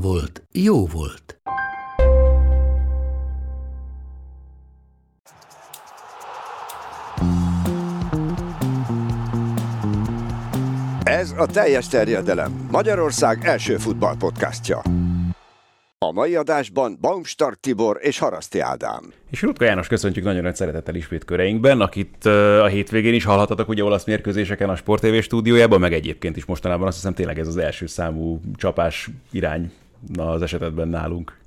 [0.00, 1.40] volt, jó volt.
[11.02, 12.66] Ez a teljes terjedelem.
[12.70, 14.82] Magyarország első futballpodcastja.
[15.98, 19.12] A mai adásban Baumstark Tibor és Haraszti Ádám.
[19.30, 23.84] És Rutka János köszöntjük nagyon nagy szeretettel ismét köreinkben, akit a hétvégén is hallhatatok ugye
[23.84, 27.56] olasz mérkőzéseken a Sport TV stúdiójában, meg egyébként is mostanában azt hiszem tényleg ez az
[27.56, 29.72] első számú csapás irány
[30.16, 31.38] az esetben nálunk.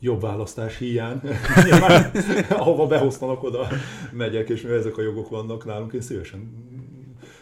[0.00, 1.20] jobb választás hiány.
[1.64, 2.10] Nyilván,
[2.48, 3.68] ahova behosztanak, oda
[4.12, 6.52] megyek, és mivel ezek a jogok vannak nálunk, én szívesen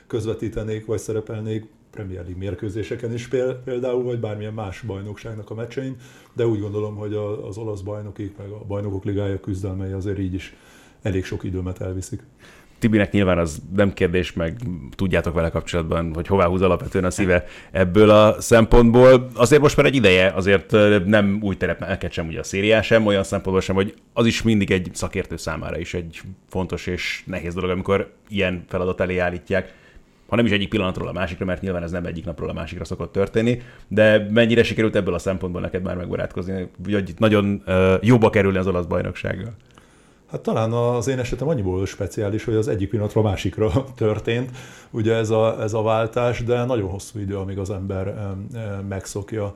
[0.07, 3.29] közvetítenék, vagy szerepelnék Premier League mérkőzéseken is
[3.65, 5.97] például, vagy bármilyen más bajnokságnak a meccsein,
[6.33, 7.15] de úgy gondolom, hogy
[7.49, 10.57] az olasz bajnokik, meg a bajnokok ligája küzdelmei azért így is
[11.03, 12.23] elég sok időmet elviszik.
[12.83, 14.57] Tibinek nyilván az nem kérdés, meg
[14.95, 19.29] tudjátok vele kapcsolatban, hogy hová húz alapvetően a szíve ebből a szempontból.
[19.35, 20.71] Azért most már egy ideje, azért
[21.05, 24.71] nem új terep sem ugye a szériá sem, olyan szempontból sem, hogy az is mindig
[24.71, 29.75] egy szakértő számára is egy fontos és nehéz dolog, amikor ilyen feladat elé állítják
[30.29, 32.85] ha nem is egyik pillanatról a másikra, mert nyilván ez nem egyik napról a másikra
[32.85, 37.63] szokott történni, de mennyire sikerült ebből a szempontból neked már megbarátkozni, hogy nagyon
[38.01, 39.55] jóba kerülni az olasz bajnoksággal?
[40.33, 44.51] Hát talán az én esetem annyiból speciális, hogy az egyik pillanatra a másikra történt,
[44.91, 48.35] ugye ez a, ez a váltás, de nagyon hosszú idő, amíg az ember
[48.89, 49.53] megszokja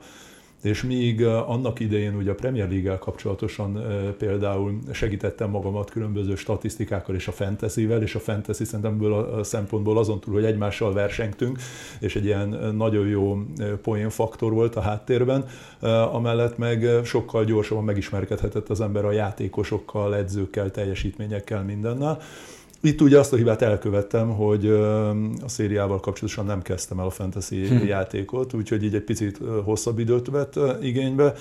[0.63, 3.83] és míg annak idején ugye a Premier league kapcsolatosan
[4.17, 10.19] például segítettem magamat különböző statisztikákkal és a fantasyvel, és a fantasy szerintem a szempontból azon
[10.19, 11.59] túl, hogy egymással versengtünk,
[11.99, 13.37] és egy ilyen nagyon jó
[13.81, 15.45] poénfaktor volt a háttérben,
[16.11, 22.19] amellett meg sokkal gyorsabban megismerkedhetett az ember a játékosokkal, edzőkkel, teljesítményekkel, mindennel.
[22.81, 24.67] Itt ugye azt a hibát elkövettem, hogy
[25.43, 27.85] a szériával kapcsolatosan nem kezdtem el a fantasy hm.
[27.85, 31.33] játékot, úgyhogy így egy picit hosszabb időt vett igénybe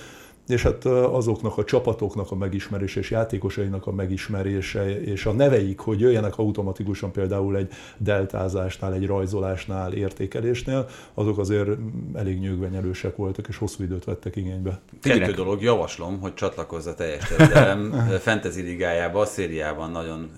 [0.47, 6.01] és hát azoknak a csapatoknak a megismerése és játékosainak a megismerése és a neveik, hogy
[6.01, 11.69] jöjjenek automatikusan például egy deltázásnál, egy rajzolásnál, értékelésnél, azok azért
[12.15, 14.81] elég nyögvenyelősek voltak és hosszú időt vettek igénybe.
[15.03, 17.91] Kettő dolog, javaslom, hogy csatlakozz a teljes terjedelem.
[18.21, 20.31] Fantasy ligájába, a szériában nagyon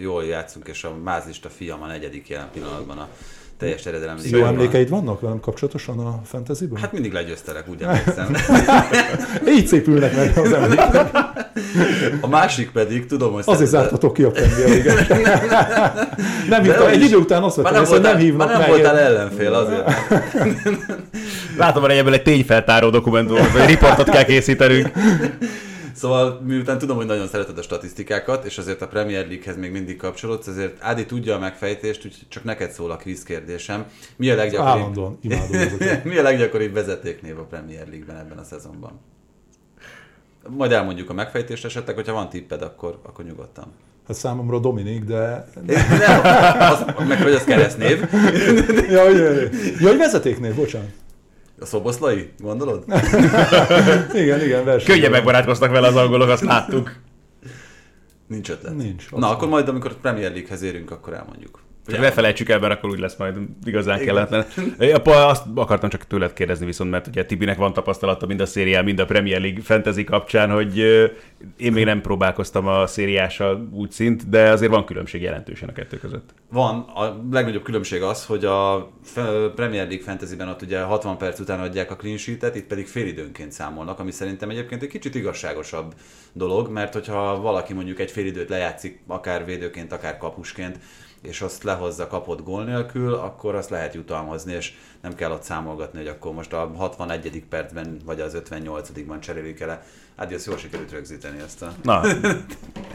[0.00, 3.08] jól játszunk, és a mázlista fiam a negyedik jelen pillanatban a
[3.58, 4.16] teljes eredelem.
[4.22, 8.36] Jó emlékeid vannak velem kapcsolatosan a fantasy Hát mindig legyőztelek, úgy emlékszem.
[9.56, 11.10] Így szépülnek meg az emlékek.
[12.20, 13.42] A másik pedig, tudom, hogy...
[13.46, 15.06] Azért zártatok ki a Premier
[16.48, 18.68] Nem hívtam, egy idő után azt vettem, hogy nem hívnak már nem meg.
[18.68, 19.90] voltál ellenfél azért.
[21.56, 24.90] Látom, hogy ebből egy tényfeltáró dokumentumot, vagy riportot kell készítenünk.
[25.98, 29.96] Szóval miután tudom, hogy nagyon szereted a statisztikákat, és azért a Premier League-hez még mindig
[29.96, 33.86] kapcsolódsz, ezért Ádi tudja a megfejtést, úgyhogy csak neked szól a kvíz kérdésem.
[34.16, 35.78] Mi a leggyakoribb, Állandóan, imádom
[36.10, 39.00] Mi a leggyakoribb vezetéknév a Premier League-ben ebben a szezonban?
[40.48, 43.72] Majd elmondjuk a megfejtést esetleg, hogyha van tipped, akkor, akkor nyugodtan.
[44.06, 45.48] Hát számomra Dominik, de...
[45.66, 46.20] Nem,
[46.58, 47.98] az, meg hogy az keresztnév.
[48.90, 49.16] ja, hogy,
[49.80, 50.90] ja, hogy vezetéknév, bocsánat.
[51.60, 52.84] A szoboszlai, gondolod?
[54.22, 54.94] igen, igen, verseny.
[54.94, 56.92] Könnyen megbarátkoztak vele az angolok, azt láttuk.
[58.26, 58.76] Nincs ötlet.
[58.76, 59.10] Nincs.
[59.10, 61.60] Na, akkor majd, amikor a Premier League-hez érünk, akkor elmondjuk.
[61.88, 64.46] Csak ne felejtsük el, mert akkor úgy lesz majd igazán kelletlen.
[65.04, 68.98] Azt akartam csak tőled kérdezni viszont, mert ugye Tibinek van tapasztalata mind a szériá, mind
[68.98, 70.78] a Premier League fantasy kapcsán, hogy
[71.56, 75.96] én még nem próbálkoztam a szériással úgy szint, de azért van különbség jelentősen a kettő
[75.96, 76.34] között.
[76.52, 76.78] Van.
[76.78, 78.90] A legnagyobb különbség az, hogy a
[79.54, 83.52] Premier League fantasyben ott ugye 60 perc után adják a clean sheet-et, itt pedig félidőnként
[83.52, 85.94] számolnak, ami szerintem egyébként egy kicsit igazságosabb
[86.32, 90.78] dolog, mert hogyha valaki mondjuk egy félidőt lejátszik, akár védőként, akár kapusként,
[91.22, 95.98] és azt lehozza kapott gól nélkül, akkor azt lehet jutalmazni, és nem kell ott számolgatni,
[95.98, 97.42] hogy akkor most a 61.
[97.48, 99.82] percben vagy az 58-ban cserélik el.
[100.16, 101.72] Hát jól sikerült rögzíteni ezt a...
[101.82, 102.02] Na,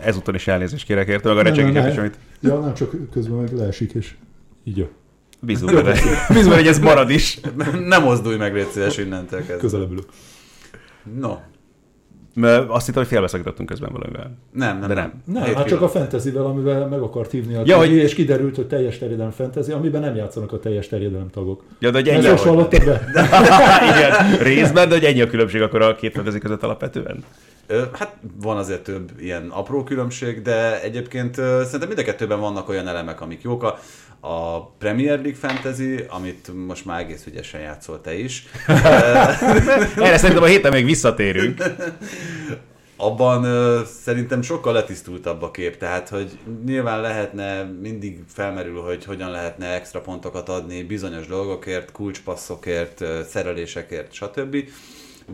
[0.01, 2.17] ezúton is elnézést kérek érte, meg a recsegéket is, amit...
[2.39, 4.15] Ja, nem, csak közben meg leesik, és
[4.63, 4.89] így jó.
[5.39, 5.99] Bízunk benne,
[6.33, 7.39] bízunk hogy ez marad is.
[7.87, 9.57] nem mozdulj meg, légy szíves innentől kezdve.
[9.57, 10.05] Közelebb ülök.
[11.19, 11.35] No,
[12.35, 14.38] Mert azt hittem, hogy félbeszakítottunk közben valamivel.
[14.51, 15.13] Nem, nem, De nem.
[15.25, 15.56] nem.
[15.56, 18.97] Hát csak a fantasyvel, amivel meg akart hívni a Ja, hogy- és kiderült, hogy teljes
[18.97, 21.63] terjedelem fantasy, amiben nem játszanak a teljes terjedelem tagok.
[21.80, 23.01] Ja, de ennyi, most hallottad be?
[23.97, 27.24] Igen, részben, de hogy ennyi a különbség akkor a két fantasy között alapvetően.
[27.94, 32.88] Hát van azért több ilyen apró különbség, de egyébként szerintem mind a kettőben vannak olyan
[32.88, 33.63] elemek, amik jók.
[33.63, 33.80] A,
[34.25, 38.45] a Premier League Fantasy, amit most már egész ügyesen játszol te is,
[39.97, 41.63] Erre szerintem a héten még visszatérünk.
[42.95, 49.31] abban ö, szerintem sokkal letisztultabb a kép, tehát hogy nyilván lehetne, mindig felmerül, hogy hogyan
[49.31, 54.57] lehetne extra pontokat adni bizonyos dolgokért, kulcspasszokért, szerelésekért, stb.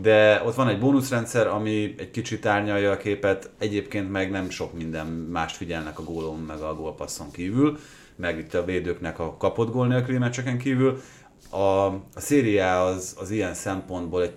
[0.02, 4.72] De ott van egy bónuszrendszer, ami egy kicsit árnyalja a képet, egyébként meg nem sok
[4.72, 7.78] minden mást figyelnek a gólon, meg a gólpasszon kívül,
[8.20, 11.00] meg itt a védőknek a kapott gól nélküli meccseken kívül.
[11.50, 14.34] A, a szériá az, az ilyen szempontból egy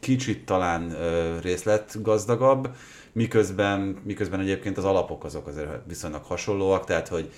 [0.00, 2.74] kicsit talán ö, részletgazdagabb,
[3.12, 7.30] miközben, miközben egyébként az alapok azok azért viszonylag hasonlóak, tehát hogy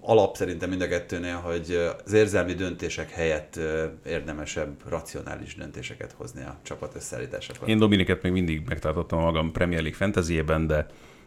[0.00, 3.60] alap szerintem mind a kettőnél, hogy az érzelmi döntések helyett
[4.06, 7.68] érdemesebb, racionális döntéseket hozni a csapat összeállításakor.
[7.68, 10.86] Én Dominiket még mindig megtartottam magam Premier League fantasyében, de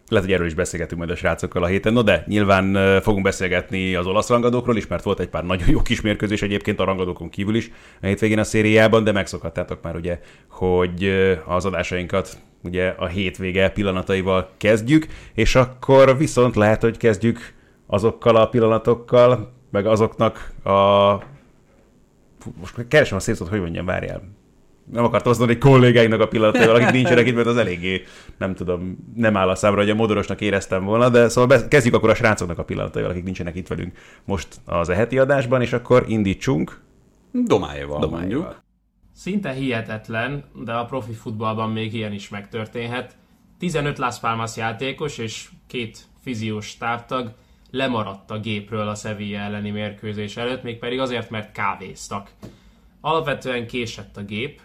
[0.10, 1.94] lehet, hogy erről is beszélgetünk majd a srácokkal a héten.
[1.94, 5.82] No de, nyilván fogunk beszélgetni az olasz rangadókról is, mert volt egy pár nagyon jó
[5.82, 7.72] kis mérkőzés egyébként a rangadókon kívül is
[8.02, 11.12] a hétvégén a szériában, de megszokhattátok már ugye, hogy
[11.46, 17.54] az adásainkat ugye a hétvége pillanataival kezdjük, és akkor viszont lehet, hogy kezdjük
[17.88, 21.12] azokkal a pillanatokkal, meg azoknak a
[22.60, 24.39] most keresem a szép szót, hogy mondjam, várjál.
[24.92, 28.04] Nem akartam azt mondani, hogy kollégáinak a pillanataival, akik nincsenek itt, mert az eléggé,
[28.38, 32.10] nem tudom, nem áll a számra, hogy a modorosnak éreztem volna, de szóval kezdjük akkor
[32.10, 36.82] a srácoknak a pillanataival, akik nincsenek itt velünk most az eheti adásban, és akkor indítsunk.
[37.32, 38.42] Domájéval, Domájéval.
[38.42, 38.64] mondjuk.
[39.16, 43.16] Szinte hihetetlen, de a profi futballban még ilyen is megtörténhet.
[43.60, 47.32] 15 Las Palmas játékos és két fiziós távtag
[47.72, 52.30] lemaradt a gépről a Sevilla elleni mérkőzés előtt, mégpedig azért, mert kávéztak.
[53.02, 54.62] Alapvetően késett a gép,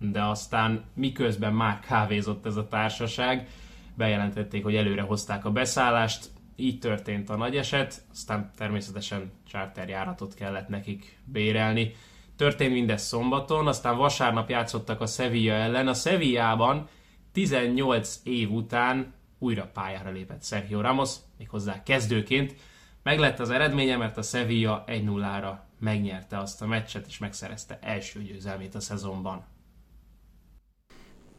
[0.00, 3.48] de aztán miközben már kávézott ez a társaság,
[3.94, 10.68] bejelentették, hogy előre hozták a beszállást, így történt a nagy eset, aztán természetesen charterjáratot kellett
[10.68, 11.94] nekik bérelni.
[12.36, 15.88] Történt mindez szombaton, aztán vasárnap játszottak a Sevilla ellen.
[15.88, 16.88] A Sevillában
[17.32, 22.54] 18 év után újra pályára lépett Sergio Ramos, méghozzá kezdőként.
[23.02, 28.74] Meglett az eredménye, mert a Sevilla 1-0-ra megnyerte azt a meccset, és megszerezte első győzelmét
[28.74, 29.44] a szezonban.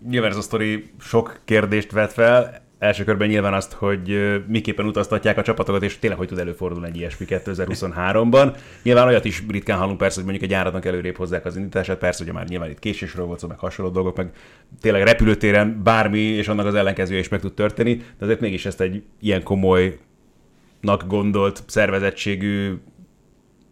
[0.09, 2.61] Nyilván ez a sztori sok kérdést vet fel.
[2.79, 6.95] Első körben nyilván azt, hogy miképpen utaztatják a csapatokat, és tényleg hogy tud előfordulni egy
[6.95, 8.57] ilyesmi 2023-ban.
[8.83, 12.23] Nyilván olyat is ritkán hallunk persze, hogy mondjuk egy járatnak előrébb hozzák az indítását, persze,
[12.23, 14.31] hogy már nyilván itt késésről volt szó, meg hasonló dolgok, meg
[14.81, 18.81] tényleg repülőtéren bármi, és annak az ellenkezője is meg tud történni, de azért mégis ezt
[18.81, 22.73] egy ilyen komolynak gondolt szervezettségű,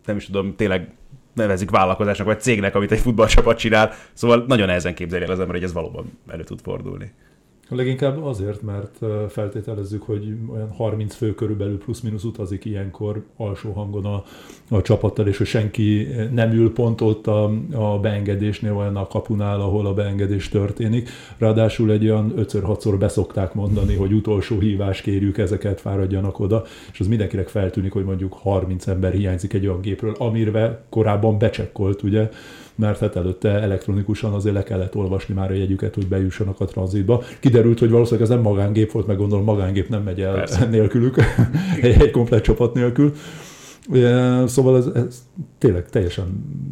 [0.05, 0.91] nem is tudom, tényleg
[1.39, 3.93] nevezik vállalkozásnak, vagy cégnek, amit egy futballcsapat csinál.
[4.13, 7.11] Szóval nagyon nehezen képzelje el az ember, hogy ez valóban elő tud fordulni.
[7.71, 8.99] Leginkább azért, mert
[9.29, 14.23] feltételezzük, hogy olyan 30 fő körülbelül plusz-minusz utazik ilyenkor alsó hangon a,
[14.69, 19.61] a csapattal, és hogy senki nem ül pont ott a, a beengedésnél, olyan a kapunál,
[19.61, 21.09] ahol a beengedés történik.
[21.37, 27.07] Ráadásul egy olyan 5-6-szor beszokták mondani, hogy utolsó hívás kérjük, ezeket fáradjanak oda, és az
[27.07, 32.29] mindenkinek feltűnik, hogy mondjuk 30 ember hiányzik egy olyan gépről, amire korábban becsekkolt, ugye,
[32.79, 37.23] mert hát előtte elektronikusan azért le kellett olvasni már a jegyüket, hogy bejussanak a tranzitba.
[37.39, 40.65] Kiderült, hogy valószínűleg ez nem magángép volt, meg gondolom magángép nem megy el Persze.
[40.65, 41.15] Nélkülük,
[41.81, 43.13] egy, egy komplet csapat nélkül.
[43.93, 45.23] E, Szóval ez, ez
[45.57, 46.25] tényleg teljesen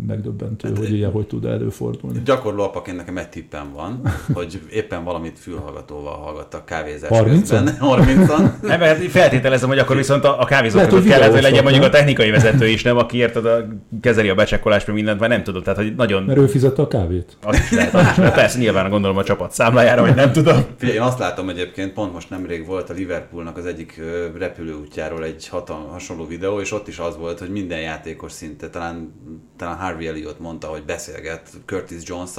[0.08, 2.22] megdöbbentő, hogy ilyen hogy tud előfordulni.
[2.26, 4.02] Gyakorló apaként nekem egy tippem van,
[4.34, 7.40] hogy éppen valamit fülhallgatóval hallgattak kávézás 30-an?
[7.40, 7.78] közben.
[7.82, 8.62] 30-an.
[8.62, 11.64] Nem, mert feltételezem, hogy akkor viszont a, a kávézók Lehet, között hogy kellett, hogy legyen
[11.64, 13.68] mondjuk a technikai vezető is, nem, aki érted, a,
[14.02, 15.64] kezeli a becsekkolást, meg mindent, már nem tudom.
[15.64, 16.24] Tehát, hogy nagyon...
[16.24, 17.38] Mert ő fizette a kávét.
[17.44, 18.34] Az is lehet, az is lehet.
[18.34, 20.66] Persze, nyilván gondolom a csapat számlájára, vagy nem tudom.
[20.78, 24.02] Figyelj, én azt látom egyébként, pont most nemrég volt a Liverpoolnak az egyik
[24.38, 29.14] repülőútjáról egy hatal, hasonló videó, és ott is az volt, hogy minden játékos szinte, talán,
[29.58, 32.32] talán Harvey Elliot mondta, hogy beszélget Curtis jones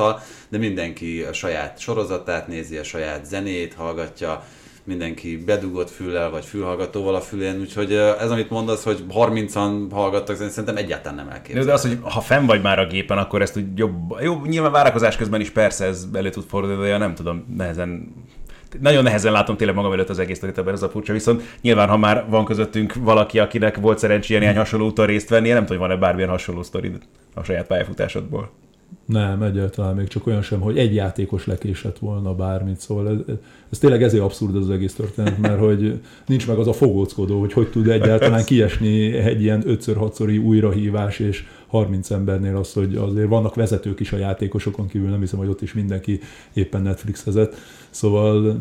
[0.48, 4.44] de mindenki a saját sorozatát nézi, a saját zenét hallgatja,
[4.88, 10.36] mindenki bedugott füllel vagy fülhallgatóval a fülén, úgyhogy ö, ez, amit mondasz, hogy 30-an hallgattak,
[10.36, 11.66] szerintem egyáltalán nem elképzelhető.
[11.66, 14.20] de az, hogy ha fenn vagy már a gépen, akkor ezt úgy jobb...
[14.20, 18.14] Jó, nyilván várakozás közben is persze ez elő tud fordulni, de nem tudom, nehezen
[18.80, 21.96] nagyon nehezen látom tényleg magam előtt az egész ebben ez a furcsa, viszont nyilván, ha
[21.96, 25.88] már van közöttünk valaki, akinek volt szerencséje néhány hasonló úton részt venni, nem tudom, hogy
[25.88, 26.98] van-e bármilyen hasonló sztorid
[27.34, 28.50] a saját pályafutásodból.
[29.04, 33.34] Nem, egyáltalán még csak olyan sem, hogy egy játékos lekésett volna bármit, szóval ez,
[33.70, 37.52] ez tényleg ezért abszurd az egész történet, mert hogy nincs meg az a fogóckodó, hogy
[37.52, 43.54] hogy tud egyáltalán kiesni egy ilyen 5-6-szori újrahívás, és 30 embernél az, hogy azért vannak
[43.54, 46.20] vezetők is a játékosokon kívül, nem hiszem, hogy ott is mindenki
[46.52, 47.56] éppen Netflixezett,
[47.90, 48.60] szóval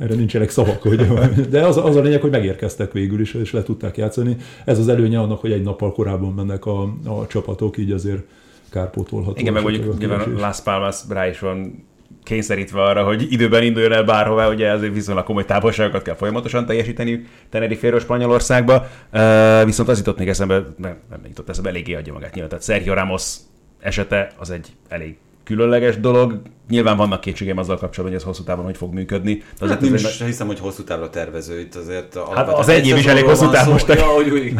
[0.00, 1.06] erre nincsenek szavak, hogy,
[1.50, 4.36] de az, az a lényeg, hogy megérkeztek végül is, és le tudták játszani.
[4.64, 8.22] Ez az előnye annak, hogy egy nappal korábban mennek a, a csapatok, így azért
[8.70, 9.40] kárpótolható.
[9.40, 11.84] Igen, meg mondjuk nyilván Las Palmas rá is van
[12.22, 17.26] kényszerítve arra, hogy időben induljon el bárhová, ugye ezért viszonylag komoly távolságokat kell folyamatosan teljesíteni
[17.50, 18.86] Tenerife-ről Spanyolországba.
[19.12, 22.48] Uh, viszont az jutott még eszembe, nem, nem jutott eszembe, eléggé adja magát nyilván.
[22.50, 23.36] Tehát Sergio Ramos
[23.80, 26.40] esete az egy elég különleges dolog.
[26.68, 29.34] Nyilván vannak kétségem azzal kapcsolatban, hogy ez hosszú távon hogy fog működni.
[29.34, 32.18] De azért hát nem is hiszem, hogy hosszú távra tervező itt azért.
[32.34, 33.82] Hát az egy év is elég hosszú távos.
[33.86, 34.54] Ja, úgy, úgy,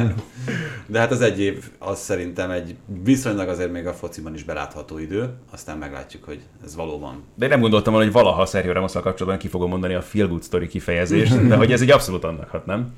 [0.86, 4.98] De hát az egy év az szerintem egy viszonylag azért még a fociban is belátható
[4.98, 7.22] idő, aztán meglátjuk, hogy ez valóban.
[7.34, 10.28] De én nem gondoltam volna, hogy valaha Sergio ramos kapcsolatban ki fogom mondani a feel
[10.28, 12.94] good story kifejezést, de hogy ez egy abszolút annak hat, nem?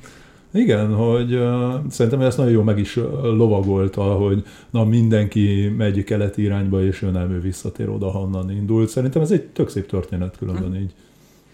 [0.54, 6.42] Igen, hogy uh, szerintem ezt nagyon jól meg is lovagolta, hogy na mindenki megy keleti
[6.42, 8.88] irányba, és ő nem ő visszatér oda, honnan indult.
[8.88, 10.75] Szerintem ez egy tök szép történet különben hm.
[10.75, 10.94] így.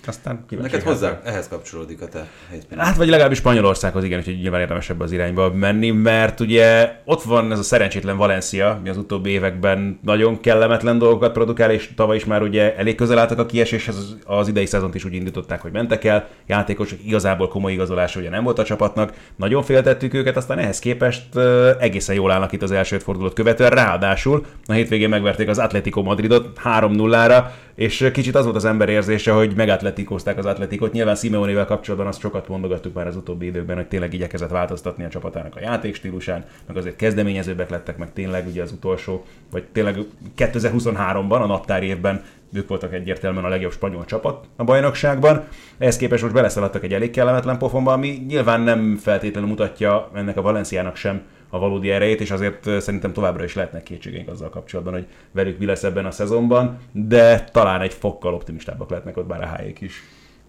[0.07, 2.79] Aztán Neked hozzá, ehhez kapcsolódik a te hétmény.
[2.79, 7.23] Hát vagy legalábbis Spanyolországhoz, igen, úgyhogy nyilván érdemes ebbe az irányba menni, mert ugye ott
[7.23, 12.17] van ez a szerencsétlen Valencia, mi az utóbbi években nagyon kellemetlen dolgokat produkál, és tavaly
[12.17, 15.73] is már ugye elég közel álltak a kieséshez, az, idei szezont is úgy indították, hogy
[15.73, 20.59] mentek el, játékosok igazából komoly igazolása ugye nem volt a csapatnak, nagyon féltettük őket, aztán
[20.59, 21.37] ehhez képest
[21.79, 26.59] egészen jól állnak itt az első fordulót követően, ráadásul a hétvégén megverték az Atletico Madridot
[26.65, 27.45] 3-0-ra,
[27.81, 30.93] és kicsit az volt az ember érzése, hogy megatletikózták az atletikot.
[30.93, 35.09] Nyilván Simeonével kapcsolatban azt sokat mondogattuk már az utóbbi időkben, hogy tényleg igyekezett változtatni a
[35.09, 39.99] csapatának a játékstílusán, meg azért kezdeményezőbbek lettek, meg tényleg ugye az utolsó, vagy tényleg
[40.37, 42.23] 2023-ban, a naptár évben
[42.53, 45.45] ők voltak egyértelműen a legjobb spanyol csapat a bajnokságban.
[45.79, 50.43] Ehhez képest most beleszaladtak egy elég kellemetlen pofonba, ami nyilván nem feltétlenül mutatja ennek a
[50.43, 55.07] Valenciának sem a valódi erejét, és azért szerintem továbbra is lehetnek kétségeink azzal kapcsolatban, hogy
[55.33, 59.47] velük mi lesz ebben a szezonban, de talán egy fokkal optimistábbak lehetnek ott bár a
[59.47, 60.03] hájék is.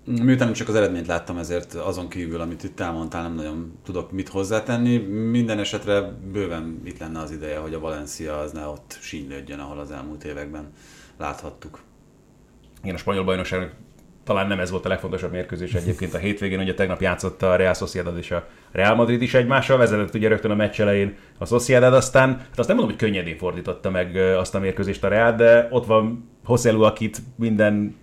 [0.05, 4.29] Miután csak az eredményt láttam, ezért azon kívül, amit itt elmondtál, nem nagyon tudok mit
[4.29, 4.97] hozzátenni.
[5.07, 9.79] Minden esetre bőven itt lenne az ideje, hogy a Valencia az ne ott sínylődjön, ahol
[9.79, 10.71] az elmúlt években
[11.17, 11.79] láthattuk.
[12.83, 13.73] Igen, a spanyol bajnokság
[14.23, 17.73] talán nem ez volt a legfontosabb mérkőzés egyébként a hétvégén, ugye tegnap játszott a Real
[17.73, 21.93] Sociedad és a Real Madrid is egymással, vezetett ugye rögtön a meccs elején a Sociedad,
[21.93, 25.67] aztán, hát azt nem mondom, hogy könnyedén fordította meg azt a mérkőzést a Real, de
[25.71, 27.95] ott van Hosszelu, akit minden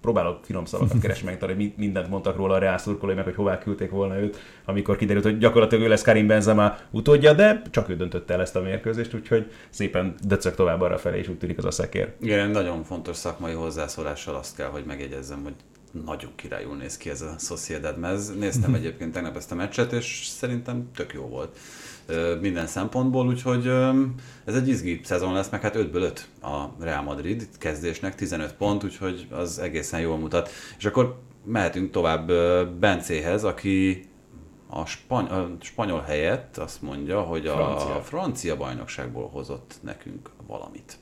[0.00, 3.58] próbálok finom szavakat keresni, meg hogy mindent mondtak róla a Real szurkolói, meg hogy hová
[3.58, 7.96] küldték volna őt, amikor kiderült, hogy gyakorlatilag ő lesz Karim Benzema utódja, de csak ő
[7.96, 11.64] döntötte el ezt a mérkőzést, úgyhogy szépen döcög tovább arra felé, és úgy tűnik az
[11.64, 12.12] a szekér.
[12.20, 15.54] Igen, nagyon fontos szakmai hozzászólással azt kell, hogy megjegyezzem, hogy
[16.04, 18.34] nagyon királyul néz ki ez a Sociedad mez.
[18.34, 21.58] Néztem egyébként tegnap ezt a meccset, és szerintem tök jó volt
[22.40, 23.66] minden szempontból, úgyhogy
[24.44, 28.84] ez egy izgi szezon lesz, meg hát 5-ből 5 a Real Madrid kezdésnek, 15 pont,
[28.84, 30.50] úgyhogy az egészen jól mutat.
[30.78, 32.32] És akkor mehetünk tovább
[32.78, 34.08] Bencéhez, aki
[34.66, 38.02] a, spany- a spanyol helyett azt mondja, hogy a francia.
[38.02, 40.98] francia bajnokságból hozott nekünk valamit.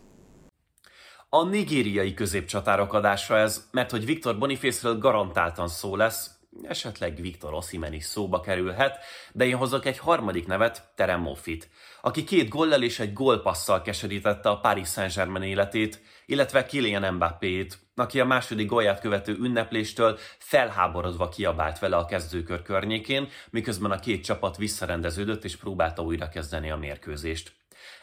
[1.34, 6.30] A nigériai középcsatárok adása ez, mert hogy Viktor Boniface-ről garantáltan szó lesz,
[6.62, 8.98] esetleg Viktor Ossimen is szóba kerülhet,
[9.32, 11.68] de én hozok egy harmadik nevet, Terem Moffit,
[12.00, 18.20] aki két gollal és egy gólpasszal keserítette a Paris Saint-Germain életét, illetve Kylian Mbappé-t, aki
[18.20, 24.56] a második gólját követő ünnepléstől felháborodva kiabált vele a kezdőkör környékén, miközben a két csapat
[24.56, 27.52] visszarendeződött és próbálta újra kezdeni a mérkőzést.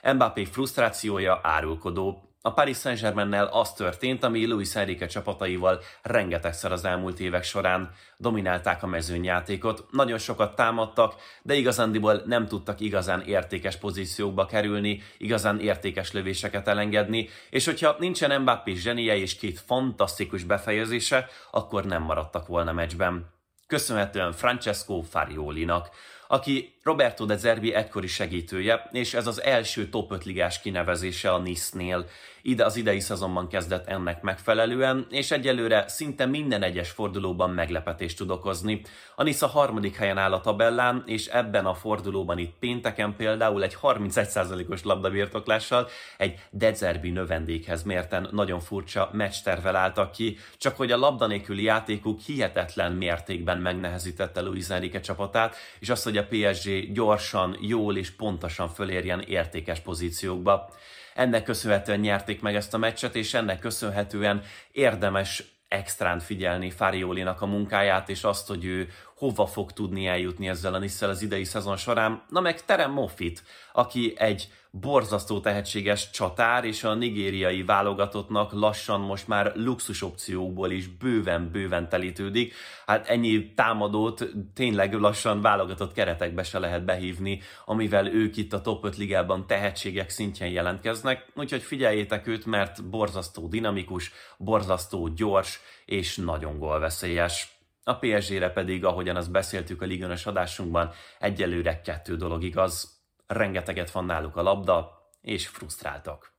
[0.04, 7.20] Mbappé frusztrációja árulkodó, a Paris Saint-Germain-nel az történt, ami Luis Enrique csapataival rengetegszer az elmúlt
[7.20, 14.46] évek során dominálták a mezőnyjátékot, nagyon sokat támadtak, de igazándiból nem tudtak igazán értékes pozíciókba
[14.46, 21.86] kerülni, igazán értékes lövéseket elengedni, és hogyha nincsen Mbappé zsenie és két fantasztikus befejezése, akkor
[21.86, 23.38] nem maradtak volna meccsben.
[23.68, 25.90] Köszönhetően Francesco Fariolinak,
[26.28, 31.38] aki Roberto de Zerbi egykori segítője, és ez az első top 5 ligás kinevezése a
[31.38, 32.06] Nice-nél.
[32.42, 38.30] Ide az idei szezonban kezdett ennek megfelelően, és egyelőre szinte minden egyes fordulóban meglepetést tud
[38.30, 38.82] okozni.
[39.16, 43.64] A Nice a harmadik helyen áll a tabellán, és ebben a fordulóban itt pénteken például
[43.64, 50.98] egy 31%-os labdabirtoklással egy Dezerbi növendékhez mérten nagyon furcsa meccstervel álltak ki, csak hogy a
[50.98, 56.92] labda nélküli játékuk hihetetlen mértékben megnehezítette Luis Enrique csapatát, és azt, hogy a PSG PSG
[56.92, 60.74] gyorsan, jól és pontosan fölérjen értékes pozíciókba.
[61.14, 67.46] Ennek köszönhetően nyerték meg ezt a meccset, és ennek köszönhetően érdemes extrán figyelni Fáriolinak a
[67.46, 71.78] munkáját, és azt, hogy ő hova fog tudni eljutni ezzel a Nisszel az idei szezon
[71.78, 72.24] során.
[72.30, 79.28] Na meg Terem Moffitt, aki egy borzasztó tehetséges csatár, és a nigériai válogatottnak lassan most
[79.28, 82.54] már luxus opciókból is bőven-bőven telítődik.
[82.86, 88.86] Hát ennyi támadót tényleg lassan válogatott keretekbe se lehet behívni, amivel ők itt a top
[88.86, 91.26] 5 ligában tehetségek szintjén jelentkeznek.
[91.36, 97.59] Úgyhogy figyeljétek őt, mert borzasztó dinamikus, borzasztó gyors és nagyon gólveszélyes.
[97.90, 103.02] A PSG-re pedig, ahogyan azt beszéltük a ligönös adásunkban, egyelőre kettő dolog igaz.
[103.28, 106.39] Rengeteget van náluk a labda, és frusztráltak.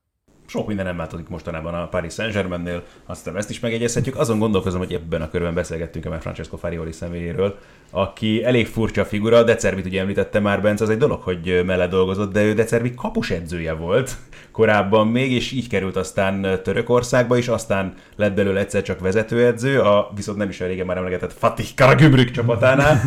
[0.51, 4.17] Sok minden nem változik mostanában a Paris Saint-Germainnél, aztán ezt is megegyezhetjük.
[4.17, 7.57] Azon gondolkozom, hogy ebben a körben beszélgettünk már Francesco Farioli személyéről,
[7.91, 12.33] aki elég furcsa figura, Decervit ugye említette már Bence, az egy dolog, hogy mellett dolgozott,
[12.33, 12.65] de ő
[12.95, 14.15] kapus edzője volt
[14.51, 20.11] korábban még, és így került aztán Törökországba is, aztán lett belőle egyszer csak vezetőedző, a
[20.15, 23.01] viszont nem is olyan régen már emlegetett Fatih Karagümrük csapatánál,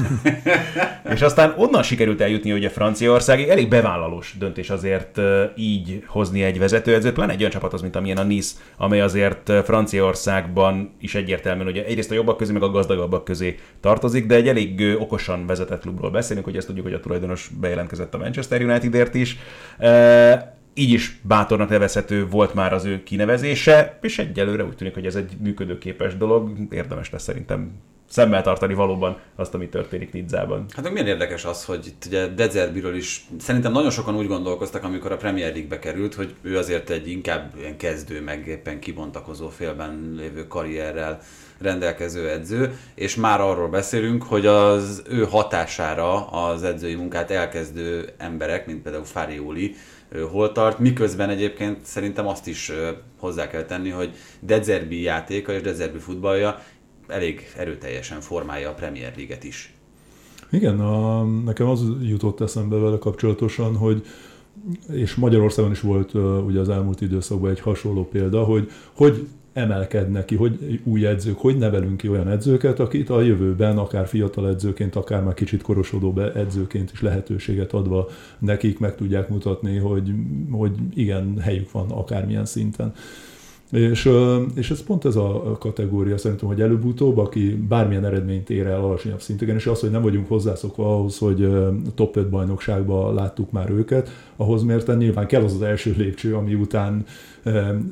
[1.15, 5.21] és aztán onnan sikerült eljutni ugye Franciaországig, elég bevállalós döntés azért
[5.57, 10.95] így hozni egy vezetőedzőt, pláne egy olyan csapathoz, mint amilyen a Nice, amely azért Franciaországban
[11.01, 14.97] is egyértelműen ugye egyrészt a jobbak közé, meg a gazdagabbak közé tartozik, de egy elég
[14.99, 19.39] okosan vezetett klubról beszélünk, hogy ezt tudjuk, hogy a tulajdonos bejelentkezett a Manchester Unitedért is.
[20.75, 25.15] Így is bátornak nevezhető volt már az ő kinevezése, és egyelőre úgy tűnik, hogy ez
[25.15, 27.73] egy működőképes dolog, érdemes lesz szerintem
[28.15, 30.65] szemmel tartani valóban azt, ami történik Nidzában.
[30.77, 35.13] Hát milyen érdekes az, hogy itt ugye Dezerbiről is szerintem nagyon sokan úgy gondolkoztak, amikor
[35.13, 40.15] a Premier League-be került, hogy ő azért egy inkább ilyen kezdő, meg éppen kibontakozó félben
[40.17, 41.21] lévő karrierrel
[41.59, 48.67] rendelkező edző, és már arról beszélünk, hogy az ő hatására az edzői munkát elkezdő emberek,
[48.67, 49.75] mint például Fárioli,
[50.31, 52.73] hol tart, miközben egyébként szerintem azt is
[53.19, 56.63] hozzá kell tenni, hogy Dezerbi játéka és Dezerbi futballja
[57.07, 59.75] elég erőteljesen formálja a Premier League-et is.
[60.51, 64.07] Igen, a, nekem az jutott eszembe vele kapcsolatosan, hogy
[64.93, 70.25] és Magyarországon is volt uh, ugye az elmúlt időszakban egy hasonló példa, hogy hogy emelkednek
[70.25, 74.97] ki, hogy új edzők, hogy nevelünk ki olyan edzőket, akit a jövőben akár fiatal edzőként,
[74.97, 80.13] akár már kicsit korosodó edzőként is lehetőséget adva nekik meg tudják mutatni, hogy,
[80.51, 82.93] hogy igen, helyük van akármilyen szinten.
[83.71, 84.11] És,
[84.55, 89.21] és ez pont ez a kategória szerintem, hogy előbb-utóbb, aki bármilyen eredményt ér el alacsonyabb
[89.21, 91.49] szinteken, és az, hogy nem vagyunk hozzászokva ahhoz, hogy
[91.95, 96.55] top 5 bajnokságban láttuk már őket, ahhoz mérten nyilván kell az az első lépcső, ami
[96.55, 97.05] után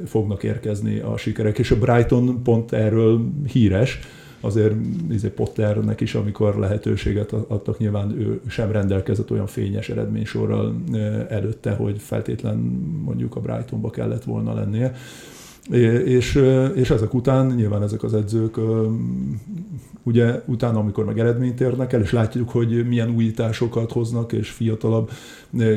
[0.07, 1.59] fognak érkezni a sikerek.
[1.59, 3.21] És a Brighton pont erről
[3.53, 3.99] híres,
[4.41, 4.75] azért
[5.11, 10.75] izé Potternek is, amikor lehetőséget adtak, nyilván ő sem rendelkezett olyan fényes eredménysorral
[11.29, 12.57] előtte, hogy feltétlen
[13.05, 14.95] mondjuk a Brightonba kellett volna lennie.
[16.05, 16.41] És,
[16.75, 18.57] és ezek után nyilván ezek az edzők
[20.03, 25.11] ugye utána, amikor meg eredményt érnek el, és látjuk, hogy milyen újításokat hoznak, és fiatalabb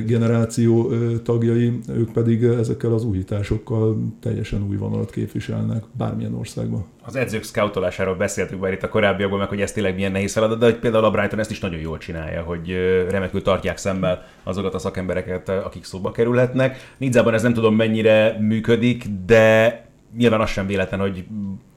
[0.06, 0.92] generáció
[1.24, 6.86] tagjai, ők pedig ezekkel az újításokkal teljesen új vonalat képviselnek bármilyen országban.
[7.06, 10.60] Az edzők scoutolásáról beszéltük már itt a korábbiakban, meg hogy ez tényleg milyen nehéz feladat,
[10.60, 12.76] de hogy például a Brighton ezt is nagyon jól csinálja, hogy
[13.10, 16.94] remekül tartják szemmel azokat a szakembereket, akik szóba kerülhetnek.
[16.98, 19.86] Nidzában ez nem tudom mennyire működik, de
[20.18, 21.26] nyilván az sem véletlen, hogy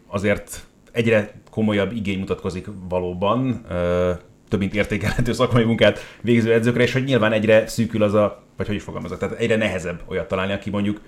[0.07, 3.65] azért egyre komolyabb igény mutatkozik valóban,
[4.49, 8.67] több mint értékelhető szakmai munkát végző edzőkre, és hogy nyilván egyre szűkül az a, vagy
[8.67, 11.01] hogy is fogalmazok, tehát egyre nehezebb olyat találni, aki mondjuk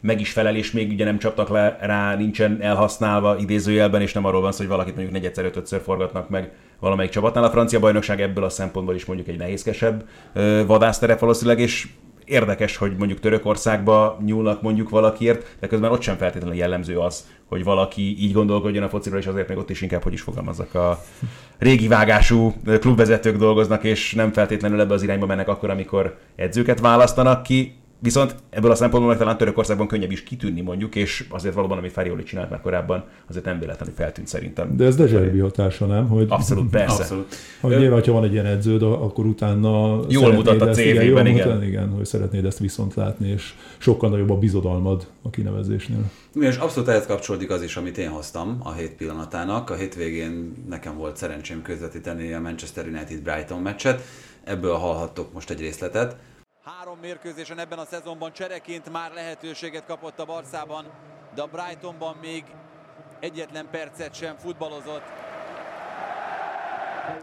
[0.00, 4.24] meg is felel, és még ugye nem csaptak le rá, nincsen elhasználva idézőjelben, és nem
[4.24, 7.44] arról van szó, hogy valakit mondjuk negyedszer, ötödször forgatnak meg valamelyik csapatnál.
[7.44, 10.08] A francia bajnokság ebből a szempontból is mondjuk egy nehézkesebb
[10.66, 11.88] vadászterep valószínűleg, és
[12.24, 17.64] érdekes, hogy mondjuk Törökországba nyúlnak mondjuk valakiért, de közben ott sem feltétlenül jellemző az, hogy
[17.64, 21.02] valaki így gondolkodjon a fociról, és azért még ott is inkább, hogy is fogalmazzak, a
[21.58, 27.42] régi vágású klubvezetők dolgoznak, és nem feltétlenül ebbe az irányba mennek akkor, amikor edzőket választanak
[27.42, 27.79] ki.
[28.02, 32.22] Viszont ebből a szempontból talán Törökországban könnyebb is kitűnni mondjuk, és azért valóban, amit Ferioli
[32.22, 34.76] csinált már korábban, azért nem véletlenül feltűnt szerintem.
[34.76, 36.08] De ez Dezserbi hatása, nem?
[36.08, 37.02] Hogy, Abszolút, persze.
[37.02, 37.34] Abszolút.
[37.60, 41.26] Hogy nyilván, ha van egy ilyen edződ, akkor utána jól mutat a CV-ben, igen.
[41.26, 41.48] igen.
[41.48, 46.10] Mutat, igen, hogy szeretnéd ezt viszont látni, és sokkal nagyobb a bizodalmad a kinevezésnél.
[46.40, 49.70] És abszolút ehhez kapcsolódik az is, amit én hoztam a hét pillanatának.
[49.70, 54.02] A hétvégén nekem volt szerencsém közvetíteni a Manchester United Brighton meccset.
[54.44, 56.16] Ebből hallhattok most egy részletet.
[56.78, 60.86] Három mérkőzésen ebben a szezonban csereként már lehetőséget kapott a Barszában,
[61.34, 62.44] de a Brightonban még
[63.20, 65.02] egyetlen percet sem futballozott.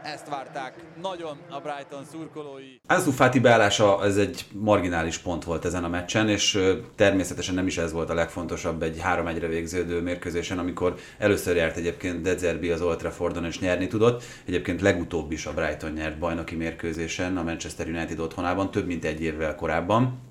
[0.04, 2.76] Ezt várták nagyon a Brighton szurkolói.
[2.88, 6.60] Ansu Fati beállása ez egy marginális pont volt ezen a meccsen, és
[6.96, 12.22] természetesen nem is ez volt a legfontosabb egy 3-1-re végződő mérkőzésen, amikor először járt egyébként
[12.22, 14.24] Dezerbi az Old Traffordon és nyerni tudott.
[14.46, 19.22] Egyébként legutóbb is a Brighton nyert bajnoki mérkőzésen a Manchester United otthonában, több mint egy
[19.22, 20.27] évvel korábban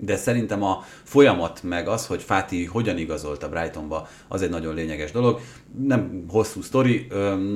[0.00, 4.74] de szerintem a folyamat meg az, hogy Fáti hogyan igazolt a Brightonba, az egy nagyon
[4.74, 5.40] lényeges dolog.
[5.78, 7.06] Nem hosszú sztori,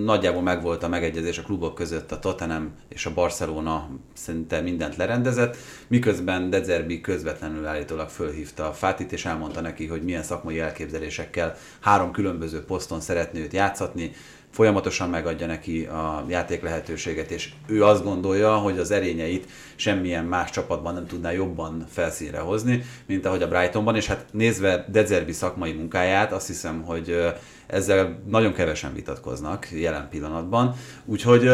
[0.04, 5.56] nagyjából megvolt a megegyezés a klubok között, a Tottenham és a Barcelona szinte mindent lerendezett,
[5.88, 12.64] miközben Dezerbi közvetlenül állítólag fölhívta Fátit, és elmondta neki, hogy milyen szakmai elképzelésekkel három különböző
[12.64, 14.10] poszton szeretné őt játszatni,
[14.54, 20.50] folyamatosan megadja neki a játék lehetőséget, és ő azt gondolja, hogy az erényeit semmilyen más
[20.50, 25.72] csapatban nem tudná jobban felszínre hozni, mint ahogy a Brightonban, és hát nézve Dezerbi szakmai
[25.72, 27.32] munkáját, azt hiszem, hogy
[27.66, 31.50] ezzel nagyon kevesen vitatkoznak jelen pillanatban, úgyhogy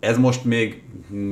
[0.00, 0.82] ez most még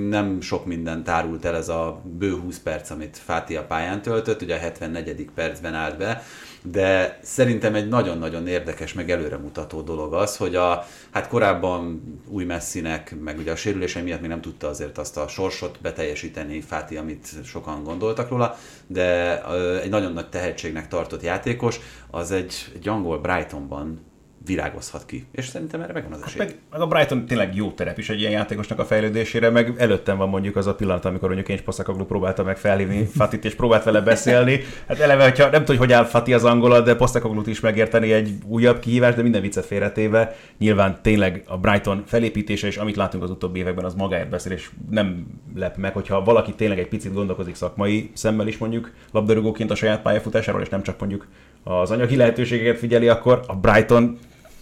[0.08, 4.42] nem sok minden tárult el, ez a bő 20 perc, amit Fáti a pályán töltött,
[4.42, 5.28] ugye a 74.
[5.34, 6.22] percben állt be,
[6.70, 13.14] de szerintem egy nagyon-nagyon érdekes, meg előremutató dolog az, hogy a, hát korábban új messzinek,
[13.20, 17.28] meg ugye a sérülése miatt még nem tudta azért azt a sorsot beteljesíteni Fáti, amit
[17.44, 19.40] sokan gondoltak róla, de
[19.80, 24.06] egy nagyon nagy tehetségnek tartott játékos, az egy, egy angol Brightonban
[24.46, 25.26] virágozhat ki.
[25.32, 26.38] És szerintem erre megvan az hát esély.
[26.38, 30.16] Meg, meg, a Brighton tényleg jó terep is egy ilyen játékosnak a fejlődésére, meg előttem
[30.16, 33.84] van mondjuk az a pillanat, amikor mondjuk én Poszakoglu próbálta meg felhívni Fatit, és próbált
[33.84, 34.60] vele beszélni.
[34.88, 38.32] Hát eleve, hogyha nem tudom, hogy áll Fati az angolat, de Poszakoglut is megérteni egy
[38.46, 40.36] újabb kihívás, de minden viccet félretéve.
[40.58, 44.70] Nyilván tényleg a Brighton felépítése, és amit látunk az utóbbi években, az magáért beszél, és
[44.90, 49.74] nem lep meg, hogyha valaki tényleg egy picit gondolkozik szakmai szemmel is mondjuk labdarúgóként a
[49.74, 51.26] saját pályafutásáról, és nem csak mondjuk
[51.64, 54.18] az anyagi lehetőségeket figyeli, akkor a Brighton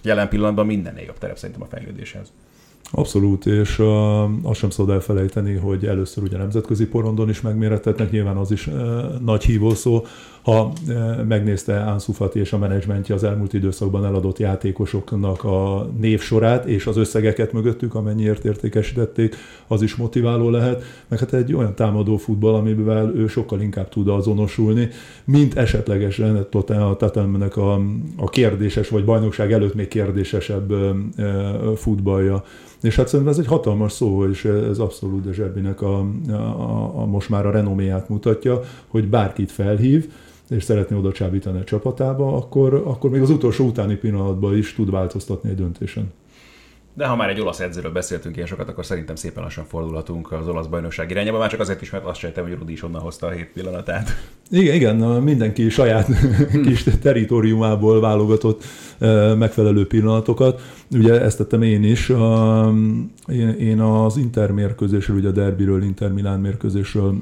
[0.07, 2.33] jelen pillanatban mindennél jobb terep szerintem a fejlődéshez.
[2.91, 8.37] Abszolút, és uh, azt sem szabad elfelejteni, hogy először ugye nemzetközi porondon is megmérettetnek, nyilván
[8.37, 8.75] az is uh,
[9.21, 10.05] nagy hívószó.
[10.47, 16.65] Ha uh, megnézte Ansu Fati és a menedzsmentje az elmúlt időszakban eladott játékosoknak a névsorát
[16.65, 20.83] és az összegeket mögöttük, amennyiért értékesítették, az is motiváló lehet.
[21.09, 24.89] Meg hát egy olyan támadó futball, amivel ő sokkal inkább tud azonosulni,
[25.25, 27.81] mint esetlegesen a Tottenhamnek a,
[28.17, 32.45] a kérdéses, vagy bajnokság előtt még kérdésesebb uh, futballja.
[32.83, 36.33] És hát szerintem ez egy hatalmas szó, és ez abszolút de Zserbinek a, a,
[37.01, 40.09] a, most már a renoméját mutatja, hogy bárkit felhív,
[40.49, 44.91] és szeretné oda csábítani a csapatába, akkor, akkor még az utolsó utáni pillanatban is tud
[44.91, 46.13] változtatni egy döntésen.
[46.97, 50.49] De ha már egy olasz edzőről beszéltünk ilyen sokat, akkor szerintem szépen lassan fordulhatunk az
[50.49, 53.27] olasz bajnokság irányába, már csak azért is, mert azt sejtem, hogy Rudi is onnan hozta
[53.27, 54.09] a hét pillanatát.
[54.51, 56.09] Igen, igen, mindenki saját
[56.67, 58.65] kis teritoriumából válogatott
[59.39, 60.61] megfelelő pillanatokat.
[60.91, 62.13] Ugye ezt tettem én is.
[63.59, 67.15] Én az Inter mérkőzésről, ugye a derbiről, Inter Milán mérkőzésről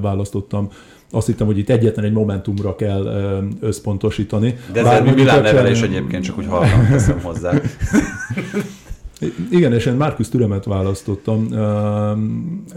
[0.00, 0.68] választottam
[1.14, 3.06] azt hittem, hogy itt egyetlen egy momentumra kell
[3.60, 4.56] összpontosítani.
[4.72, 7.52] De ez egy Milán nevelés egyébként, csak úgy hallom, teszem hozzá.
[9.50, 11.58] Igen, és én Markus Türemet választottam, uh,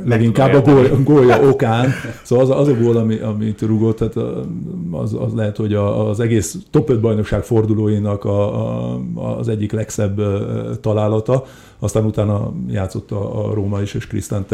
[0.05, 1.89] leginkább a gól, gólja okán.
[2.23, 4.37] Szóval az, az a gól, ami, amit rúgott, tehát
[4.91, 9.71] az, az lehet, hogy a, az egész top 5 bajnokság fordulóinak a, a, az egyik
[9.71, 10.21] legszebb
[10.81, 11.45] találata.
[11.79, 14.45] Aztán utána játszott a, a Róma is, és Krisztán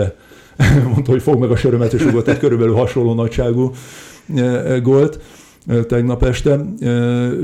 [0.93, 3.71] mondta, hogy fog meg a sörömet, és rúgott egy körülbelül hasonló nagyságú
[4.83, 5.19] gólt
[5.87, 6.65] tegnap este.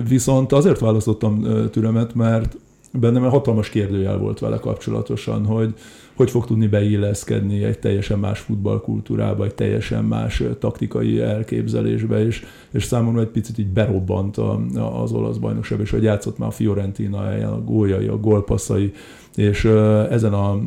[0.08, 2.58] Viszont azért választottam Türemet, mert
[2.91, 5.74] bennem egy hatalmas kérdőjel volt vele kapcsolatosan, hogy
[6.17, 12.84] hogy fog tudni beilleszkedni egy teljesen más futballkultúrába, egy teljesen más taktikai elképzelésbe, és, és
[12.84, 16.52] számomra egy picit így berobbant a, a, az olasz bajnokság, és hogy játszott már a
[16.52, 18.93] Fiorentina helyen, a góljai, a gólpasszai,
[19.36, 19.65] és
[20.10, 20.60] ezen a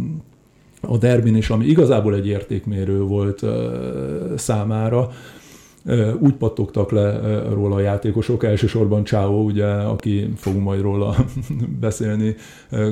[0.80, 3.44] a derbin is, ami igazából egy értékmérő volt
[4.36, 5.10] számára,
[6.18, 7.20] úgy pattogtak le
[7.52, 11.14] róla a játékosok, elsősorban Csáó, ugye, aki fogunk majd róla
[11.80, 12.34] beszélni,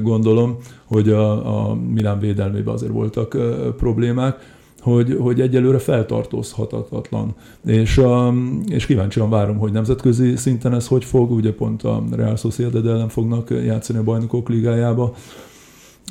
[0.02, 3.36] gondolom, hogy a, a Milán védelmében azért voltak
[3.76, 7.34] problémák, hogy, hogy egyelőre feltartózhatatlan.
[7.66, 12.36] És, um, és kíváncsian várom, hogy nemzetközi szinten ez hogy fog, ugye pont a Real
[12.36, 15.14] Sociedad ellen fognak játszani a bajnokok ligájába,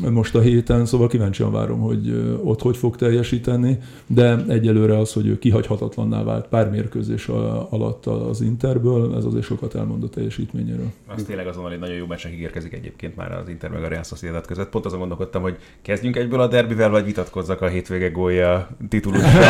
[0.01, 5.27] most a héten, szóval kíváncsian várom, hogy ott hogy fog teljesíteni, de egyelőre az, hogy
[5.27, 7.27] ő kihagyhatatlanná vált pár mérkőzés
[7.69, 10.91] alatt az Interből, ez azért sokat elmond a teljesítményéről.
[11.07, 14.03] Az tényleg azonnal egy nagyon jó meccsnek ígérkezik egyébként már az Inter meg a Real
[14.03, 14.69] Sociedad között.
[14.69, 19.29] Pont azon gondolkodtam, hogy kezdjünk egyből a derbivel, vagy vitatkozzak a hétvége gólya titulussal.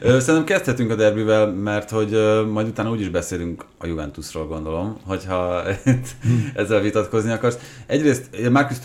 [0.00, 2.18] Szerintem kezdhetünk a derbivel, mert hogy
[2.52, 5.62] majd utána úgyis beszélünk a Juventusról, gondolom, hogyha
[6.54, 7.58] ezzel vitatkozni akarsz.
[7.86, 8.78] Egyrészt Marcus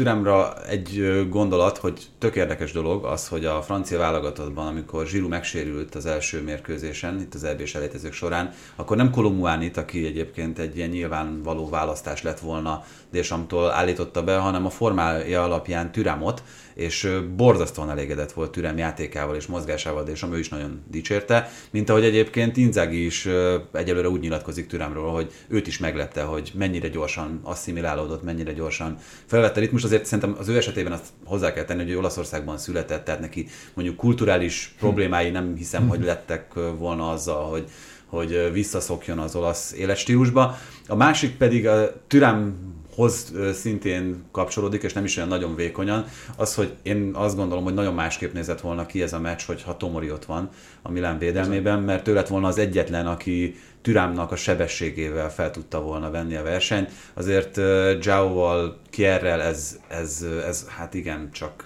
[0.67, 6.05] Egy gondolat, hogy tök érdekes dolog az, hogy a francia válogatottban, amikor Zsiru megsérült az
[6.05, 11.69] első mérkőzésen, itt az EB-s elejtezők során, akkor nem Kolomuánit, aki egyébként egy ilyen nyilvánvaló
[11.69, 18.51] választás lett volna Désamtól állította be, hanem a formája alapján Türámot, és borzasztóan elégedett volt
[18.51, 23.27] Türem játékával és mozgásával, és ő is nagyon dicsérte, mint ahogy egyébként Inzaghi is
[23.71, 29.59] egyelőre úgy nyilatkozik Türemről, hogy őt is meglepte, hogy mennyire gyorsan asszimilálódott, mennyire gyorsan felvette
[29.59, 29.83] ritmus.
[29.83, 33.47] Azért szerintem az ő esetében azt hozzá kell tenni, hogy ő Olaszországban született, tehát neki
[33.73, 37.69] mondjuk kulturális problémái nem hiszem, hogy lettek volna azzal, hogy
[38.11, 40.57] hogy visszaszokjon az olasz életstílusba.
[40.87, 42.55] A másik pedig a Türem
[42.95, 47.73] hoz szintén kapcsolódik, és nem is olyan nagyon vékonyan, az, hogy én azt gondolom, hogy
[47.73, 50.49] nagyon másképp nézett volna ki ez a meccs, hogyha Tomori ott van
[50.81, 55.81] a Milán védelmében, mert ő lett volna az egyetlen, aki Türámnak a sebességével fel tudta
[55.81, 56.91] volna venni a versenyt.
[57.13, 57.55] Azért
[58.01, 61.65] Giao-val, Kierrel ez, ez, ez, hát igen, csak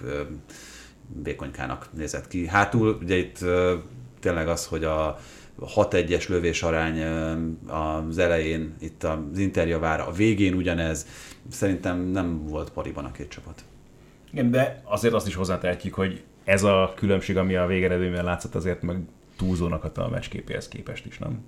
[1.23, 2.47] vékonykának nézett ki.
[2.47, 3.37] Hátul ugye itt
[4.19, 5.19] tényleg az, hogy a
[5.61, 7.01] 6-1-es lövés arány
[7.67, 11.07] az elején, itt az interjavára, a végén ugyanez,
[11.49, 13.63] szerintem nem volt pariban a két csapat.
[14.31, 18.81] Igen, de azért azt is hozzátehetjük, hogy ez a különbség, ami a végeredményben látszott, azért
[18.81, 18.97] meg
[19.37, 21.43] túlzónak a meccsképéhez képest is, nem?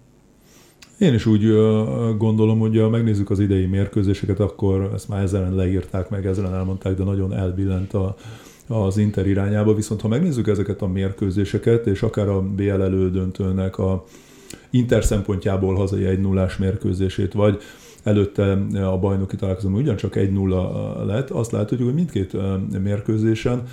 [0.98, 1.44] Én is úgy
[2.18, 6.94] gondolom, hogy ha megnézzük az idei mérkőzéseket, akkor ezt már ezeren leírták meg, ezeren elmondták,
[6.94, 8.16] de nagyon elbillent a,
[8.68, 14.04] az Inter irányába, viszont ha megnézzük ezeket a mérkőzéseket, és akár a BL elődöntőnek a
[14.70, 17.62] Inter szempontjából hazai egy nullás mérkőzését, vagy
[18.04, 18.52] előtte
[18.84, 22.36] a bajnoki találkozón ugyancsak egy nulla lett, azt látjuk, hogy mindkét
[22.84, 23.64] mérkőzésen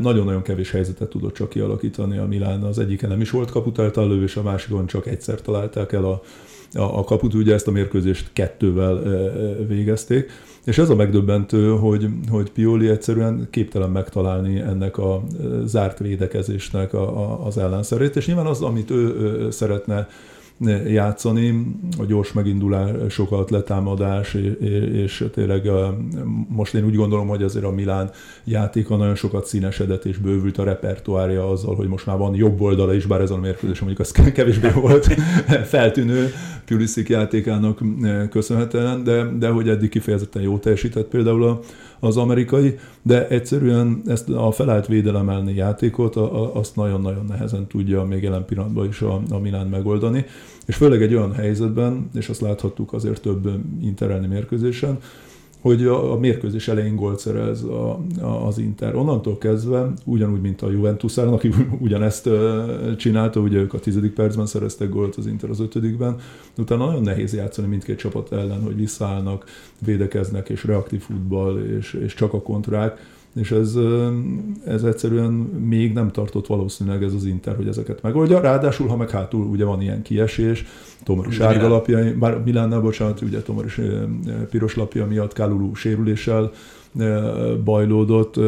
[0.00, 2.62] nagyon-nagyon kevés helyzetet tudott csak kialakítani a Milán.
[2.62, 6.22] Az egyiken nem is volt kaputáltal lövés, a másikon csak egyszer találták el a,
[6.74, 9.02] a, a kaput, ugye ezt a mérkőzést kettővel
[9.68, 10.30] végezték.
[10.64, 15.22] És ez a megdöbbentő, hogy, hogy Pioli egyszerűen képtelen megtalálni ennek a
[15.64, 20.08] zárt védekezésnek a, a, az ellenszerét, és nyilván az, amit ő, szeretne
[20.86, 24.34] játszani, a gyors megindulás, sokat letámadás,
[24.92, 25.70] és tényleg
[26.48, 28.10] most én úgy gondolom, hogy azért a Milán
[28.44, 32.94] játéka nagyon sokat színesedett, és bővült a repertoárja azzal, hogy most már van jobb oldala
[32.94, 35.04] is, bár ez a mérkőzés mondjuk az kevésbé volt
[35.72, 36.32] feltűnő
[36.64, 37.80] Pulisic játékának
[38.30, 41.60] köszönhetően, de, de hogy eddig kifejezetten jó teljesített például a,
[42.00, 46.16] az amerikai, de egyszerűen ezt a felállt védelemelni játékot,
[46.54, 50.24] azt nagyon-nagyon nehezen tudja még jelen pillanatban is a, a Milán megoldani,
[50.66, 53.48] és főleg egy olyan helyzetben, és azt láthattuk azért több
[53.82, 54.98] interelni mérkőzésen,
[55.60, 58.94] hogy a, a mérkőzés elején gólt szerez a, a, az Inter.
[58.94, 62.28] Onnantól kezdve, ugyanúgy, mint a Juventus ellen, aki ugyanezt
[62.96, 66.16] csinálta, ugye ők a tizedik percben szereztek gólt, az Inter az ötödikben,
[66.58, 69.44] utána nagyon nehéz játszani mindkét csapat ellen, hogy visszaállnak,
[69.84, 73.74] védekeznek, és reaktív futball, és, és csak a kontrák és ez,
[74.66, 75.32] ez egyszerűen
[75.68, 78.40] még nem tartott valószínűleg ez az Inter, hogy ezeket megoldja.
[78.40, 80.64] Ráadásul, ha meg hátul ugye van ilyen kiesés,
[81.04, 83.68] Tomori sárga lapja, bár Milánnál, bocsánat, ugye Tomori
[84.50, 86.50] piros lapja miatt Kálulú sérüléssel
[87.64, 88.40] bajlódott,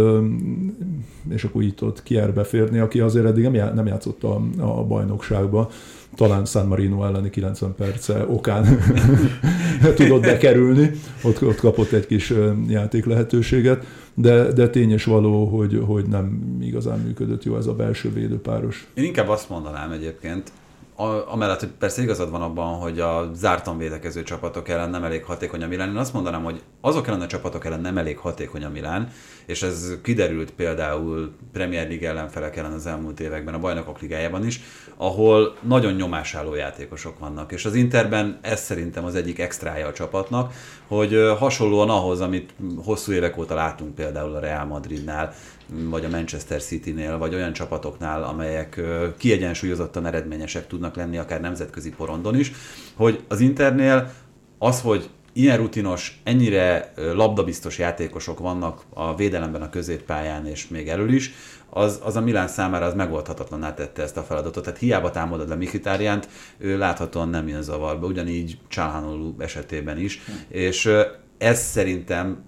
[1.28, 5.70] és akkor így tudott Kierbe férni, aki azért eddig nem játszott a, a bajnokságba
[6.14, 8.78] talán San Marino elleni 90 perce okán
[9.96, 10.90] tudott bekerülni,
[11.22, 12.32] ott, ott kapott egy kis
[12.68, 18.12] játék lehetőséget, de, de tényes való, hogy, hogy nem igazán működött jó ez a belső
[18.12, 18.86] védőpáros.
[18.94, 20.52] Én inkább azt mondanám egyébként,
[20.96, 25.62] amellett, hogy persze igazad van abban, hogy a zártan védekező csapatok ellen nem elég hatékony
[25.62, 28.68] a Milán, én azt mondanám, hogy azok ellen a csapatok ellen nem elég hatékony a
[28.68, 29.08] Milán,
[29.46, 34.60] és ez kiderült például Premier League ellenfelek ellen az elmúlt években, a Bajnokok Ligájában is,
[34.96, 37.52] ahol nagyon nyomásálló játékosok vannak.
[37.52, 40.52] És az Interben ez szerintem az egyik extrája a csapatnak,
[40.86, 45.34] hogy hasonlóan ahhoz, amit hosszú évek óta látunk például a Real Madridnál,
[45.74, 48.80] vagy a Manchester City-nél, vagy olyan csapatoknál, amelyek
[49.16, 52.52] kiegyensúlyozottan eredményesek tudnak lenni, akár nemzetközi porondon is,
[52.94, 54.12] hogy az Internél
[54.58, 61.12] az, hogy ilyen rutinos, ennyire labdabiztos játékosok vannak a védelemben a középpályán és még elől
[61.12, 61.32] is,
[61.70, 64.64] az, az a Milán számára az megoldhatatlaná tette ezt a feladatot.
[64.64, 70.32] Tehát hiába támadod le Mikitáriánt, ő láthatóan nem jön zavarba, ugyanígy Csalhanolú esetében is, hm.
[70.48, 70.90] és
[71.38, 72.44] ez szerintem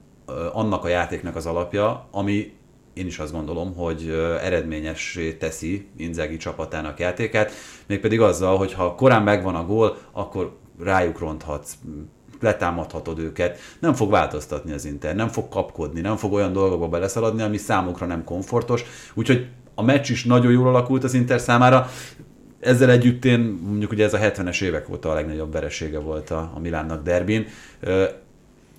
[0.52, 2.52] annak a játéknak az alapja, ami
[2.94, 4.08] én is azt gondolom, hogy
[4.42, 7.52] eredményessé teszi Inzaghi csapatának játékát,
[7.86, 11.74] mégpedig azzal, hogy ha korán megvan a gól, akkor rájuk ronthatsz,
[12.40, 17.42] letámadhatod őket, nem fog változtatni az Inter, nem fog kapkodni, nem fog olyan dolgokba beleszaladni,
[17.42, 21.88] ami számukra nem komfortos, úgyhogy a meccs is nagyon jól alakult az Inter számára,
[22.60, 26.50] ezzel együtt én mondjuk ugye ez a 70-es évek óta a legnagyobb veresége volt a,
[26.54, 27.46] a Milánnak derbin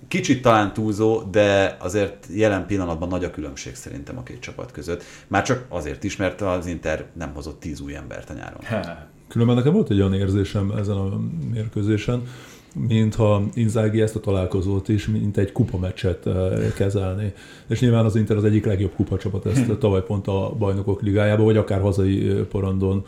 [0.08, 5.02] Kicsit talán túlzó, de azért jelen pillanatban nagy a különbség szerintem a két csapat között.
[5.26, 8.60] Már csak azért is, mert az Inter nem hozott tíz új embert a nyáron.
[9.28, 11.20] Különben nekem volt egy olyan érzésem ezen a
[11.52, 12.22] mérkőzésen,
[12.88, 17.32] mintha Inzaghi ezt a találkozót is, mint egy kupameccset eh, kezelni.
[17.68, 21.56] És nyilván az Inter az egyik legjobb kupacsapat, ezt tavaly pont a bajnokok ligájában, vagy
[21.56, 23.04] akár hazai eh, porondon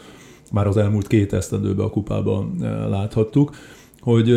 [0.52, 3.54] már az elmúlt két esztendőben a kupában eh, láthattuk,
[4.00, 4.32] hogy,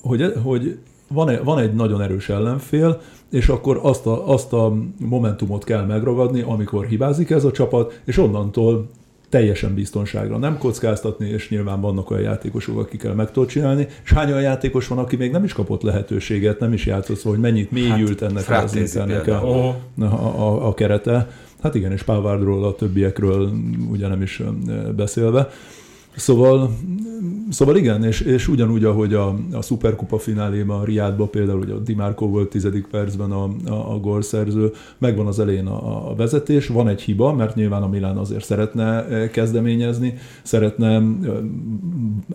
[0.00, 0.78] hogy, hogy
[1.08, 5.84] van, egy, van egy nagyon erős ellenfél, és akkor azt a, azt a momentumot kell
[5.84, 8.88] megragadni, amikor hibázik ez a csapat, és onnantól
[9.28, 14.28] teljesen biztonságra nem kockáztatni, és nyilván vannak olyan játékosok, akikkel meg tudod csinálni, és hány
[14.28, 17.70] olyan játékos van, aki még nem is kapott lehetőséget, nem is játszott, szóval, hogy mennyit
[17.70, 21.30] mélyült hát, ennek az internek a, a, a, a kerete.
[21.62, 23.52] Hát igen, és Pávardról, a többiekről
[23.90, 24.42] ugye nem is
[24.96, 25.50] beszélve.
[26.16, 26.70] Szóval,
[27.50, 31.78] szóval igen, és, és ugyanúgy, ahogy a, a Superkupa fináléban, a Riádban például, hogy a
[31.78, 36.66] Di Marco volt tizedik percben a, a, a gólszerző, megvan az elején a, a vezetés,
[36.66, 41.02] van egy hiba, mert nyilván a Milán azért szeretne eh, kezdeményezni, szeretne eh,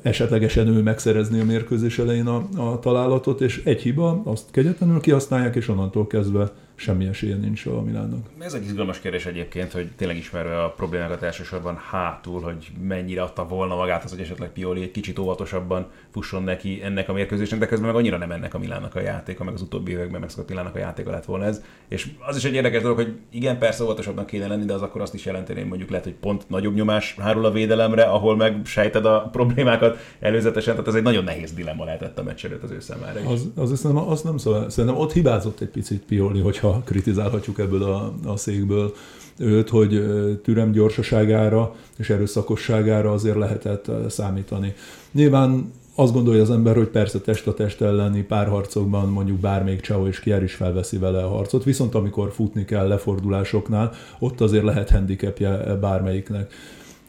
[0.01, 5.55] esetlegesen ő megszerezni a mérkőzés elején a, a találatot, és egy hiba, azt kegyetlenül kihasználják,
[5.55, 6.51] és onnantól kezdve
[6.83, 8.27] semmi esélye nincs a Milánnak.
[8.39, 13.47] Ez egy izgalmas kérdés egyébként, hogy tényleg ismerve a problémákat elsősorban hátul, hogy mennyire adta
[13.47, 17.65] volna magát az, hogy esetleg Pioli egy kicsit óvatosabban fusson neki ennek a mérkőzésnek, de
[17.65, 20.75] közben meg annyira nem ennek a Milánnak a játéka, meg az utóbbi években megszokott Milánnak
[20.75, 21.61] a játéka lett volna ez.
[21.87, 25.01] És az is egy érdekes dolog, hogy igen, persze óvatosabbnak kéne lenni, de az akkor
[25.01, 28.65] azt is jelenteni, hogy mondjuk lehet, hogy pont nagyobb nyomás hárul a védelemre, ahol meg
[28.65, 32.79] sejted a problémákat előzetesen, tehát ez egy nagyon nehéz dilemma lehetett a meccs az ő
[32.79, 33.19] számára.
[33.29, 37.59] Az, az, az, nem, az nem szóval, szerintem ott hibázott egy picit Pioli, hogyha kritizálhatjuk
[37.59, 38.93] ebből a, a székből
[39.37, 40.03] őt, hogy
[40.43, 44.73] türem gyorsaságára és erőszakosságára azért lehetett számítani.
[45.11, 50.07] Nyilván azt gondolja az ember, hogy persze test a test elleni párharcokban mondjuk bármelyik Csao
[50.07, 54.89] és Kier is felveszi vele a harcot, viszont amikor futni kell lefordulásoknál, ott azért lehet
[54.89, 56.53] handicapje bármelyiknek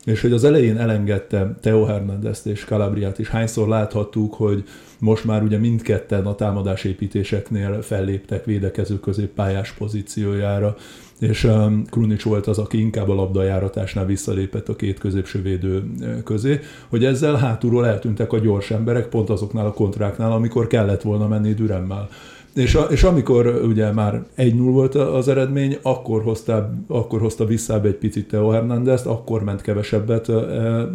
[0.05, 3.29] és hogy az elején elengedte Teo Hernandez és Calabriát is.
[3.29, 4.65] Hányszor láthattuk, hogy
[4.99, 10.77] most már ugye mindketten a támadásépítéseknél felléptek védekező középpályás pozíciójára,
[11.19, 15.85] és um, Krunic volt az, aki inkább a labdajáratásnál visszalépett a két középső védő
[16.25, 21.29] közé, hogy ezzel hátulról eltűntek a gyors emberek, pont azoknál a kontráknál, amikor kellett volna
[21.29, 22.09] menni Düremmel.
[22.55, 27.81] És, a, és amikor ugye már 1-0 volt az eredmény, akkor hozta, akkor hozta vissza
[27.83, 30.29] egy picit Teo Hernández, akkor ment kevesebbet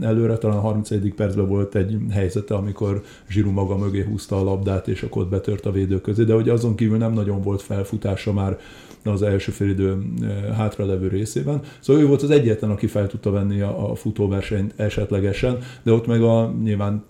[0.01, 1.13] előre, talán a 31.
[1.15, 5.65] percben volt egy helyzete, amikor Zsiru maga mögé húzta a labdát, és akkor ott betört
[5.65, 8.57] a védő közé, de hogy azon kívül nem nagyon volt felfutása már
[9.03, 9.97] az első félidő
[10.55, 11.61] hátralevő részében.
[11.79, 16.07] Szóval ő volt az egyetlen, aki fel tudta venni a, a futóversenyt esetlegesen, de ott
[16.07, 17.05] meg a nyilván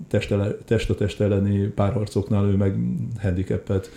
[0.65, 2.79] test a test elleni párharcoknál ő meg
[3.21, 3.89] handicapet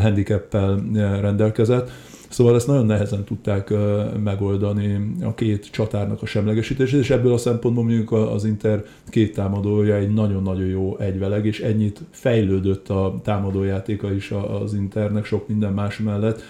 [0.00, 1.90] handicappel eh, rendelkezett.
[2.28, 3.78] Szóval ezt nagyon nehezen tudták eh,
[4.24, 9.94] megoldani a két csatárnak a semlegesítését, és ebből a szempontból mondjuk az Inter két támadója
[9.94, 14.30] egy nagyon-nagyon jó egyveleg, és ennyit fejlődött a támadójátéka is
[14.62, 16.42] az Internek sok minden más mellett,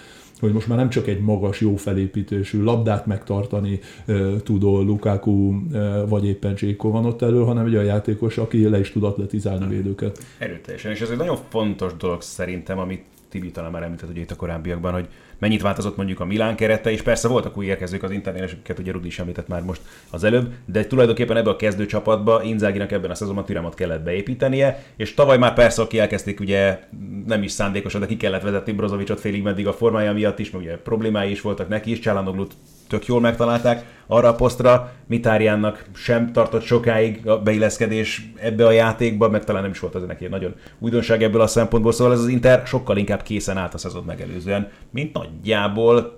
[0.43, 6.05] hogy most már nem csak egy magas, jó felépítésű, labdát megtartani e, tudó Lukaku e,
[6.05, 9.67] vagy éppen Cséko van ott elő, hanem egy olyan játékos, aki le is tud atletizálni
[9.67, 10.19] védőket.
[10.37, 14.31] Erőteljesen, és ez egy nagyon fontos dolog szerintem, amit Tibi talán már említett ugye itt
[14.31, 18.11] a korábbiakban, hogy mennyit változott mondjuk a Milán kerete, és persze voltak új érkezők az
[18.11, 21.85] internél, és ugye Rudi is említett már most az előbb, de tulajdonképpen ebbe a kezdő
[21.85, 26.79] csapatba Inzáginak ebben a szezonban Türemot kellett beépítenie, és tavaly már persze, aki elkezdték ugye
[27.25, 30.63] nem is szándékosan, de ki kellett vezetni Brozovicsot félig meddig a formája miatt is, mert
[30.63, 32.53] ugye problémái is voltak neki is, Csálanoglut
[32.87, 34.91] tök jól megtalálták arra a posztra.
[35.07, 40.03] Mitáriánnak sem tartott sokáig a beilleszkedés ebbe a játékba, meg talán nem is volt az
[40.03, 43.77] neki nagyon újdonság ebből a szempontból, szóval ez az Inter sokkal inkább készen állt a
[43.77, 46.15] szezon megelőzően, mint nagyjából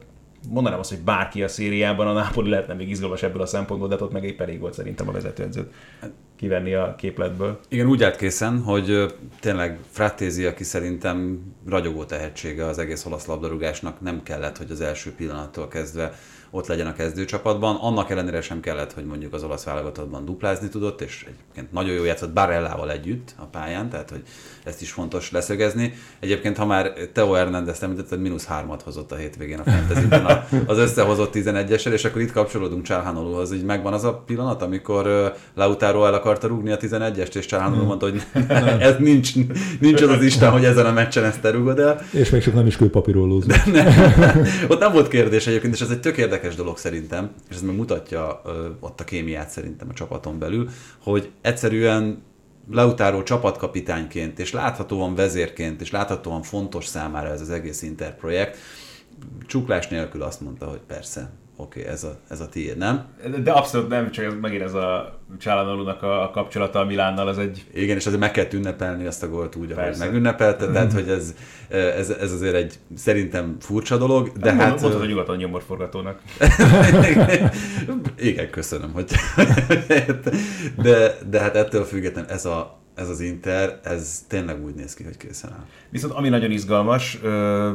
[0.49, 3.95] mondanám azt, hogy bárki a szériában, a Napoli lehetne még izgalmas ebből a szempontból, de
[3.99, 5.73] ott meg épp elég volt szerintem a vezetőedzőt
[6.35, 7.59] kivenni a képletből.
[7.69, 14.01] Igen, úgy állt készen, hogy tényleg Frattézi, aki szerintem ragyogó tehetsége az egész olasz labdarúgásnak,
[14.01, 16.13] nem kellett, hogy az első pillanattól kezdve
[16.55, 17.75] ott legyen a kezdőcsapatban.
[17.75, 22.03] Annak ellenére sem kellett, hogy mondjuk az olasz válogatottban duplázni tudott, és egyébként nagyon jó
[22.03, 24.21] játszott Barellával együtt a pályán, tehát hogy
[24.63, 25.93] ezt is fontos leszögezni.
[26.19, 30.07] Egyébként, ha már Teo Hernández említett, mínusz hármat hozott a hétvégén a fantasy
[30.65, 36.05] az összehozott 11-esel, és akkor itt kapcsolódunk Csálhánolóhoz, így megvan az a pillanat, amikor Lautaro
[36.05, 37.87] el akarta rúgni a 11-est, és Csálhánoló hmm.
[37.87, 38.21] mondta, hogy
[38.89, 39.31] ez nincs,
[39.79, 42.01] nincs az az Isten, hogy ezen a meccsen ezt te rúgod el.
[42.11, 43.53] És még csak nem is kőpapírólózni.
[44.67, 47.75] Ott nem volt kérdés egyébként, és ez egy tök érdekes dolog szerintem, és ez meg
[47.75, 48.41] mutatja
[48.79, 50.69] ott a kémiát szerintem a csapaton belül,
[51.03, 52.23] hogy egyszerűen
[52.71, 58.57] Lautaro csapatkapitányként, és láthatóan vezérként, és láthatóan fontos számára ez az egész Inter projekt,
[59.47, 63.05] csuklás nélkül azt mondta, hogy persze, oké, okay, ez, a, ez a tiéd, nem?
[63.43, 67.37] De abszolút nem, csak ez megint ez a Csálanolónak a, a kapcsolata a Milánnal, az
[67.37, 67.65] egy...
[67.73, 71.35] Igen, és azért meg kell ünnepelni azt a gólt úgy, ahogy megünnepelte, tehát hogy ez,
[71.69, 74.61] ez, ez azért egy szerintem furcsa dolog, de hát...
[74.61, 76.21] hát mondhatod a nyugaton nyomorforgatónak.
[78.17, 79.11] Igen, köszönöm, hogy...
[80.83, 85.03] de, de hát ettől függetlenül ez a, ez az Inter, ez tényleg úgy néz ki,
[85.03, 85.65] hogy készen áll.
[85.89, 87.19] Viszont ami nagyon izgalmas,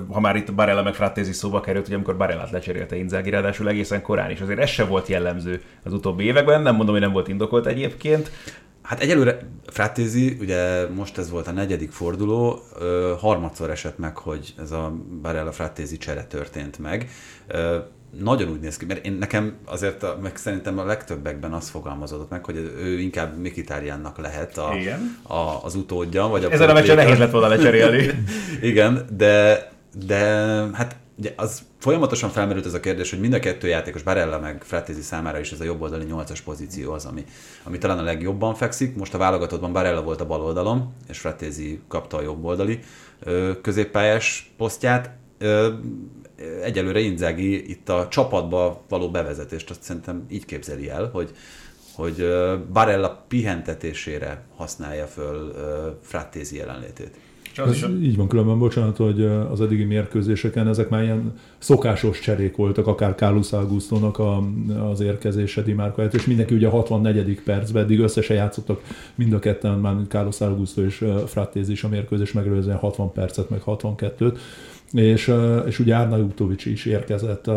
[0.09, 4.03] ha már itt Barella meg Frattézi szóba került, hogy amikor Barellát lecserélte Inzaghi, ráadásul egészen
[4.03, 4.41] korán is.
[4.41, 8.31] Azért ez se volt jellemző az utóbbi években, nem mondom, hogy nem volt indokolt egyébként.
[8.83, 12.59] Hát egyelőre Frattézi, ugye most ez volt a negyedik forduló,
[13.19, 17.11] harmadszor esett meg, hogy ez a Barella Frattézi csere történt meg
[18.19, 22.31] nagyon úgy néz ki, mert én nekem azért, a, meg szerintem a legtöbbekben az fogalmazódott
[22.31, 24.73] meg, hogy ő inkább Mikitárjánnak lehet a,
[25.23, 26.27] a, az utódja.
[26.27, 28.11] Vagy a Ezen a meccsen nehéz lett volna lecserélni.
[28.71, 29.69] Igen, de,
[30.07, 30.19] de
[30.73, 34.63] hát ugye az folyamatosan felmerült ez a kérdés, hogy mind a kettő játékos, Barella meg
[34.65, 37.25] Frattézi számára is ez a jobb oldali 8-as pozíció az, ami,
[37.63, 38.97] ami talán a legjobban fekszik.
[38.97, 42.81] Most a válogatottban Barella volt a bal oldalon, és Frattézi kapta a jobb oldali
[43.63, 45.11] középpályás posztját
[46.63, 51.31] egyelőre Inzaghi itt a csapatba való bevezetést azt szerintem így képzeli el, hogy,
[51.95, 52.27] hogy
[52.73, 55.55] Barella pihentetésére használja föl
[56.03, 57.17] Frattézi jelenlétét.
[57.57, 62.87] Ez így van, különben bocsánat, hogy az eddigi mérkőzéseken ezek már ilyen szokásos cserék voltak,
[62.87, 64.43] akár Carlos Augustónak a,
[64.91, 65.77] az érkezése Di
[66.13, 67.41] és mindenki ugye a 64.
[67.45, 68.83] percben, eddig összesen játszottak
[69.15, 73.61] mind a ketten, már Carlos Augusto és Frattézi is a mérkőzés megelőzően 60 percet, meg
[73.67, 74.39] 62-t
[74.93, 75.35] és,
[75.67, 77.51] és ugye Árnautovics is érkezett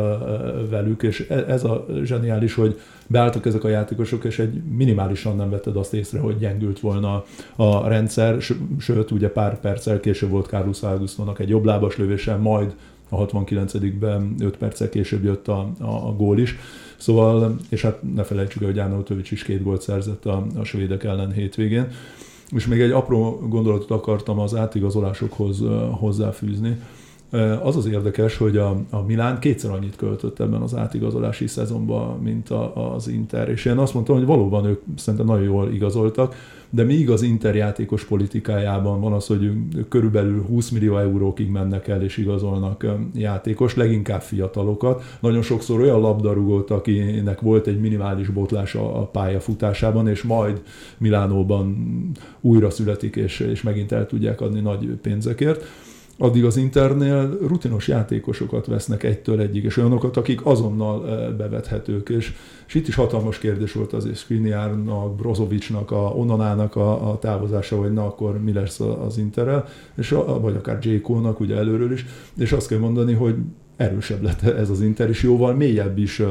[0.69, 5.49] velük, és e, ez a zseniális, hogy beálltak ezek a játékosok, és egy minimálisan nem
[5.49, 7.23] vetted azt észre, hogy gyengült volna
[7.55, 8.41] a rendszer,
[8.79, 12.75] sőt, ugye pár perccel később volt Carlos Augustónak egy jobb lábas lövése, majd
[13.09, 16.55] a 69-ben 5 perccel később jött a, a, a gól is.
[16.97, 21.03] Szóval, és hát ne felejtsük el, hogy Árnautovics is két gólt szerzett a, a svédek
[21.03, 21.87] ellen hétvégén.
[22.49, 26.77] És még egy apró gondolatot akartam az átigazolásokhoz hozzáfűzni
[27.63, 32.49] az az érdekes, hogy a, a Milán kétszer annyit költött ebben az átigazolási szezonban, mint
[32.49, 36.35] a, az Inter, és én azt mondtam, hogy valóban ők szerintem nagyon jól igazoltak,
[36.69, 39.51] de míg az Inter játékos politikájában van az, hogy
[39.89, 45.03] körülbelül 20 millió eurókig mennek el és igazolnak játékos, leginkább fiatalokat.
[45.19, 50.61] Nagyon sokszor olyan labdarúgót, akinek volt egy minimális botlása a pályafutásában, és majd
[50.97, 51.77] Milánóban
[52.41, 55.63] újra születik, és, és megint el tudják adni nagy pénzekért
[56.17, 62.33] addig az Internél rutinos játékosokat vesznek egytől egyig, és olyanokat, akik azonnal eh, bevethetők, és,
[62.67, 67.93] és itt is hatalmas kérdés volt az Skriniárnak, Brozovicsnak, a Onanának a, a távozása, hogy
[67.93, 71.01] na akkor mi lesz az Interrel, és a, vagy akár J.
[71.01, 72.05] Cole-nak ugye előről is,
[72.37, 73.35] és azt kell mondani, hogy
[73.77, 76.21] erősebb lett ez az Inter, és jóval mélyebb is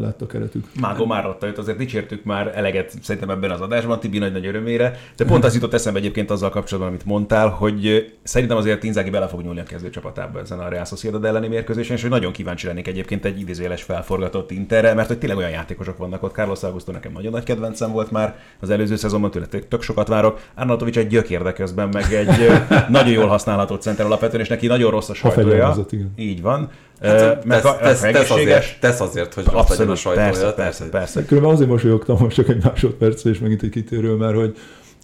[0.00, 0.66] lett a keretük.
[0.80, 4.98] Mágó már ott őt azért dicsértük már eleget szerintem ebben az adásban, Tibi nagy-nagy örömére,
[5.16, 9.26] de pont az jutott eszembe egyébként azzal kapcsolatban, amit mondtál, hogy szerintem azért Inzaghi bele
[9.26, 12.86] fog nyúlni a kezdőcsapatába ezen a Real Sociedad elleni mérkőzésen, és hogy nagyon kíváncsi lennék
[12.86, 16.34] egyébként egy idézéles felforgatott Interre, mert hogy tényleg olyan játékosok vannak ott.
[16.34, 20.40] Carlos Augusto nekem nagyon nagy kedvencem volt már az előző szezonban, tőle tök sokat várok.
[20.54, 22.50] Arnautovics egy gyökér, közben meg egy
[22.88, 25.76] nagyon jól használható center alapvetően, és neki nagyon rossz a sajtója.
[26.16, 26.70] Így van.
[27.00, 30.26] Hát, meg tesz, tesz, tesz, azért, tesz azért, hogy Abszolút, legyen a sajtója.
[30.26, 31.24] Persze, persze, persze.
[31.24, 34.56] Különben azért mosolyogtam most csak egy másodperc, és megint egy kitérő, mert hogy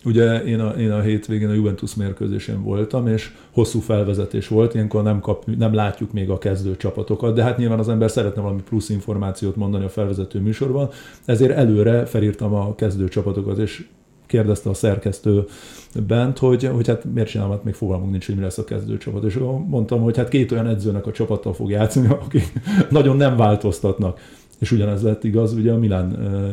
[0.06, 5.02] Ugye én a, én a hétvégén a Juventus mérkőzésén voltam, és hosszú felvezetés volt, ilyenkor
[5.02, 8.62] nem, kap, nem látjuk még a kezdő csapatokat, de hát nyilván az ember szeretne valami
[8.62, 10.90] plusz információt mondani a felvezető műsorban,
[11.24, 13.86] ezért előre felírtam a kezdő csapatokat, és
[14.26, 15.44] kérdezte a szerkesztő
[16.06, 19.24] bent, hogy, hogy hát miért csinálom, hát még fogalmunk nincs, hogy mi lesz a kezdőcsapat.
[19.24, 22.52] És mondtam, hogy hát két olyan edzőnek a csapattal fog játszani, akik
[22.90, 24.20] nagyon nem változtatnak.
[24.58, 26.06] És ugyanez lett igaz ugye a Milán,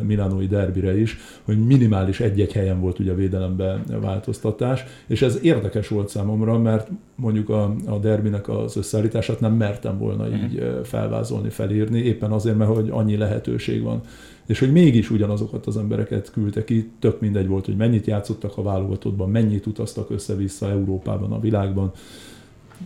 [0.06, 5.88] Milánói derbire is, hogy minimális egy-egy helyen volt ugye a védelembe változtatás, és ez érdekes
[5.88, 10.82] volt számomra, mert mondjuk a, a derbinek az összeállítását nem mertem volna így mhm.
[10.82, 14.00] felvázolni, felírni, éppen azért, mert hogy annyi lehetőség van
[14.46, 18.62] és hogy mégis ugyanazokat az embereket küldte ki, tök mindegy volt, hogy mennyit játszottak a
[18.62, 21.92] válogatottban, mennyit utaztak össze-vissza Európában, a világban,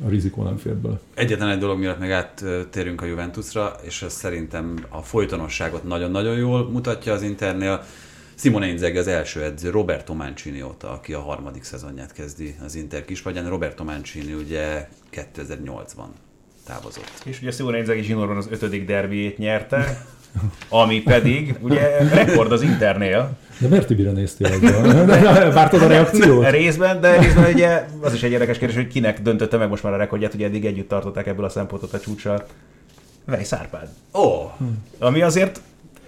[0.05, 1.01] a rizikó nem fér bele.
[1.15, 6.71] Egyetlen egy dolog miatt meg áttérünk a Juventusra, és ez szerintem a folytonosságot nagyon-nagyon jól
[6.71, 7.83] mutatja az Internél.
[8.35, 13.05] Simone Inzaghi az első edző, Roberto Mancini óta, aki a harmadik szezonját kezdi az Inter
[13.05, 13.49] kispadján.
[13.49, 16.09] Roberto Mancini ugye 2008-ban
[16.67, 17.23] távozott.
[17.25, 20.07] És ugye Simone Inzaghi zsinórban az ötödik derbiét nyerte,
[20.69, 23.31] ami pedig ugye rekord az Internél.
[23.59, 25.07] De miért Tibire néztél ezzel?
[25.53, 26.51] Vártad a reakciót?
[26.51, 29.93] Részben, de részben ugye az is egy érdekes kérdés, hogy kinek döntötte meg most már
[29.93, 32.47] a rekordját, ugye eddig együtt tartották ebből a szempontot a csúcssal.
[33.25, 33.89] Vej Szárpád.
[34.15, 34.21] Ó!
[34.21, 34.51] Oh.
[34.99, 35.61] Ami azért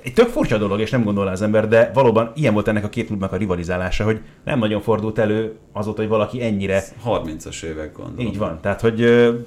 [0.02, 2.88] egy tök furcsa dolog, és nem gondolná az ember, de valóban ilyen volt ennek a
[2.88, 6.84] két klubnak a rivalizálása, hogy nem nagyon fordult elő azóta, hogy valaki ennyire...
[7.06, 8.26] 30-as évek gondolom.
[8.26, 9.02] Így van, tehát hogy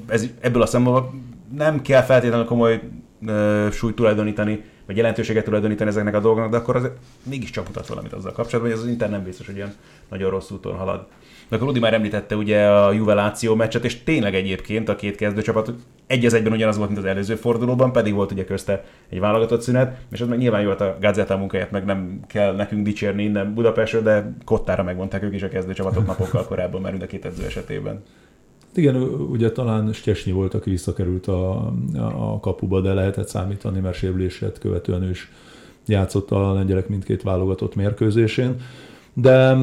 [0.07, 1.13] ez, ebből a szempontból
[1.55, 2.81] nem kell feltétlenül komoly
[3.21, 6.89] uh, súlyt tulajdonítani, vagy jelentőséget tulajdonítani ezeknek a dolgoknak, de akkor az
[7.23, 9.73] mégiscsak mutat valamit azzal kapcsolatban, hogy az Inter nem biztos, hogy olyan
[10.09, 11.07] nagyon rossz úton halad.
[11.49, 15.15] De akkor Rudi már említette ugye a Juve Láció meccset, és tényleg egyébként a két
[15.15, 15.73] kezdőcsapat
[16.07, 19.61] egy az egyben ugyanaz volt, mint az előző fordulóban, pedig volt ugye közte egy válogatott
[19.61, 23.23] szünet, és az meg nyilván jó volt a Gazetta munkáját, meg nem kell nekünk dicsérni
[23.23, 27.25] innen Budapestről, de kottára megvonták ők is a kezdőcsapatot napokkal korábban, már mind a két
[27.25, 28.03] edző esetében.
[28.75, 28.95] Igen,
[29.29, 31.73] ugye talán Stesnyi volt, aki visszakerült a,
[32.15, 35.31] a kapuba, de lehetett számítani, mert sérülését követően ő is
[35.85, 38.55] játszott a lengyelek mindkét válogatott mérkőzésén.
[39.13, 39.57] De,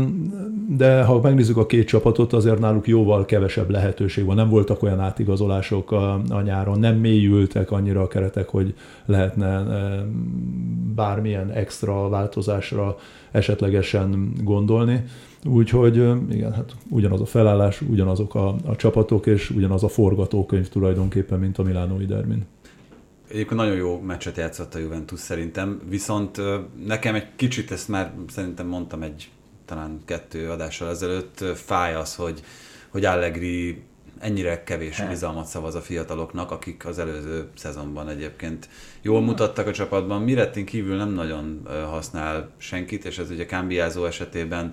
[0.69, 4.37] de ha megnézzük a két csapatot, azért náluk jóval kevesebb lehetőség van.
[4.37, 9.65] Nem voltak olyan átigazolások a, a nyáron, nem mélyültek annyira a keretek, hogy lehetne
[10.95, 12.97] bármilyen extra változásra
[13.31, 15.05] esetlegesen gondolni.
[15.45, 15.97] Úgyhogy
[16.31, 21.59] igen, hát ugyanaz a felállás, ugyanazok a, a csapatok, és ugyanaz a forgatókönyv tulajdonképpen, mint
[21.59, 22.47] a Milánói derbin.
[23.29, 26.41] Egyébként nagyon jó meccset játszott a Juventus szerintem, viszont
[26.87, 29.31] nekem egy kicsit, ezt már szerintem mondtam egy
[29.65, 32.43] talán kettő adással ezelőtt, fáj az, hogy,
[32.89, 33.83] hogy Allegri
[34.19, 38.69] ennyire kevés bizalmat szavaz a fiataloknak, akik az előző szezonban egyébként
[39.03, 40.23] jól mutattak a csapatban.
[40.23, 44.73] Mirettin kívül nem nagyon használ senkit, és ez ugye Cambiázó esetében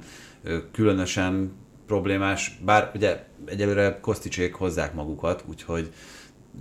[0.72, 1.52] különösen
[1.88, 5.91] problémás, bár ugye egyelőre Koszticsék hozzák magukat, úgyhogy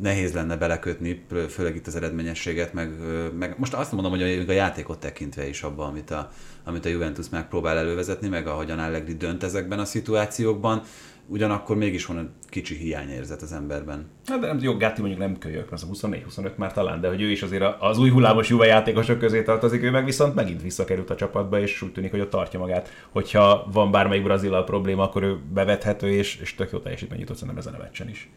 [0.00, 2.90] nehéz lenne belekötni, főleg itt az eredményességet, meg,
[3.38, 6.30] meg most azt mondom, hogy a játékot tekintve is abban, amit a,
[6.64, 10.82] amit a Juventus megpróbál elővezetni, meg ahogyan Allegri dönt ezekben a szituációkban,
[11.28, 14.06] ugyanakkor mégis van egy kicsi hiányérzet az emberben.
[14.26, 17.22] Hát de nem, jó, Gatti mondjuk nem kölyök, az a 24-25 már talán, de hogy
[17.22, 21.10] ő is azért az új hullámos Juve játékosok közé tartozik, ő meg viszont megint visszakerült
[21.10, 22.88] a csapatba, és úgy tűnik, hogy ott tartja magát.
[23.10, 27.58] Hogyha van bármelyik brazillal probléma, akkor ő bevethető, és, és tök jó teljesítmény jutott szerintem
[27.58, 28.30] ezen a meccsen is.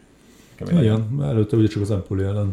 [0.68, 2.52] Igen, előtte ugye csak az Empoli ellen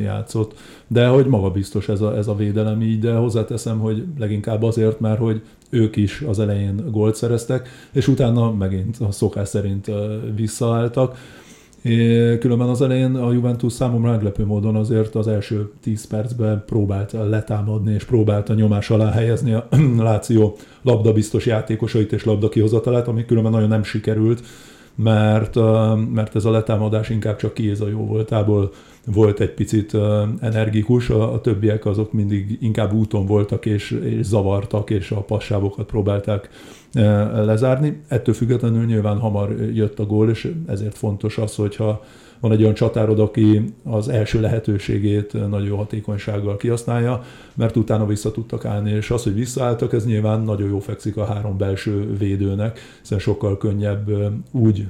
[0.00, 0.54] játszott,
[0.86, 5.00] de hogy maga biztos ez a, ez a védelem így, de hozzáteszem, hogy leginkább azért,
[5.00, 9.90] mert hogy ők is az elején gólt szereztek, és utána megint a szokás szerint
[10.34, 11.16] visszaálltak.
[12.38, 17.94] Különben az elején a Juventus számomra meglepő módon azért az első 10 percben próbált letámadni,
[17.94, 19.68] és próbált a nyomás alá helyezni a
[19.98, 24.42] Láció labdabiztos játékosait és labda kihozatalát, ami különben nagyon nem sikerült
[24.94, 25.54] mert,
[26.12, 28.72] mert ez a letámadás inkább csak a jó voltából
[29.06, 29.96] volt egy picit
[30.40, 35.86] energikus, a, a többiek azok mindig inkább úton voltak és, és zavartak, és a passávokat
[35.86, 36.48] próbálták
[37.34, 38.02] lezárni.
[38.08, 42.04] Ettől függetlenül nyilván hamar jött a gól, és ezért fontos az, hogyha
[42.42, 47.22] van egy olyan csatárod, aki az első lehetőségét nagyon hatékonysággal kihasználja,
[47.54, 51.24] mert utána vissza tudtak állni, és az, hogy visszaálltak, ez nyilván nagyon jó fekszik a
[51.24, 54.10] három belső védőnek, hiszen sokkal könnyebb
[54.50, 54.86] úgy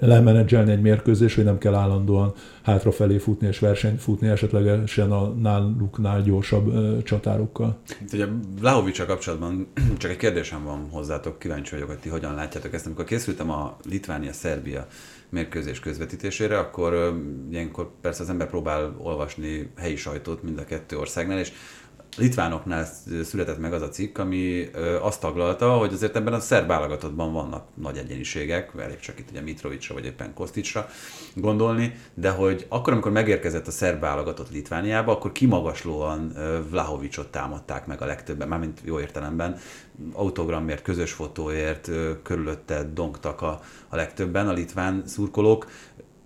[0.00, 2.32] lemenedzselni egy mérkőzés, hogy nem kell állandóan
[2.62, 7.78] hátrafelé futni és versenyt futni, esetlegesen a náluknál gyorsabb csatárokkal.
[8.00, 8.26] Itt ugye
[8.60, 9.66] Vlahovics kapcsolatban
[9.98, 12.86] csak egy kérdésem van hozzátok, kíváncsi vagyok, hogy ti hogyan látjátok ezt.
[12.86, 14.86] Amikor készültem a Litvánia-Szerbia
[15.30, 17.14] mérkőzés közvetítésére, akkor
[17.50, 21.52] ilyenkor persze az ember próbál olvasni helyi sajtót mind a kettő országnál, és
[22.16, 22.88] litvánoknál
[23.24, 27.66] született meg az a cikk, ami azt taglalta, hogy azért ebben a szerb válogatottban vannak
[27.74, 30.88] nagy egyeniségek, elég csak itt ugye Mitrovicsra vagy éppen Kosticsra
[31.34, 36.32] gondolni, de hogy akkor, amikor megérkezett a szerb válogatott Litvániába, akkor kimagaslóan
[36.70, 39.58] Vlahovicsot támadták meg a legtöbben, mármint jó értelemben,
[40.12, 41.90] autogramért, közös fotóért
[42.22, 45.66] körülötte dongtak a, a legtöbben a litván szurkolók.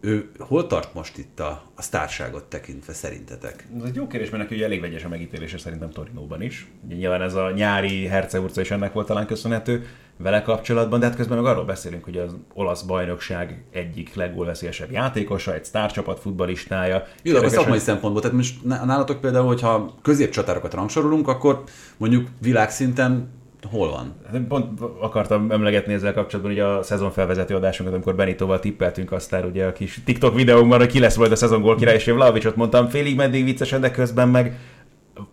[0.05, 3.67] Ő hol tart most itt a, a sztárságot tekintve szerintetek?
[3.79, 6.67] Ez egy jó kérdés, mert neki ugye elég vegyes a megítélése szerintem Torinóban is.
[6.85, 9.87] Ugye nyilván ez a nyári herceurca is ennek volt talán köszönhető
[10.17, 15.55] vele kapcsolatban, de hát közben meg arról beszélünk, hogy az olasz bajnokság egyik leggólveszélyesebb játékosa,
[15.55, 17.07] egy sztárcsapat futbalistája.
[17.23, 21.63] Jó, a szakmai szempontból, tehát most nálatok például, hogyha középcsatárokat rangsorolunk, akkor
[21.97, 23.29] mondjuk világszinten
[23.71, 24.15] hol van?
[24.33, 29.45] Hát pont akartam emlegetni ezzel kapcsolatban ugye a szezon felvezető adásunkat, amikor Benitóval tippeltünk aztán
[29.45, 32.15] ugye a kis TikTok videónkban, hogy ki lesz majd a szezon gól király, és én
[32.15, 34.59] Vlaovicsot mondtam félig meddig viccesen, de közben meg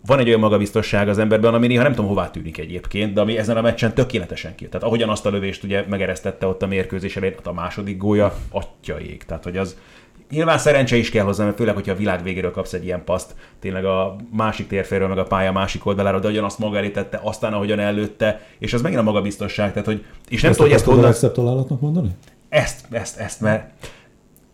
[0.06, 3.38] van egy olyan magabiztosság az emberben, ami néha nem tudom hová tűnik egyébként, de ami
[3.38, 4.68] ezen a meccsen tökéletesen ki.
[4.68, 9.24] Tehát ahogyan azt a lövést ugye megeresztette ott a mérkőzés elején, a második gólya, atyaik.
[9.24, 9.76] Tehát, hogy az
[10.32, 13.34] Nyilván szerencse is kell hozzá, mert főleg, hogyha a világ végéről kapsz egy ilyen paszt,
[13.60, 17.52] tényleg a másik térféről, meg a pálya másik oldalára, de ugyanazt maga elé tette, aztán
[17.52, 21.00] ahogyan előtte, és az megint a magabiztosság, tehát hogy, és nem tudom, hogy ezt honnan...
[21.80, 22.10] mondani?
[22.48, 23.70] Ezt, ezt, ezt, mert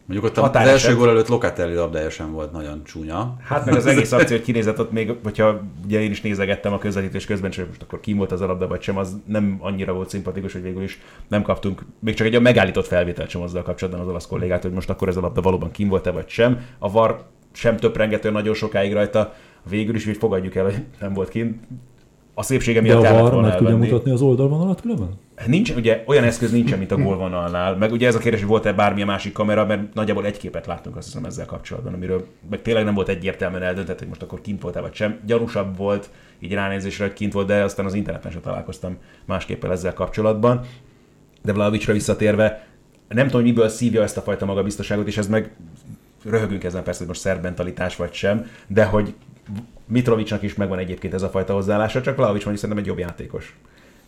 [0.08, 0.72] Mondjuk ott az Határeset.
[0.72, 3.36] első gól előtt Locatelli labdája sem volt nagyon csúnya.
[3.44, 6.78] Hát meg az egész akció, hogy kinézett ott még, hogyha ugye én is nézegettem a
[6.78, 9.92] közvetítés közben, és most akkor ki volt az a labda, vagy sem, az nem annyira
[9.92, 13.62] volt szimpatikus, hogy végül is nem kaptunk még csak egy a megállított felvételt sem azzal
[13.62, 16.66] kapcsolatban az olasz kollégát, hogy most akkor ez a labda valóban kim volt-e, vagy sem.
[16.78, 19.34] A VAR sem töprengető nagyon sokáig rajta,
[19.68, 21.56] végül is, hogy fogadjuk el, hogy nem volt kint.
[22.38, 25.08] A szépsége De miatt a kellett VAR meg tudja mutatni az oldalvonalat különben?
[25.46, 27.76] Nincs, ugye olyan eszköz nincsen, mint a gólvonalnál.
[27.76, 30.96] Meg ugye ez a kérdés, hogy volt-e bármilyen másik kamera, mert nagyjából egy képet láttunk
[30.96, 34.62] azt hiszem ezzel kapcsolatban, amiről meg tényleg nem volt egyértelműen eldöntett, hogy most akkor kint
[34.62, 35.18] volt-e vagy sem.
[35.26, 36.10] Gyanúsabb volt
[36.40, 40.60] így ránézésre, hogy kint volt, de aztán az interneten sem találkoztam másképpen ezzel kapcsolatban.
[41.42, 42.66] De Vlaovicsra visszatérve,
[43.08, 45.56] nem tudom, hogy miből szívja ezt a fajta magabiztosságot, és ez meg
[46.24, 49.14] röhögünk ezen persze, hogy most szerb mentalitás vagy sem, de hogy
[49.88, 53.56] Mitrovicsnak is megvan egyébként ez a fajta hozzáállása, csak Vlaovics mondjuk szerintem egy jobb játékos.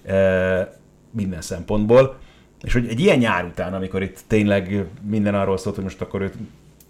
[0.05, 0.79] E,
[1.11, 2.19] minden szempontból.
[2.63, 6.21] És hogy egy ilyen nyár után, amikor itt tényleg minden arról szólt, hogy most akkor
[6.21, 6.35] őt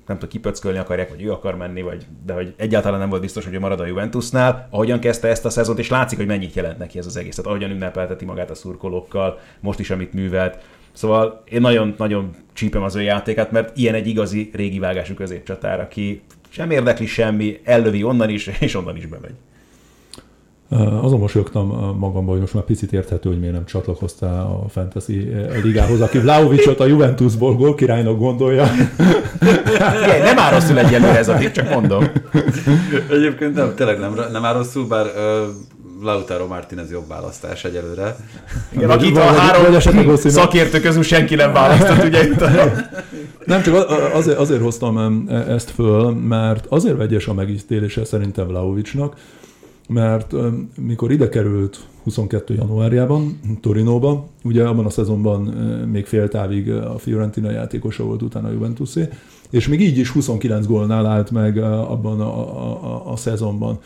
[0.06, 3.44] nem tudom, kipöckölni akarják, vagy ő akar menni, vagy, de hogy egyáltalán nem volt biztos,
[3.44, 6.78] hogy ő marad a Juventusnál, ahogyan kezdte ezt a szezont, és látszik, hogy mennyit jelent
[6.78, 7.34] neki ez az egész.
[7.34, 10.58] Tehát ahogyan ünnepelteti magát a szurkolókkal, most is, amit művelt.
[10.92, 16.22] Szóval én nagyon-nagyon csípem az ő játékát, mert ilyen egy igazi régi vágású középcsatár, aki
[16.50, 19.34] sem érdekli semmi, ellövi onnan is, és onnan is bemegy.
[21.02, 21.66] Azon mosolyogtam
[21.98, 25.32] magamban, hogy most már picit érthető, hogy miért nem csatlakoztál a Fantasy
[25.62, 28.66] ligához, aki Vlaovicsot a Juventusból gólkirálynak gondolja.
[30.04, 32.04] Igen, nem áll rosszul egyelőre ez a tipp, csak mondom.
[33.10, 35.06] Egyébként nem, tényleg nem, nem áll rosszul, bár
[36.02, 38.16] Lautaro Martinez jobb választás egyelőre.
[38.70, 39.80] Igen, akit a három
[40.14, 42.50] szakértő közül senki nem választott, ugye itt a...
[43.44, 49.16] Nem, csak azért, azért hoztam e- ezt föl, mert azért vegyes a megítélése szerintem Vlaovicsnak,
[49.88, 50.32] mert
[50.76, 52.54] mikor ide került 22.
[52.54, 55.40] januárjában Torinóba, ugye abban a szezonban
[55.92, 59.08] még fél távig a Fiorentina játékosa volt utána a Juventusé,
[59.50, 63.78] és még így is 29 gólnál állt meg e, abban a, a, a, a szezonban.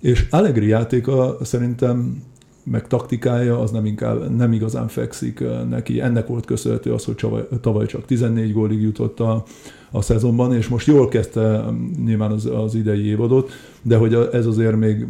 [0.00, 2.22] És Allegri játéka szerintem
[2.70, 6.00] meg taktikája az nem, inkább, nem igazán fekszik neki.
[6.00, 9.44] Ennek volt köszönhető az, hogy tavaly, csak 14 gólig jutott a,
[9.90, 13.50] a szezonban, és most jól kezdte mm, nyilván az, az idei évadot,
[13.82, 15.06] de hogy ez azért még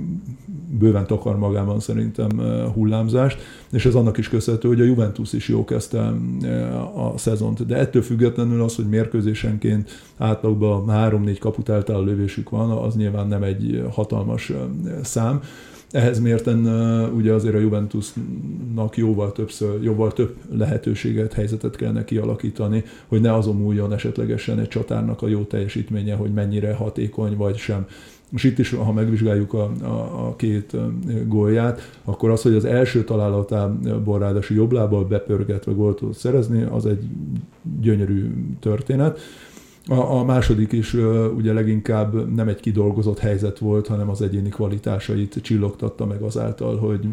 [0.70, 3.38] bőven takar magában szerintem eh, hullámzást,
[3.72, 6.12] és ez annak is köszönhető, hogy a Juventus is jó kezdte
[6.42, 7.66] eh, a szezont.
[7.66, 13.42] De ettől függetlenül az, hogy mérkőzésenként átlagban 3-4 kaput eltálló lövésük van, az nyilván nem
[13.42, 14.58] egy hatalmas eh,
[15.02, 15.40] szám.
[15.90, 16.66] Ehhez mérten
[17.14, 23.56] ugye azért a Juventusnak jóval többször, jóval több lehetőséget, helyzetet kellene kialakítani, hogy ne azon
[23.56, 27.86] múljon esetlegesen egy csatárnak a jó teljesítménye, hogy mennyire hatékony vagy sem.
[28.32, 30.76] És itt is, ha megvizsgáljuk a, a, a két
[31.26, 37.04] gólját, akkor az, hogy az első találatából ráadásul jobb lábbal bepörgetve gólt szerezni, az egy
[37.80, 39.20] gyönyörű történet.
[39.86, 40.94] A, a második is
[41.36, 47.08] ugye leginkább nem egy kidolgozott helyzet volt, hanem az egyéni kvalitásait csillogtatta meg azáltal, hogy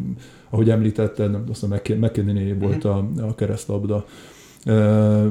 [0.50, 4.06] ahogy említetted, nem azt hiszem McKinney volt a, a keresztlabda,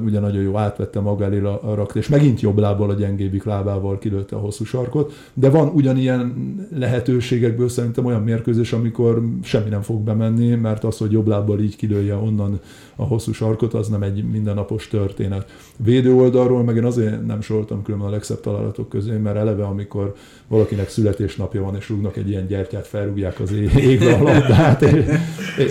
[0.05, 3.99] ugye nagyon jó átvette maga elé a rakt, és megint jobb lábbal a gyengébbik lábával
[3.99, 6.35] kilőtte a hosszú sarkot, de van ugyanilyen
[6.78, 11.76] lehetőségekből szerintem olyan mérkőzés, amikor semmi nem fog bemenni, mert az, hogy jobb lábbal így
[11.76, 12.61] kilője onnan
[12.97, 15.51] a hosszú sarkot, az nem egy mindennapos történet.
[15.76, 20.14] Védő oldalról meg én azért nem soroltam különben a legszebb találatok közé, mert eleve amikor
[20.49, 25.05] valakinek születésnapja van, és rúgnak egy ilyen gyertyát, felrúgják az ég- égre a labdát, és,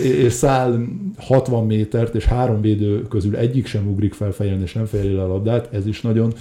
[0.03, 0.79] és száll
[1.17, 5.23] 60 métert, és három védő közül egyik sem ugrik fel fejen, és nem fejeli le
[5.23, 6.33] a labdát, ez is nagyon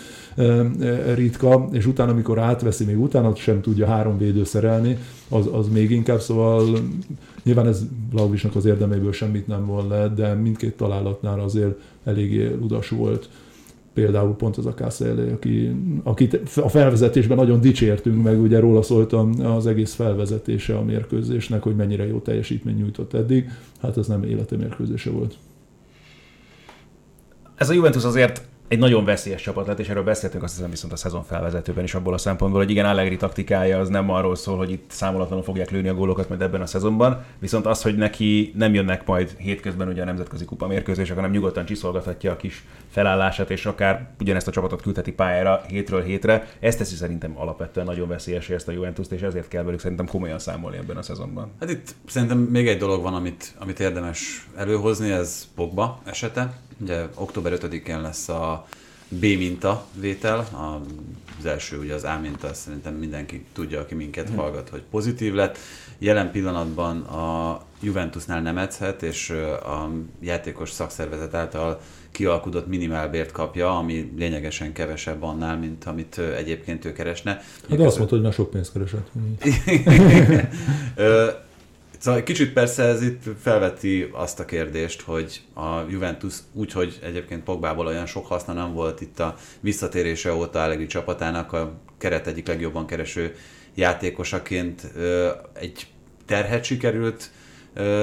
[1.14, 4.96] ritka, és utána, amikor átveszi, még utána sem tudja három védő szerelni,
[5.28, 6.78] az, az még inkább, szóval
[7.42, 12.88] nyilván ez Vlaovicsnak az érdeméből semmit nem von le, de mindkét találatnál azért eléggé ludas
[12.88, 13.28] volt
[13.94, 19.12] például pont az a Kászeli, aki, akit a felvezetésben nagyon dicsértünk, meg ugye róla szólt
[19.12, 23.50] a- az egész felvezetése a mérkőzésnek, hogy mennyire jó teljesítmény nyújtott eddig.
[23.80, 25.34] Hát ez nem élete mérkőzése volt.
[27.54, 30.92] Ez a Juventus azért egy nagyon veszélyes csapat lett, és erről beszéltünk azt hiszem viszont
[30.92, 34.56] a szezon felvezetőben is abból a szempontból, hogy igen, Allegri taktikája az nem arról szól,
[34.56, 38.52] hogy itt számolatlanul fogják lőni a gólokat majd ebben a szezonban, viszont az, hogy neki
[38.56, 43.50] nem jönnek majd hétközben ugye a nemzetközi kupa mérkőzések, hanem nyugodtan csiszolgathatja a kis felállását,
[43.50, 48.48] és akár ugyanezt a csapatot küldheti pályára hétről hétre, ezt teszi szerintem alapvetően nagyon veszélyes
[48.48, 51.50] ezt a Juventus-t, és ezért kell velük szerintem komolyan számolni ebben a szezonban.
[51.60, 56.52] Hát itt szerintem még egy dolog van, amit, amit érdemes előhozni, ez Pogba esete.
[56.80, 58.66] Ugye október 5-én lesz a
[59.08, 60.48] B minta vétel,
[61.38, 64.38] az első ugye az A minta, azt szerintem mindenki tudja, aki minket Mhm.
[64.38, 65.58] hallgat, hogy pozitív lett.
[65.98, 69.30] Jelen pillanatban a Juventusnál nem edzhet, és
[69.64, 69.90] a
[70.20, 71.80] játékos szakszervezet által
[72.12, 77.30] kialkudott minimálbért kapja, ami lényegesen kevesebb annál, mint amit egyébként ő keresne.
[77.68, 79.10] Hát de azt mondta, hogy már sok pénzt keresett.
[80.94, 81.30] Ö,
[82.02, 87.42] Szóval kicsit persze ez itt felveti azt a kérdést, hogy a Juventus úgy, hogy egyébként
[87.42, 92.46] Pogbából olyan sok haszna nem volt itt a visszatérése óta Allegri csapatának a keret egyik
[92.46, 93.34] legjobban kereső
[93.74, 94.92] játékosaként
[95.52, 95.86] egy
[96.26, 97.30] terhet sikerült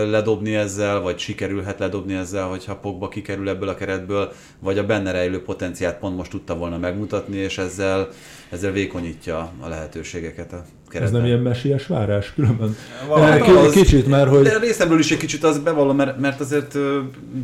[0.10, 5.12] ledobni ezzel, vagy sikerülhet ledobni ezzel, hogyha Pogba kikerül ebből a keretből, vagy a benne
[5.12, 8.08] rejlő potenciát pont most tudta volna megmutatni, és ezzel,
[8.50, 11.20] ezzel vékonyítja a lehetőségeket a Ez keretben.
[11.20, 12.76] nem ilyen messiás várás különben?
[13.08, 14.44] Valahogy Ki- az- Kicsit, mert hogy...
[14.44, 16.76] De részemről is egy kicsit az bevallom, mert, mert azért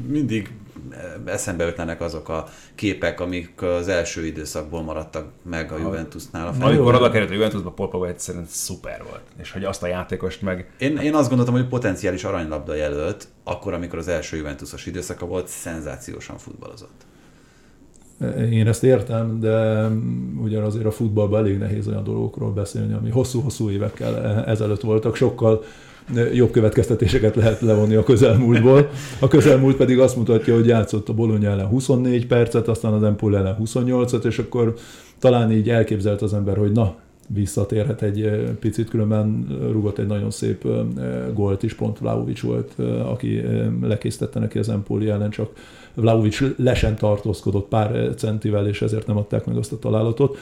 [0.07, 0.49] mindig
[1.25, 6.43] eszembe ötlenek azok a képek, amik az első időszakból maradtak meg a Juventusnál.
[6.43, 6.95] A Amikor fejemben.
[6.95, 9.23] oda került a Juventusba, Paul Pogba egyszerűen szuper volt.
[9.37, 10.69] És hogy azt a játékost meg...
[10.77, 15.47] Én, én azt gondoltam, hogy potenciális aranylabda jelölt, akkor, amikor az első Juventusos időszaka volt,
[15.47, 17.05] szenzációsan futballozott.
[18.51, 19.87] Én ezt értem, de
[20.41, 25.63] ugyan azért a futballban elég nehéz olyan dolgokról beszélni, ami hosszú-hosszú évekkel ezelőtt voltak, sokkal
[26.33, 28.89] jobb következtetéseket lehet levonni a közelmúltból.
[29.19, 33.35] A közelmúlt pedig azt mutatja, hogy játszott a Bologna ellen 24 percet, aztán az Empoli
[33.35, 34.73] ellen 28-at, és akkor
[35.19, 36.95] talán így elképzelt az ember, hogy na,
[37.27, 38.29] visszatérhet egy
[38.59, 40.67] picit, különben rúgott egy nagyon szép
[41.33, 42.75] gólt is, pont Vlaovic volt,
[43.05, 43.43] aki
[43.81, 45.49] lekésztette neki az Empoli ellen, csak
[45.93, 50.37] Vlaovic lesen tartózkodott pár centivel, és ezért nem adták meg azt a találatot.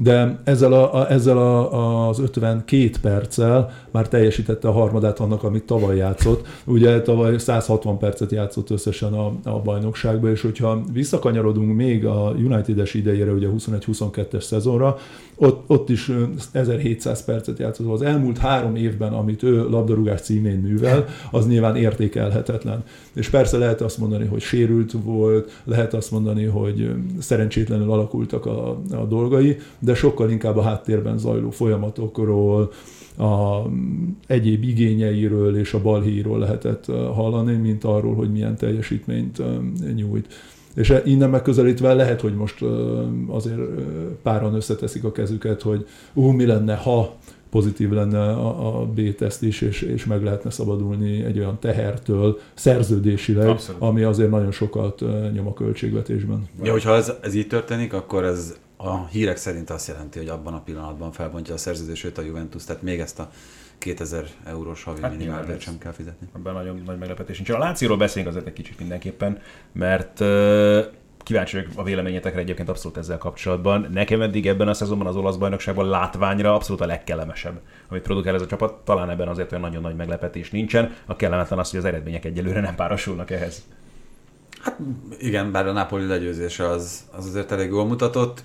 [0.00, 5.64] De ezzel, a, a, ezzel a, az 52 perccel már teljesítette a harmadát annak, amit
[5.64, 6.46] tavaly játszott.
[6.64, 12.94] Ugye tavaly 160 percet játszott összesen a, a bajnokságban, és hogyha visszakanyarodunk még a United-es
[12.94, 14.96] idejére, ugye 21-22-es szezonra,
[15.36, 16.22] ott, ott is ö,
[16.52, 17.90] 1700 percet játszott.
[17.92, 22.84] Az elmúlt három évben, amit ő labdarúgás címén művel, az nyilván értékelhetetlen.
[23.14, 28.68] És persze lehet azt mondani, hogy sérült volt, lehet azt mondani, hogy szerencsétlenül alakultak a,
[28.90, 32.70] a dolgai, de sokkal inkább a háttérben zajló folyamatokról,
[33.18, 33.62] a
[34.26, 39.42] egyéb igényeiről és a balhéiról lehetett hallani, mint arról, hogy milyen teljesítményt
[39.94, 40.26] nyújt.
[40.74, 42.64] És e- innen megközelítve lehet, hogy most
[43.28, 43.60] azért
[44.22, 47.16] páran összeteszik a kezüket, hogy ú, mi lenne, ha
[47.50, 53.48] pozitív lenne a, a B-teszt is, és, és meg lehetne szabadulni egy olyan tehertől szerződésileg,
[53.48, 53.82] Abszolút.
[53.82, 55.02] ami azért nagyon sokat
[55.32, 56.48] nyom a költségvetésben.
[56.62, 60.54] Ja, hogyha ez, ez így történik, akkor ez a hírek szerint azt jelenti, hogy abban
[60.54, 63.30] a pillanatban felbontja a szerződését a Juventus, tehát még ezt a
[63.78, 66.28] 2000 eurós havi Hát hát minimálbért sem kell fizetni.
[66.36, 67.50] Ebben nagyon nagy meglepetés nincs.
[67.50, 69.40] A Lációról beszélünk azért egy kicsit mindenképpen,
[69.72, 70.84] mert uh,
[71.18, 73.88] kíváncsi vagyok a véleményetekre egyébként abszolút ezzel kapcsolatban.
[73.92, 78.42] Nekem eddig ebben a szezonban az olasz bajnokságban látványra abszolút a legkellemesebb, amit produkál ez
[78.42, 78.74] a csapat.
[78.84, 80.94] Talán ebben azért olyan nagyon nagy meglepetés nincsen.
[81.06, 83.62] A kellemetlen az, hogy az eredmények egyelőre nem párosulnak ehhez.
[85.18, 88.42] Igen, bár a Napoli legyőzése az, az azért elég jól mutatott.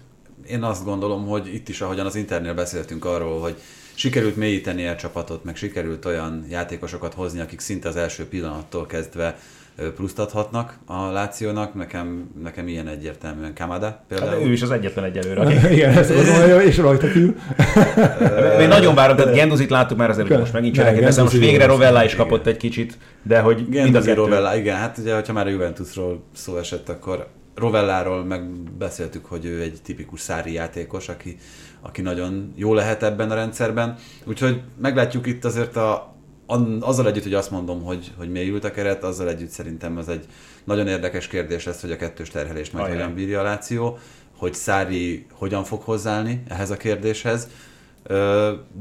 [0.48, 3.56] Én azt gondolom, hogy itt is, ahogyan az Internél beszéltünk arról, hogy
[3.96, 9.38] sikerült mélyíteni a csapatot, meg sikerült olyan játékosokat hozni, akik szinte az első pillanattól kezdve
[9.96, 11.74] pluszt adhatnak a Lációnak.
[11.74, 14.30] Nekem, nekem ilyen egyértelműen Kamada például.
[14.32, 15.42] Hát ő is az egyetlen egyelőre.
[15.42, 17.36] aki- Igen, ezt mondom, és rajta kívül.
[18.60, 21.38] Én nagyon várom, tehát Genduzit láttuk már azért, hogy most megint Ne, cseleked beszél, most
[21.38, 22.26] végre Rovella is igen.
[22.26, 24.20] kapott egy kicsit, de hogy mind a Genduzi kettő.
[24.20, 29.62] Rovella, igen, hát ugye, hogyha már a Juventusról szó esett, akkor Rovelláról megbeszéltük, hogy ő
[29.62, 31.38] egy tipikus szári játékos, aki,
[31.82, 33.96] aki nagyon jó lehet ebben a rendszerben.
[34.24, 36.16] Úgyhogy meglátjuk itt azért a,
[36.80, 40.26] azzal együtt, hogy azt mondom, hogy, hogy mélyült a keret, azzal együtt szerintem ez egy
[40.64, 43.98] nagyon érdekes kérdés lesz, hogy a kettős terhelést majd hogyan bírja a Láció,
[44.38, 47.48] hogy Szári hogyan fog hozzáállni ehhez a kérdéshez.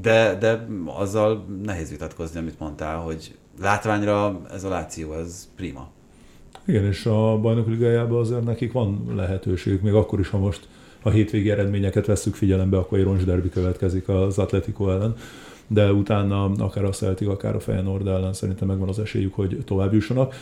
[0.00, 5.90] De, de azzal nehéz vitatkozni, amit mondtál, hogy látványra ez a Láció, ez prima.
[6.64, 10.68] Igen, és a bajnok ligájában azért nekik van lehetőségük, még akkor is, ha most
[11.02, 15.16] a hétvégi eredményeket vesszük figyelembe, akkor egy roncs derbi következik az Atletico ellen,
[15.66, 19.92] de utána akár a Celtic, akár a Feyenoord ellen szerintem megvan az esélyük, hogy tovább
[19.92, 20.34] jussanak.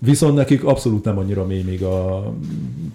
[0.00, 2.32] Viszont nekik abszolút nem annyira mély még a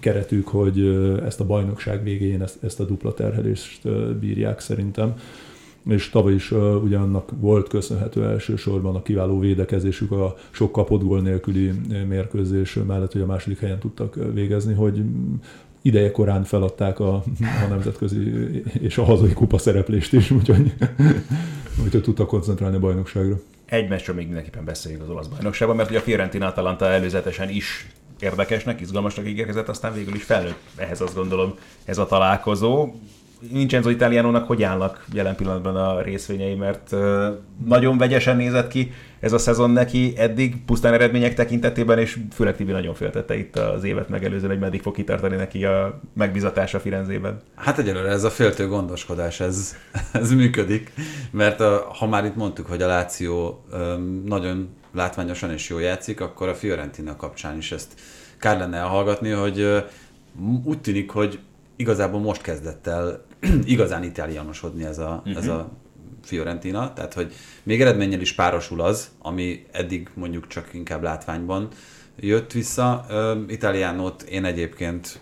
[0.00, 0.80] keretük, hogy
[1.24, 5.14] ezt a bajnokság végén ezt, ezt a dupla terhelést bírják szerintem
[5.88, 11.20] és tavaly is uh, ugyanannak volt köszönhető elsősorban a kiváló védekezésük, a sok kapott gól
[11.20, 11.72] nélküli
[12.08, 15.02] mérkőzés mellett, hogy a második helyen tudtak végezni, hogy
[15.82, 17.14] ideje korán feladták a,
[17.64, 18.18] a nemzetközi
[18.80, 20.74] és a hazai kupa szereplést is, úgyhogy,
[21.84, 23.40] úgyhogy tudtak koncentrálni a bajnokságra.
[23.64, 27.88] Egy meccsről még mindenképpen beszéljünk az olasz bajnokságban, mert ugye a Fiorentina Atalanta előzetesen is
[28.20, 31.54] érdekesnek, izgalmasnak ígérkezett, aztán végül is felnőtt ehhez azt gondolom
[31.84, 32.92] ez a találkozó.
[33.52, 36.94] Vincenzo Italianónak hogy állnak jelen pillanatban a részvényei, mert
[37.66, 42.72] nagyon vegyesen nézett ki ez a szezon neki eddig, pusztán eredmények tekintetében, és főleg Tibi
[42.72, 47.40] nagyon féltette itt az évet megelőzően, hogy meddig fog kitartani neki a megbizatása Firenzében.
[47.54, 49.74] Hát egyelőre ez a féltő gondoskodás, ez,
[50.12, 50.92] ez működik,
[51.30, 53.64] mert a, ha már itt mondtuk, hogy a Láció
[54.24, 57.92] nagyon látványosan és jól játszik, akkor a Fiorentina kapcsán is ezt
[58.38, 59.84] kár lenne elhallgatni, hogy
[60.64, 61.38] úgy tűnik, hogy
[61.76, 63.24] igazából most kezdett el
[63.64, 65.42] igazán itálianosodni ez a, uh-huh.
[65.42, 65.70] ez a
[66.22, 67.32] Fiorentina, tehát hogy
[67.62, 71.68] még eredménnyel is párosul az, ami eddig mondjuk csak inkább látványban
[72.16, 73.06] jött vissza.
[73.48, 75.18] Italiánot én egyébként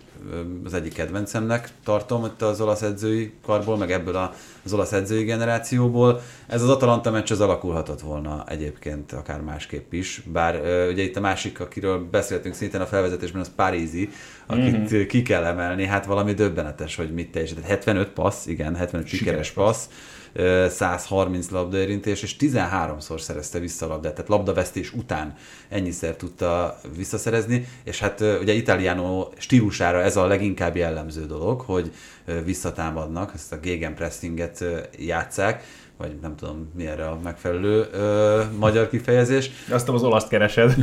[0.65, 4.31] az egyik kedvencemnek tartom itt az olasz edzői karból, meg ebből
[4.65, 6.21] az olasz edzői generációból.
[6.47, 10.61] Ez az Atalanta meccs az alakulhatott volna egyébként akár másképp is, bár
[10.91, 14.11] ugye itt a másik, akiről beszéltünk szintén a felvezetésben, az Parízi,
[14.47, 15.07] akit mm-hmm.
[15.07, 17.65] ki kell emelni, hát valami döbbenetes, hogy mit teljesített.
[17.65, 19.87] 75 passz, igen, 75 sikeres, sikeres passz.
[19.87, 20.21] passz
[20.69, 25.35] 130 labdaérintés, és 13-szor szerezte vissza a labdát, tehát labdavesztés után
[25.69, 31.93] ennyiszer tudta visszaszerezni, és hát ugye Italiano stílusára ez a leginkább jellemző dolog, hogy
[32.45, 34.65] visszatámadnak, ezt a gegenpressinget
[34.99, 35.65] játszák,
[35.97, 39.51] vagy nem tudom mi erre a megfelelő ö, magyar kifejezés.
[39.71, 40.75] Azt az olaszt keresed.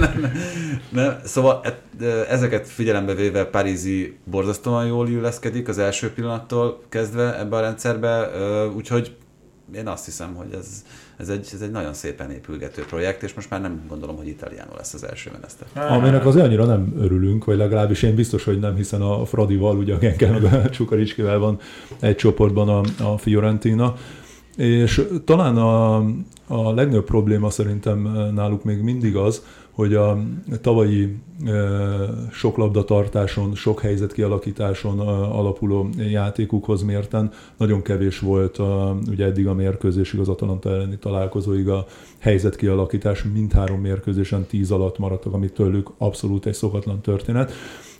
[0.88, 1.60] nem, szóval
[2.00, 8.30] e, ezeket figyelembe véve Parízi borzasztóan jól illeszkedik az első pillanattól kezdve ebbe a rendszerbe,
[8.34, 9.16] ö, úgyhogy
[9.74, 10.84] én azt hiszem, hogy ez,
[11.16, 14.76] ez egy, ez egy nagyon szépen épülgető projekt, és most már nem gondolom, hogy Italiano
[14.76, 15.92] lesz az első meneszter.
[15.92, 19.94] Aminek azért annyira nem örülünk, vagy legalábbis én biztos, hogy nem, hiszen a Fradival, ugye
[19.94, 21.58] a Genkel meg a Csukariskivel van
[22.00, 23.94] egy csoportban a, a Fiorentina,
[24.56, 25.96] és talán a,
[26.46, 27.98] a legnagyobb probléma szerintem
[28.34, 29.42] náluk még mindig az,
[29.76, 30.18] hogy a
[30.60, 31.16] tavalyi
[31.46, 31.52] e,
[32.32, 34.98] sok labdatartáson, sok helyzet kialakításon
[35.30, 41.68] alapuló játékukhoz mérten nagyon kevés volt a, ugye eddig a mérkőzésig, az Atalanta elleni találkozóig
[41.68, 41.86] a
[42.18, 47.52] helyzet kialakítás, mindhárom mérkőzésen tíz alatt maradtak, amit tőlük abszolút egy szokatlan történet.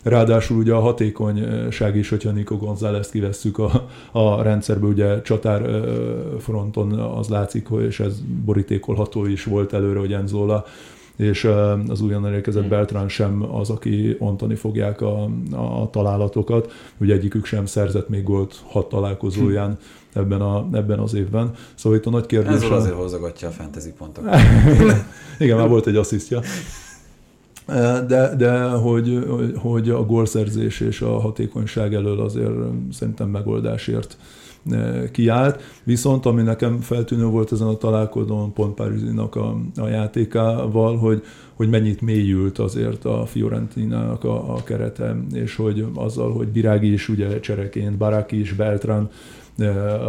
[0.03, 5.81] Ráadásul ugye a hatékonyság is, hogyha Nico González kivesszük a, a rendszerbe, ugye csatár
[6.39, 10.65] fronton az látszik, hogy és ez borítékolható is volt előre, hogy Enzola
[11.17, 11.49] és
[11.87, 12.69] az újonnan érkezett hmm.
[12.69, 16.71] Beltrán sem az, aki ontani fogják a, a találatokat.
[16.97, 20.23] Ugye egyikük sem szerzett még gólt hat találkozóján hmm.
[20.23, 21.51] ebben, a, ebben az évben.
[21.75, 22.53] Szóval itt a nagy kérdés...
[22.53, 24.35] Ez azért hozogatja a fantasy pontokat.
[25.39, 26.41] Igen, már volt egy asszisztja
[28.07, 32.53] de, de hogy, hogy a gólszerzés és a hatékonyság elől azért
[32.91, 34.17] szerintem megoldásért
[35.11, 35.61] kiállt.
[35.83, 41.69] Viszont ami nekem feltűnő volt ezen a találkozón pont Párizsinak a, a játékával, hogy, hogy
[41.69, 47.39] mennyit mélyült azért a Fiorentinának a, a kerete, és hogy azzal, hogy Birági is ugye
[47.39, 49.09] csereként, Baraki is, Beltran,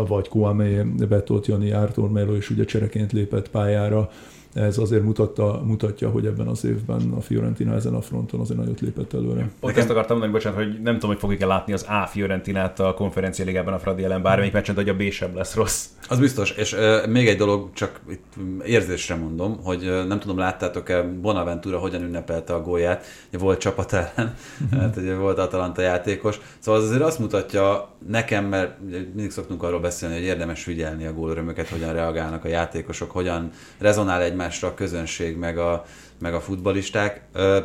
[0.09, 4.11] vagy Kouame, Betot Jani, Artur Melo is ugye csereként lépett pályára,
[4.55, 8.81] ez azért mutatta, mutatja, hogy ebben az évben a Fiorentina ezen a fronton azért nagyot
[8.81, 9.41] lépett előre.
[9.41, 9.81] Pont Nekem...
[9.81, 13.45] ezt akartam mondani, bocsánat, hogy nem tudom, hogy fogjuk-e látni az A Fiorentinát a konferencia
[13.45, 15.87] ligában a Fradi ellen, bármelyik meccsen, hogy a B sem lesz rossz.
[16.09, 18.33] Az biztos, és uh, még egy dolog, csak itt
[18.65, 24.35] érzésre mondom, hogy uh, nem tudom, láttátok-e Bonaventura hogyan ünnepelte a gólját, volt csapat ellen,
[24.71, 28.81] hát ugye volt Atalanta játékos, szóval az azért azt mutatja nekem, mert
[29.15, 34.23] mindig szoktunk arról beszélni, hogy érdemes figyelni a gólörömöket, hogyan reagálnak a játékosok, hogyan rezonál
[34.39, 35.85] egymásra a közönség, meg a,
[36.19, 37.23] meg a futbalisták.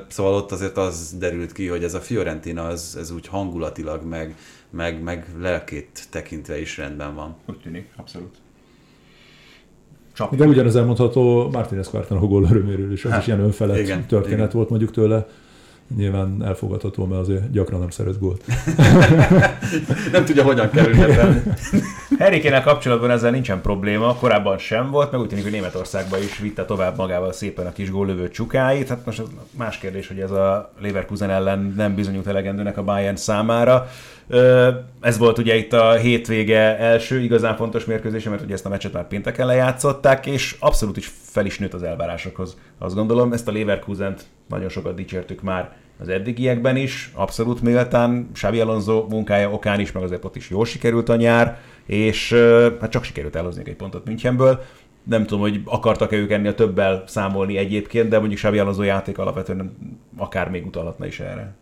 [0.08, 4.36] Szóval ott azért az derült ki, hogy ez a Fiorentina az, ez úgy hangulatilag, meg,
[4.70, 7.36] meg, meg lelkét tekintve is rendben van.
[7.46, 8.36] Úgy tűnik, abszolút.
[10.14, 10.36] Csak.
[10.36, 14.06] De ugyanez elmondható Martínez Quartán a gól öröméről is, az hát, is ilyen önfelett igen,
[14.06, 14.50] történet igen.
[14.52, 15.28] volt mondjuk tőle
[15.96, 18.44] nyilván elfogadható, mert azért gyakran nem szeret gólt.
[20.12, 21.44] nem tudja, hogyan kerülhet el.
[22.20, 26.66] Harry kapcsolatban ezzel nincsen probléma, korábban sem volt, meg úgy tűnik, hogy Németországban is vitte
[26.66, 28.88] tovább magával szépen a kis góllövő csukáit.
[28.88, 29.22] Hát most
[29.58, 33.88] más kérdés, hogy ez a Leverkusen ellen nem bizonyult elegendőnek a Bayern számára.
[35.02, 38.94] Ez volt ugye itt a hétvége első igazán fontos mérkőzése, mert ugye ezt a meccset
[38.94, 42.58] már pénteken lejátszották, és abszolút is fel is nőtt az elvárásokhoz.
[42.78, 48.60] Azt gondolom, ezt a Leverkusen-t nagyon sokat dicsértük már az eddigiekben is, abszolút méltán, Xabi
[48.60, 52.34] Alonso munkája okán is, meg azért ott is jól sikerült a nyár, és
[52.80, 54.62] hát csak sikerült elhozni egy pontot Münchenből.
[55.04, 59.76] Nem tudom, hogy akartak-e ők ennél többel számolni egyébként, de mondjuk Xabi Alonso játék alapvetően
[60.18, 61.56] akár még utalhatna is erre.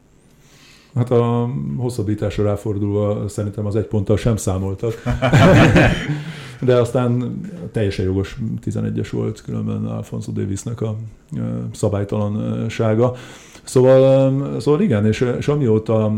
[0.95, 4.93] Hát a hosszabbításra ráfordulva szerintem az egy ponttal sem számoltak.
[6.61, 7.41] De aztán
[7.71, 10.95] teljesen jogos 11-es volt különben Alfonso Davisnek a
[11.71, 13.15] szabálytalansága.
[13.63, 16.13] Szóval, szóval igen, és, és amióta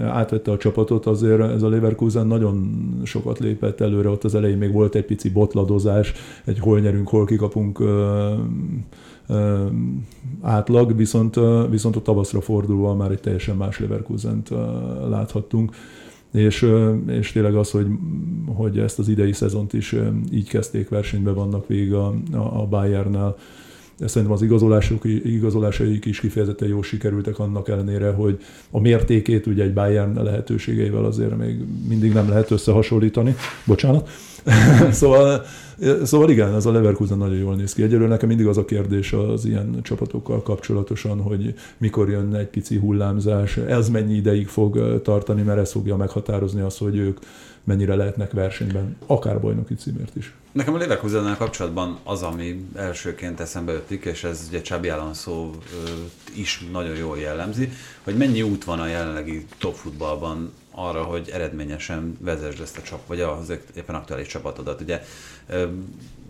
[0.00, 2.70] átvette a csapatot, azért ez a Leverkusen nagyon
[3.04, 6.12] sokat lépett előre, ott az elején még volt egy pici botladozás,
[6.44, 7.82] egy hol nyerünk, hol kikapunk
[10.40, 11.40] átlag, viszont,
[11.70, 14.48] viszont a tavaszra fordulva már egy teljesen más Leverkusen-t
[15.08, 15.74] láthattunk.
[16.32, 16.66] És,
[17.06, 17.86] és tényleg az, hogy,
[18.46, 19.96] hogy ezt az idei szezont is
[20.32, 23.36] így kezdték, versenyben vannak végig a, a Bayernnel,
[24.06, 28.38] Szerintem az igazolások, igazolásaik is kifejezetten jól sikerültek annak ellenére, hogy
[28.70, 31.56] a mértékét ugye egy Bayern lehetőségeivel azért még
[31.88, 33.34] mindig nem lehet összehasonlítani.
[33.64, 34.08] Bocsánat.
[34.90, 35.44] szóval,
[36.04, 37.82] szóval igen, ez a Leverkusen nagyon jól néz ki.
[37.82, 42.76] Egyelőre nekem mindig az a kérdés az ilyen csapatokkal kapcsolatosan, hogy mikor jön egy pici
[42.76, 47.18] hullámzás, ez mennyi ideig fog tartani, mert ez fogja meghatározni azt, hogy ők
[47.64, 50.34] mennyire lehetnek versenyben, akár bajnoki címért is.
[50.52, 55.50] Nekem a Leverkusennel kapcsolatban az, ami elsőként eszembe ötlik, és ez ugye Csabi Alonso
[56.34, 57.72] is nagyon jól jellemzi,
[58.02, 63.06] hogy mennyi út van a jelenlegi top futballban arra, hogy eredményesen vezesd ezt a csapat,
[63.06, 64.80] vagy az éppen aktuális csapatodat.
[64.80, 65.02] Ugye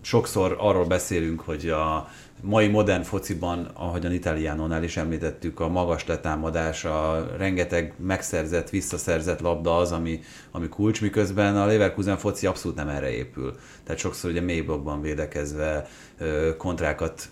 [0.01, 2.11] sokszor arról beszélünk, hogy a
[2.43, 9.77] mai modern fociban, ahogyan Italiánónál is említettük, a magas letámadás, a rengeteg megszerzett, visszaszerzett labda
[9.77, 10.21] az, ami,
[10.51, 13.57] ami kulcs, miközben a Leverkusen foci abszolút nem erre épül.
[13.85, 15.89] Tehát sokszor ugye mély blokkban védekezve
[16.57, 17.29] kontrákat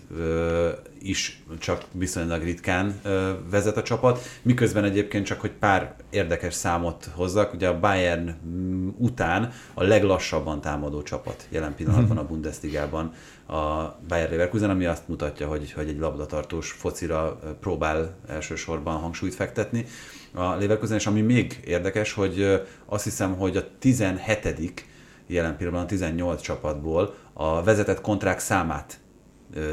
[0.99, 3.01] is csak viszonylag ritkán
[3.49, 8.89] vezet a csapat, miközben egyébként csak, hogy pár érdekes számot hozzak, ugye a Bayern mm,
[8.97, 13.13] után a leglassabban támadó csapat jelen pillanatban a Bundesligában
[13.49, 19.85] a Bayern Leverkusen, ami azt mutatja, hogy, hogy egy labdatartós focira próbál elsősorban hangsúlyt fektetni.
[20.33, 24.85] A Leverkusen, és ami még érdekes, hogy azt hiszem, hogy a 17
[25.27, 28.98] jelen pillanatban a 18 csapatból a vezetett kontrák számát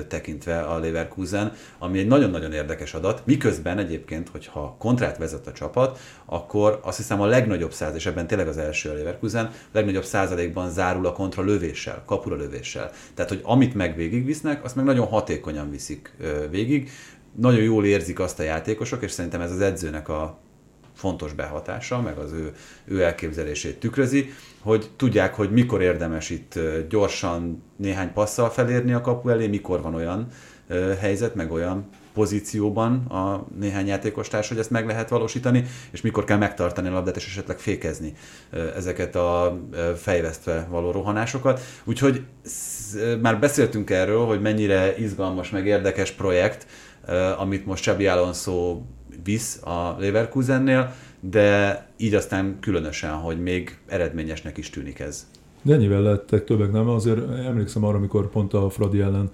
[0.09, 5.99] tekintve a Leverkusen, ami egy nagyon-nagyon érdekes adat, miközben egyébként, hogyha kontrát vezet a csapat,
[6.25, 10.05] akkor azt hiszem a legnagyobb százalék, és ebben tényleg az első a Leverkusen, a legnagyobb
[10.05, 12.91] százalékban zárul a kontra lövéssel, kapura lövéssel.
[13.15, 16.17] Tehát, hogy amit meg végigvisznek, azt meg nagyon hatékonyan viszik
[16.51, 16.91] végig,
[17.37, 20.39] nagyon jól érzik azt a játékosok, és szerintem ez az edzőnek a
[20.95, 22.53] fontos behatása, meg az ő,
[22.85, 24.31] ő elképzelését tükrözi,
[24.67, 26.59] hogy tudják, hogy mikor érdemes itt
[26.89, 30.27] gyorsan néhány passzal felérni a kapu elé, mikor van olyan
[31.01, 36.37] helyzet, meg olyan pozícióban a néhány játékostárs, hogy ezt meg lehet valósítani, és mikor kell
[36.37, 38.13] megtartani a labdát, és esetleg fékezni
[38.77, 39.59] ezeket a
[39.97, 41.61] fejvesztve való rohanásokat.
[41.85, 42.23] Úgyhogy
[43.21, 46.67] már beszéltünk erről, hogy mennyire izgalmas, meg érdekes projekt,
[47.39, 48.81] amit most Csabi Alonso
[49.25, 50.95] visz a Leverkusennél,
[51.31, 55.27] de így aztán különösen, hogy még eredményesnek is tűnik ez.
[55.63, 56.89] De ennyivel lettek többek, nem?
[56.89, 59.31] Azért emlékszem arra, amikor pont a Fradi ellen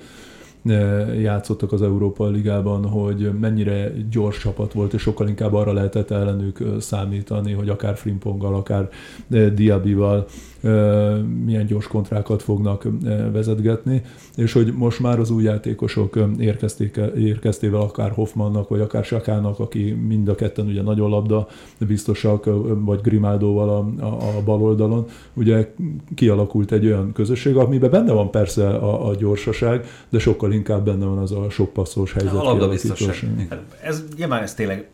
[0.65, 6.11] eh, játszottak az Európa Ligában, hogy mennyire gyors csapat volt, és sokkal inkább arra lehetett
[6.11, 8.89] ellenük eh, számítani, hogy akár Frimponggal, akár
[9.31, 10.27] eh, Diabival
[11.45, 12.89] milyen gyors kontrákat fognak
[13.33, 14.03] vezetgetni,
[14.37, 16.19] és hogy most már az új játékosok
[17.17, 21.49] érkeztével akár Hoffmannak, vagy akár Sakának, aki mind a ketten ugye nagyon labda
[21.79, 22.49] biztosak,
[22.85, 25.73] vagy Grimaldóval a, a, a bal oldalon, ugye
[26.15, 31.05] kialakult egy olyan közösség, amiben benne van persze a, a gyorsaság, de sokkal inkább benne
[31.05, 32.35] van az a sok passzós helyzet.
[32.35, 32.69] A labda
[33.83, 34.89] Ez nyilván ez tényleg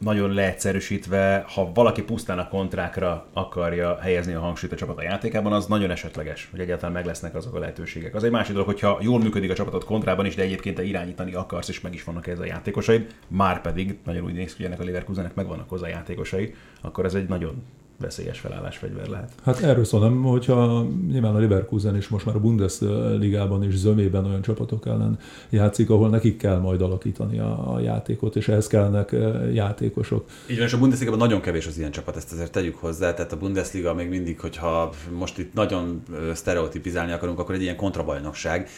[0.00, 5.52] nagyon leegyszerűsítve, ha valaki pusztán a kontrákra akarja helyezni a hangsúlyt a csapat a játékában,
[5.52, 8.14] az nagyon esetleges, hogy egyáltalán meg lesznek azok a lehetőségek.
[8.14, 11.34] Az egy másik dolog, hogyha jól működik a csapatot kontrában is, de egyébként te irányítani
[11.34, 14.66] akarsz, és meg is vannak ez a játékosaid, már pedig nagyon úgy néz ki, hogy
[14.66, 17.62] ennek a Leverkusennek megvannak hozzá játékosai, akkor ez egy nagyon
[18.00, 19.32] veszélyes felállásfegyver lehet.
[19.44, 24.42] Hát erről szólom, hogyha nyilván a Leverkusen is most már a Bundesligában is zömében olyan
[24.42, 29.54] csapatok ellen játszik, ahol nekik kell majd alakítani a, a játékot, és ehhez kellnek eh,
[29.54, 30.24] játékosok.
[30.50, 33.32] Így van, és a Bundesligában nagyon kevés az ilyen csapat, ezt azért tegyük hozzá, tehát
[33.32, 38.68] a Bundesliga még mindig, hogyha most itt nagyon eh, sztereotipizálni akarunk, akkor egy ilyen kontrabajnokság,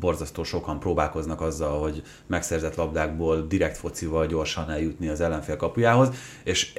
[0.00, 6.10] borzasztó sokan próbálkoznak azzal, hogy megszerzett labdákból direkt focival gyorsan eljutni az ellenfél kapujához,
[6.44, 6.72] és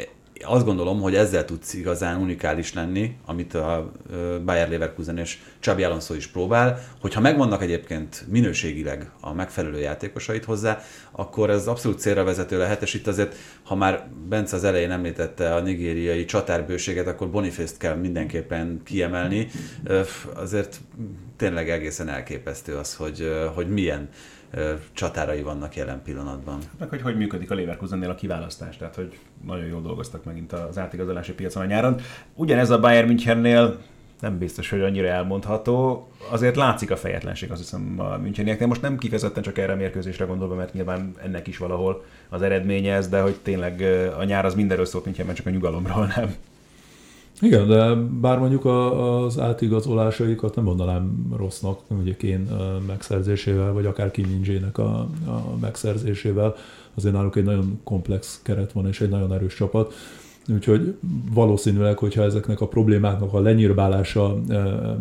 [0.44, 3.92] azt gondolom, hogy ezzel tudsz igazán unikális lenni, amit a
[4.46, 10.82] Bayer Leverkusen és Csabi Alonso is próbál, hogyha megvannak egyébként minőségileg a megfelelő játékosait hozzá,
[11.12, 15.56] akkor ez abszolút célra vezető lehet, és itt azért, ha már Bence az elején említette
[15.56, 19.48] a nigériai csatárbőséget, akkor Boniface-t kell mindenképpen kiemelni.
[20.34, 20.80] Azért
[21.38, 24.10] tényleg egészen elképesztő az, hogy, hogy milyen
[24.92, 26.60] csatárai vannak jelen pillanatban.
[26.80, 30.78] Meg hogy hogy működik a Leverkusennél a kiválasztás, tehát hogy nagyon jól dolgoztak megint az
[30.78, 32.00] átigazolási piacon a nyáron.
[32.34, 33.78] Ugyanez a Bayern Münchennél
[34.20, 36.08] nem biztos, hogy annyira elmondható.
[36.30, 38.68] Azért látszik a fejetlenség, azt hiszem a Münchenieknél.
[38.68, 42.94] Most nem kifejezetten csak erre a mérkőzésre gondolva, mert nyilván ennek is valahol az eredménye
[42.94, 43.82] ez, de hogy tényleg
[44.18, 46.36] a nyár az mindenről szólt Münchenben, csak a nyugalomról nem.
[47.42, 52.48] Igen, de bár mondjuk az átigazolásaikat nem mondanám rossznak, ugye Kén
[52.88, 54.42] megszerzésével, vagy akár Kim
[54.74, 55.08] a, a
[55.62, 56.56] megszerzésével,
[56.94, 59.94] azért náluk egy nagyon komplex keret van, és egy nagyon erős csapat.
[60.54, 60.96] Úgyhogy
[61.34, 64.38] valószínűleg, hogyha ezeknek a problémáknak a lenyírbálása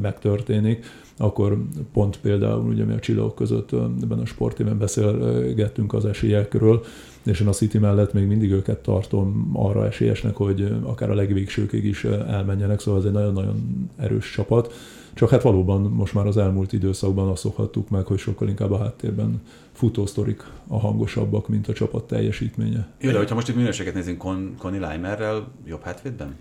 [0.01, 0.85] megtörténik,
[1.17, 1.59] akkor
[1.93, 6.83] pont például, ugye mi a csillagok között ebben a sportében beszélgettünk az esélyekről,
[7.25, 11.85] és én a City mellett még mindig őket tartom arra esélyesnek, hogy akár a legvégsőkig
[11.85, 14.73] is elmenjenek, szóval ez egy nagyon-nagyon erős csapat.
[15.15, 18.79] Csak hát valóban most már az elmúlt időszakban azt szokhattuk meg, hogy sokkal inkább a
[18.79, 22.89] háttérben futósztorik a hangosabbak, mint a csapat teljesítménye.
[23.01, 26.35] Jó, de hogyha most itt minőséget nézünk Con- Conny Leimerrel jobb hátvédben?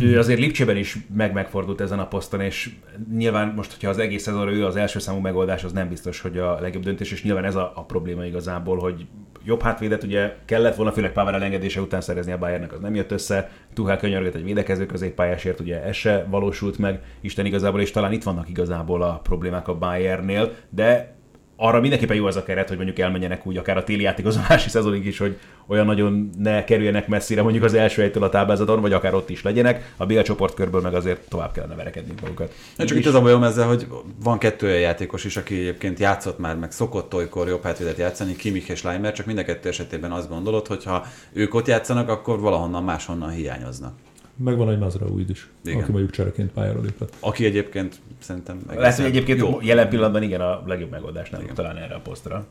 [0.00, 2.74] ő azért Lipcsében is meg-megfordult ezen a poszton, és
[3.16, 6.38] nyilván most, hogyha az egész szezonra ő az első számú megoldás, az nem biztos, hogy
[6.38, 9.06] a legjobb döntés, és nyilván ez a, a probléma igazából, hogy
[9.44, 13.10] jobb hátvédet ugye kellett volna, főleg Pavel elengedése után szerezni a Bayernnek, az nem jött
[13.10, 13.50] össze.
[13.74, 18.22] Tuhál könyörgött egy védekező középpályásért, ugye ez se valósult meg, Isten igazából, és talán itt
[18.22, 21.14] vannak igazából a problémák a Bayernnél, de
[21.56, 25.06] arra mindenképpen jó az a keret, hogy mondjuk elmenjenek úgy akár a téli játékozási szezonig
[25.06, 29.14] is, hogy olyan nagyon ne kerüljenek messzire mondjuk az első helytől a táblázaton, vagy akár
[29.14, 29.92] ott is legyenek.
[29.96, 32.54] A B csoportkörből meg azért tovább kellene verekedni magukat.
[32.76, 33.86] Ja, csak itt az a bajom ezzel, hogy
[34.22, 38.36] van kettő olyan játékos is, aki egyébként játszott már, meg szokott olykor jobb hátvédet játszani,
[38.36, 42.08] Kimich és Leimer, csak mind a kettő esetében azt gondolod, hogy ha ők ott játszanak,
[42.08, 43.94] akkor valahonnan máshonnan hiányoznak.
[44.36, 45.82] Megvan egy Mazraoui is, igen.
[45.82, 47.16] aki mondjuk csereként pályára lépett.
[47.20, 48.60] Aki egyébként szerintem...
[48.76, 49.58] Lehet, hogy egyébként jó.
[49.62, 52.46] jelen pillanatban igen a legjobb megoldás nem talán erre a posztra.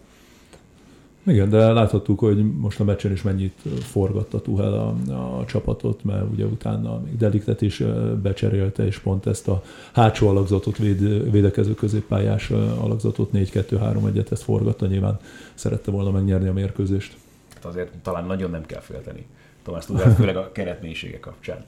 [1.25, 4.95] Igen, de láthattuk, hogy most a meccsen is mennyit forgatta Tuhel a,
[5.39, 7.83] a csapatot, mert ugye utána még Deliktet is
[8.21, 9.63] becserélte, és pont ezt a
[9.93, 15.19] hátsó alakzatot, véd, védekező középpályás alakzatot 4-2-3-1-et ezt forgatta, nyilván
[15.53, 17.15] szerette volna megnyerni a mérkőzést.
[17.53, 19.25] Hát azért talán nagyon nem kell félteni
[19.63, 21.65] Tomás Tudár, főleg a keretmélysége kapcsán.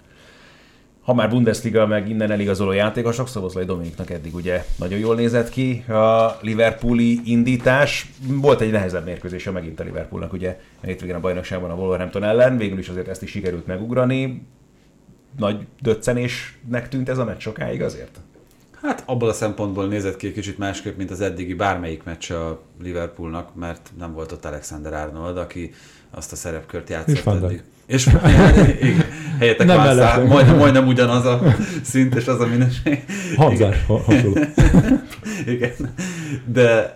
[1.01, 5.83] Ha már Bundesliga, meg innen eligazoló játékosok, Szoboszlai Dominiknak eddig ugye nagyon jól nézett ki
[5.87, 8.11] a Liverpooli indítás.
[8.27, 12.77] Volt egy nehezebb mérkőzése megint a Liverpoolnak, ugye hétvégén a bajnokságban a Wolverhampton ellen, végül
[12.77, 14.47] is azért ezt is sikerült megugrani.
[15.37, 18.19] Nagy döccenésnek tűnt ez a meccs sokáig azért?
[18.81, 22.61] Hát abból a szempontból nézett ki egy kicsit másképp, mint az eddigi bármelyik meccs a
[22.81, 25.73] Liverpoolnak, mert nem volt ott Alexander Arnold, aki
[26.11, 28.07] azt a szerepkört játszott és
[28.53, 28.77] eddig.
[28.79, 28.93] És
[29.39, 31.41] helyettek már majdnem, majdnem ugyanaz a
[31.91, 33.05] szint és az a minőség.
[33.35, 34.37] Hamzás hasonló.
[35.55, 35.93] Igen.
[36.45, 36.93] De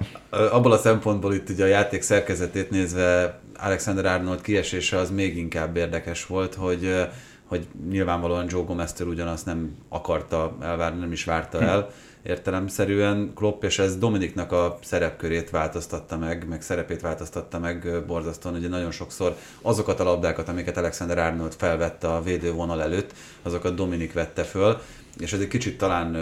[0.51, 5.77] abból a szempontból itt ugye a játék szerkezetét nézve Alexander Arnold kiesése az még inkább
[5.77, 7.07] érdekes volt, hogy
[7.45, 11.79] hogy nyilvánvalóan Joe Gomez-től ugyanazt nem akarta elvárni, nem is várta el.
[11.79, 18.55] Hm értelemszerűen Klopp, és ez Dominiknak a szerepkörét változtatta meg, meg szerepét változtatta meg borzasztóan,
[18.55, 23.13] ugye nagyon sokszor azokat a labdákat, amiket Alexander Arnold felvette a védővonal előtt,
[23.43, 24.81] azokat Dominik vette föl,
[25.17, 26.17] és ez egy kicsit talán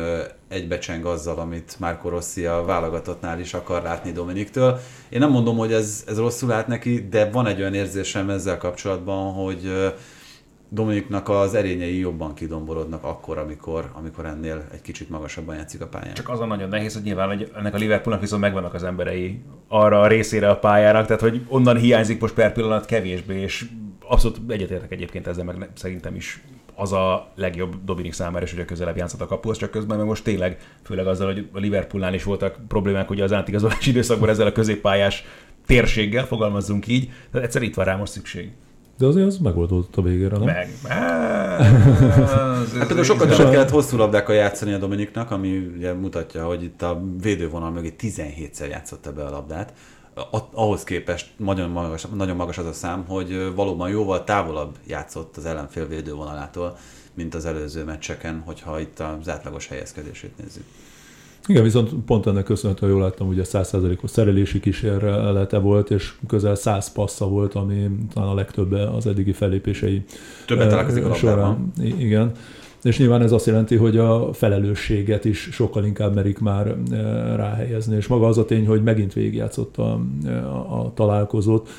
[0.47, 4.79] egybecseng azzal, amit Marco Rossi a válogatottnál is akar látni Dominiktől.
[5.09, 8.57] Én nem mondom, hogy ez, ez rosszul lát neki, de van egy olyan érzésem ezzel
[8.57, 9.93] kapcsolatban, hogy
[10.69, 16.13] Dominiknak az erényei jobban kidomborodnak akkor, amikor, amikor ennél egy kicsit magasabban játszik a pályán.
[16.13, 19.41] Csak az a nagyon nehéz, hogy nyilván hogy ennek a Liverpoolnak viszont megvannak az emberei
[19.67, 23.65] arra a részére a pályának, tehát hogy onnan hiányzik most per pillanat kevésbé, és
[24.07, 26.41] abszolút egyetértek egyébként ezzel, meg szerintem is
[26.75, 30.05] az a legjobb Dominik számára, és hogy a közelebb játszott a kapuhoz, csak közben meg
[30.05, 34.47] most tényleg, főleg azzal, hogy a Liverpoolnál is voltak problémák ugye az átigazolási időszakban ezzel
[34.47, 35.23] a középpályás
[35.65, 38.51] térséggel, fogalmazzunk így, tehát egyszer itt van rá most szükség.
[38.97, 40.45] De azért az megoldódott a végére, nem?
[40.45, 40.69] Meg.
[42.77, 46.81] hát például sokkal többet kellett hosszú labdákkal játszani a Dominiknak, ami ugye mutatja, hogy itt
[46.81, 49.73] a védővonal mögé 17-szer játszotta be a labdát.
[50.51, 55.45] Ahhoz képest nagyon magas, nagyon magas az a szám, hogy valóban jóval távolabb játszott az
[55.45, 56.77] ellenfél védővonalától,
[57.13, 60.63] mint az előző meccseken, hogyha itt az átlagos helyezkedését nézzük.
[61.47, 66.55] Igen, viszont pont ennek köszönhetően jól láttam, hogy a 100%-os szerelési kísérlete volt, és közel
[66.55, 70.03] 100 passza volt, ami talán a legtöbb az eddigi fellépései
[70.45, 71.71] Többet találkozik a során.
[71.77, 72.31] Igen.
[72.83, 76.75] És nyilván ez azt jelenti, hogy a felelősséget is sokkal inkább merik már
[77.35, 77.95] ráhelyezni.
[77.95, 79.99] És maga az a tény, hogy megint végigjátszott a,
[80.69, 81.69] a, találkozót,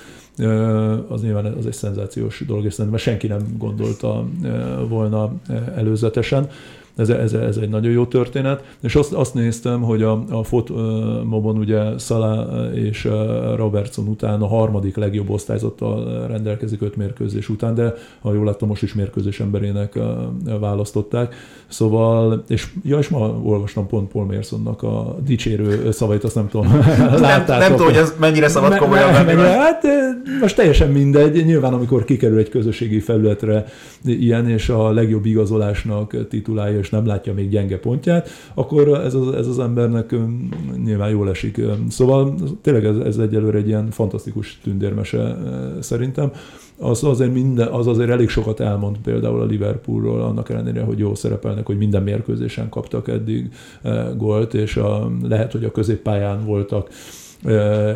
[1.09, 4.25] az nyilván az egy szenzációs dolog, és szerintem senki nem gondolta
[4.89, 5.33] volna
[5.77, 6.49] előzetesen.
[6.99, 8.77] Ez, ez, ez egy nagyon jó történet.
[8.83, 13.09] És azt, azt néztem, hogy a, a fotmobon ugye Salah és
[13.57, 18.83] Robertson után a harmadik legjobb osztályzattal rendelkezik öt mérkőzés után, de ha jól láttam, most
[18.83, 19.99] is mérkőzés emberének
[20.61, 21.35] választották.
[21.69, 26.67] Szóval, és, ja, és ma olvastam pont Paul Mersonnak a dicsérő szavait, azt nem tudom,
[27.21, 29.43] nem, nem tudom, hogy ez mennyire szabad komolyan venni.
[29.43, 29.83] Hát
[30.41, 31.45] most teljesen mindegy.
[31.45, 33.65] Nyilván, amikor kikerül egy közösségi felületre
[34.05, 39.35] ilyen, és a legjobb igazolásnak titulálja, és nem látja még gyenge pontját, akkor ez az,
[39.35, 40.15] ez az embernek
[40.85, 41.61] nyilván jól esik.
[41.89, 45.37] Szóval tényleg ez, ez egyelőre egy ilyen fantasztikus tündérmese
[45.81, 46.31] szerintem
[46.79, 51.15] az azért, minden, az azért elég sokat elmond például a Liverpoolról, annak ellenére, hogy jó
[51.15, 53.51] szerepelnek, hogy minden mérkőzésen kaptak eddig
[54.17, 56.89] gólt, és a, lehet, hogy a középpályán voltak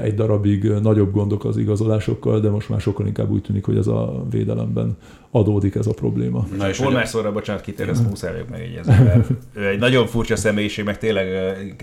[0.03, 3.87] egy darabig nagyobb gondok az igazolásokkal, de most már sokkal inkább úgy tűnik, hogy ez
[3.87, 4.97] a védelemben
[5.35, 6.47] adódik ez a probléma.
[6.57, 10.37] Na és Paul Mersorra, bocsánat, kitér, ezt muszáj vagyok megjegyezni, mert ő egy nagyon furcsa
[10.37, 11.27] személyiség, meg tényleg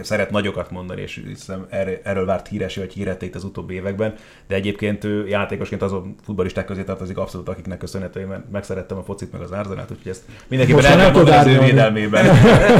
[0.01, 1.65] szeret nagyokat mondani, és hiszem
[2.03, 4.13] erről várt híres, hogy híret itt az utóbbi években,
[4.47, 9.31] de egyébként ő játékosként azon futballisták közé tartozik abszolút, akiknek köszönhető, mert megszerettem a focit,
[9.31, 12.25] meg az árzanát, úgyhogy ezt mindenképpen el nem tudod az ő védelmében.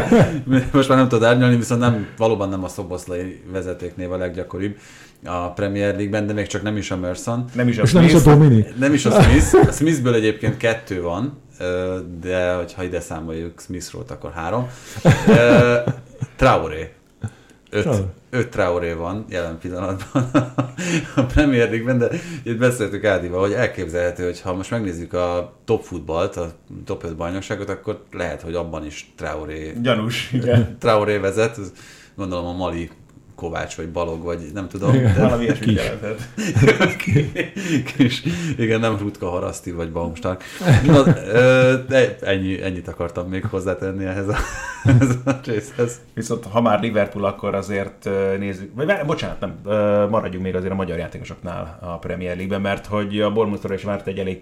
[0.71, 4.77] Most már nem tudod árnyalni, viszont nem, valóban nem a szoboszlai vezetéknév a leggyakoribb
[5.25, 7.45] a Premier League-ben, de még csak nem is a Merson.
[7.53, 8.07] Nem is a És Smith.
[8.07, 8.65] nem is a Domini.
[8.79, 9.67] Nem is a Smith.
[9.69, 11.41] A Smithből egyébként kettő van,
[12.21, 14.67] de ha ide számoljuk Smithról, akkor három.
[16.35, 16.91] Traoré.
[17.71, 17.87] Öt,
[18.29, 20.29] öt Traoré van jelen pillanatban
[21.15, 22.09] a Premier League-ben, de
[22.43, 26.51] itt beszéltük Ádival, hogy elképzelhető, hogy ha most megnézzük a top futballt, a
[26.85, 30.77] top 5 bajnokságot, akkor lehet, hogy abban is Traoré, Gyanús, igen.
[30.79, 31.57] Traoré vezet.
[32.15, 32.89] Gondolom a Mali
[33.39, 34.93] Kovács, vagy Balog, vagy nem tudom.
[34.93, 35.21] Igen, de...
[35.21, 36.19] Valami jelentett.
[37.95, 38.23] Kis,
[38.57, 40.43] igen, nem Rutka Haraszti, vagy Baumstark.
[40.85, 41.03] Na,
[41.87, 44.35] de ennyi, ennyit akartam még hozzátenni ehhez a,
[44.89, 45.99] ehhez a részhez.
[46.13, 49.59] Viszont ha már Liverpool, akkor azért nézzük, vagy bocsánat, nem,
[50.09, 54.07] maradjunk még azért a magyar játékosoknál a Premier League-ben, mert hogy a Bournemouthra is várt
[54.07, 54.41] egy elég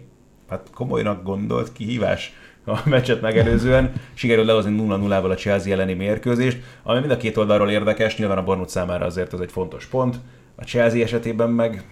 [0.49, 2.33] hát komolynak gondolt kihívás
[2.67, 3.93] a meccset megelőzően.
[4.13, 8.43] Sikerült lehozni 0-0-val a Chelsea elleni mérkőzést, ami mind a két oldalról érdekes, nyilván a
[8.43, 10.15] Bournemouth számára azért ez egy fontos pont.
[10.55, 11.85] A Chelsea esetében meg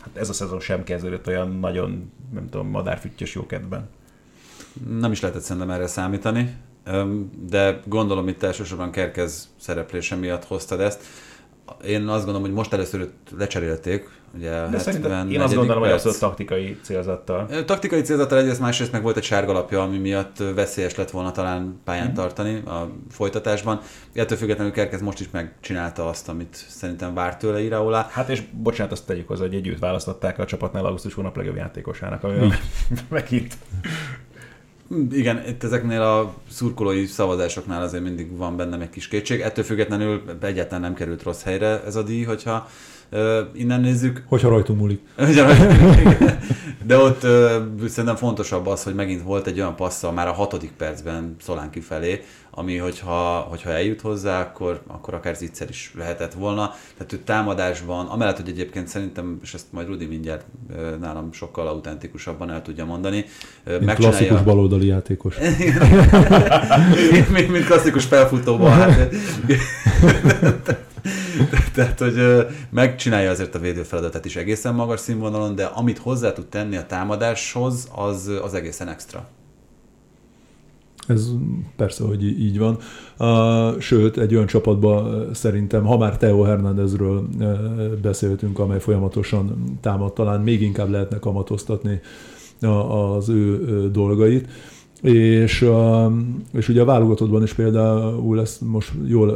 [0.00, 3.88] hát ez a szezon sem kezdődött olyan nagyon, nem tudom, madárfüttyös jókedben.
[4.98, 6.56] Nem is lehetett szerintem erre számítani,
[7.48, 11.04] de gondolom itt elsősorban Kerkez szereplése miatt hoztad ezt.
[11.86, 16.02] Én azt gondolom, hogy most először lecserélték, Ugye De szerintem én azt gondolom, perc.
[16.02, 17.64] hogy az taktikai célzattal.
[17.64, 22.10] Taktikai célzattal egyrészt, másrészt meg volt egy sárgalapja, ami miatt veszélyes lett volna talán pályán
[22.10, 22.14] mm.
[22.14, 23.80] tartani a folytatásban.
[24.12, 28.08] Ettől függetlenül Kerkez most is megcsinálta azt, amit szerintem várt tőle Iraolá.
[28.10, 32.24] Hát és bocsánat, azt tegyük hozzá, hogy együtt választották a csapatnál augusztus hónap legjobb játékosának,
[32.24, 32.48] ami
[33.08, 33.56] megint
[35.10, 39.40] igen, itt ezeknél a szurkolói szavazásoknál azért mindig van bennem egy kis kétség.
[39.40, 42.68] Ettől függetlenül egyáltalán nem került rossz helyre ez a díj, hogyha
[43.52, 44.22] innen nézzük.
[44.26, 45.00] Hogyha rajtunk múlik.
[46.86, 47.20] De ott
[47.88, 52.22] szerintem fontosabb az, hogy megint volt egy olyan passza már a hatodik percben Szolánki felé,
[52.50, 56.74] ami hogyha, hogyha eljut hozzá, akkor, akkor akár zicser is lehetett volna.
[56.96, 60.44] Tehát ő támadásban, amellett, hogy egyébként szerintem, és ezt majd Rudi mindjárt
[61.00, 63.24] nálam sokkal autentikusabban el tudja mondani.
[63.64, 65.36] Mint klasszikus baloldali játékos.
[67.32, 68.70] mint, mint klasszikus felfutóban.
[68.70, 69.14] Hát,
[71.74, 76.76] Tehát, hogy megcsinálja azért a védőfeladatát is egészen magas színvonalon, de amit hozzá tud tenni
[76.76, 79.28] a támadáshoz, az, az egészen extra.
[81.06, 81.30] Ez
[81.76, 82.78] persze, hogy így van.
[83.78, 87.28] Sőt, egy olyan csapatban szerintem, ha már Teo Hernándezről
[88.02, 92.00] beszéltünk, amely folyamatosan támad, talán még inkább lehetne kamatoztatni
[92.88, 94.48] az ő dolgait
[95.02, 95.70] és,
[96.52, 99.26] és ugye a válogatottban is például ezt most jól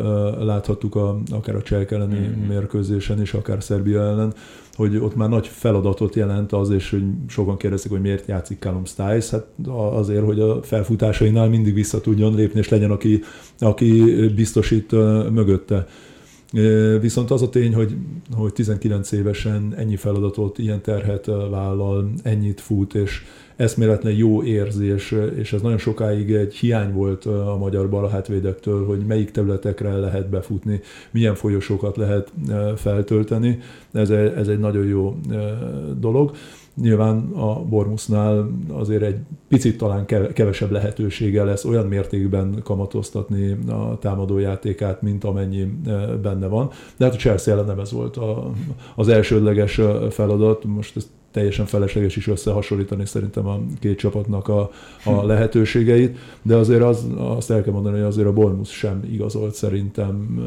[0.44, 2.48] láthattuk a, akár a Csehek elleni mm-hmm.
[2.48, 4.34] mérkőzésen is, akár Szerbia ellen,
[4.74, 8.84] hogy ott már nagy feladatot jelent az, és hogy sokan kérdezik, hogy miért játszik Callum
[8.84, 9.46] Stiles, hát
[9.92, 13.20] azért, hogy a felfutásainál mindig vissza tudjon lépni, és legyen, aki,
[13.58, 14.02] aki
[14.34, 14.92] biztosít
[15.32, 15.86] mögötte.
[17.00, 17.96] Viszont az a tény, hogy,
[18.32, 23.22] hogy 19 évesen ennyi feladatot, ilyen terhet vállal, ennyit fut, és
[23.60, 29.30] eszméletlen jó érzés, és ez nagyon sokáig egy hiány volt a magyar balhátvédektől, hogy melyik
[29.30, 30.80] területekre lehet befutni,
[31.10, 32.32] milyen folyosókat lehet
[32.76, 33.58] feltölteni.
[33.92, 35.16] Ez, ez egy nagyon jó
[35.98, 36.30] dolog.
[36.74, 39.18] Nyilván a Bormusznál azért egy
[39.48, 45.64] picit talán kevesebb lehetősége lesz olyan mértékben kamatoztatni a támadójátékát, mint amennyi
[46.22, 46.70] benne van.
[46.96, 48.50] De hát a Chelsea ellen nem ez volt a,
[48.96, 49.80] az elsődleges
[50.10, 50.64] feladat.
[50.64, 54.70] Most ezt teljesen felesleges is összehasonlítani szerintem a két csapatnak a,
[55.04, 59.54] a lehetőségeit, de azért az, azt el kell mondani, hogy azért a Bournemouth sem igazolt
[59.54, 60.40] szerintem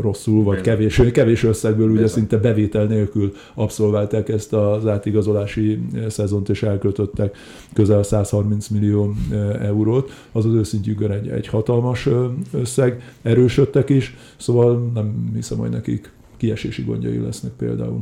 [0.00, 5.78] rosszul, vagy kevés, kevés összegből, ugye szinte bevétel nélkül abszolválták ezt az átigazolási
[6.08, 7.36] szezont, és elköltöttek
[7.72, 9.14] közel 130 millió
[9.60, 10.10] eurót.
[10.32, 12.08] Az az őszintjükön egy, egy hatalmas
[12.52, 18.00] összeg, erősödtek is, szóval nem hiszem, hogy nekik kiesési gondjai lesznek például.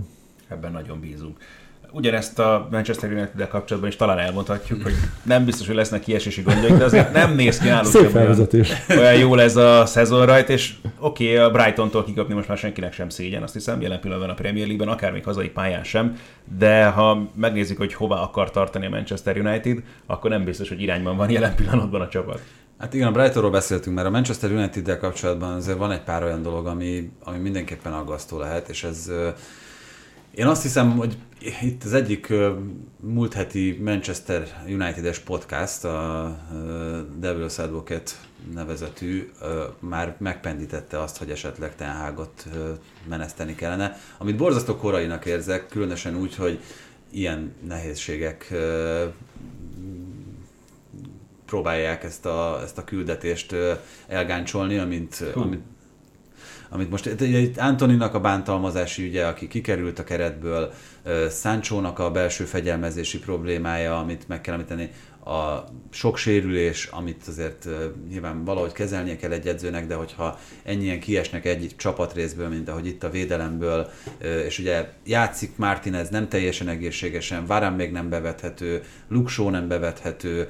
[0.48, 1.36] Ebben nagyon bízunk
[1.96, 4.92] ugyanezt a Manchester united kapcsolatban is talán elmondhatjuk, hogy
[5.22, 8.48] nem biztos, hogy lesznek kiesési gondjaik, de azért nem néz ki náluk Szép olyan,
[8.88, 12.92] olyan jó ez a szezon rajt, és oké, okay, a Brighton-tól kikapni most már senkinek
[12.92, 16.16] sem szégyen, azt hiszem, jelen pillanatban a Premier League-ben, akár még hazai pályán sem,
[16.58, 21.16] de ha megnézzük, hogy hova akar tartani a Manchester United, akkor nem biztos, hogy irányban
[21.16, 22.42] van jelen pillanatban a csapat.
[22.78, 26.42] Hát igen, a Brightonról beszéltünk, mert a Manchester United-del kapcsolatban azért van egy pár olyan
[26.42, 29.10] dolog, ami, ami mindenképpen aggasztó lehet, és ez
[30.36, 32.32] én azt hiszem, hogy itt az egyik
[33.00, 36.38] múlt heti Manchester United-es podcast, a
[37.20, 38.12] Devil's Advocate
[38.54, 39.30] nevezetű,
[39.78, 42.46] már megpendítette azt, hogy esetleg Ten Hagot
[43.08, 46.60] meneszteni kellene, amit borzasztó korainak érzek, különösen úgy, hogy
[47.10, 48.54] ilyen nehézségek
[51.46, 53.54] próbálják ezt a, ezt a küldetést
[54.06, 55.62] elgáncsolni, amint, amint
[56.76, 60.72] amit most itt Antoninak a bántalmazási ügye, aki kikerült a keretből,
[61.30, 64.90] Sancho-nak a belső fegyelmezési problémája, amit meg kell említeni,
[65.26, 67.68] a sok sérülés, amit azért
[68.08, 73.04] nyilván valahogy kezelnie kell egy edzőnek, de hogyha ennyien kiesnek egy csapatrészből, mint ahogy itt
[73.04, 73.90] a védelemből,
[74.46, 80.48] és ugye játszik Martinez nem teljesen egészségesen, Várán még nem bevethető, Luksó nem bevethető,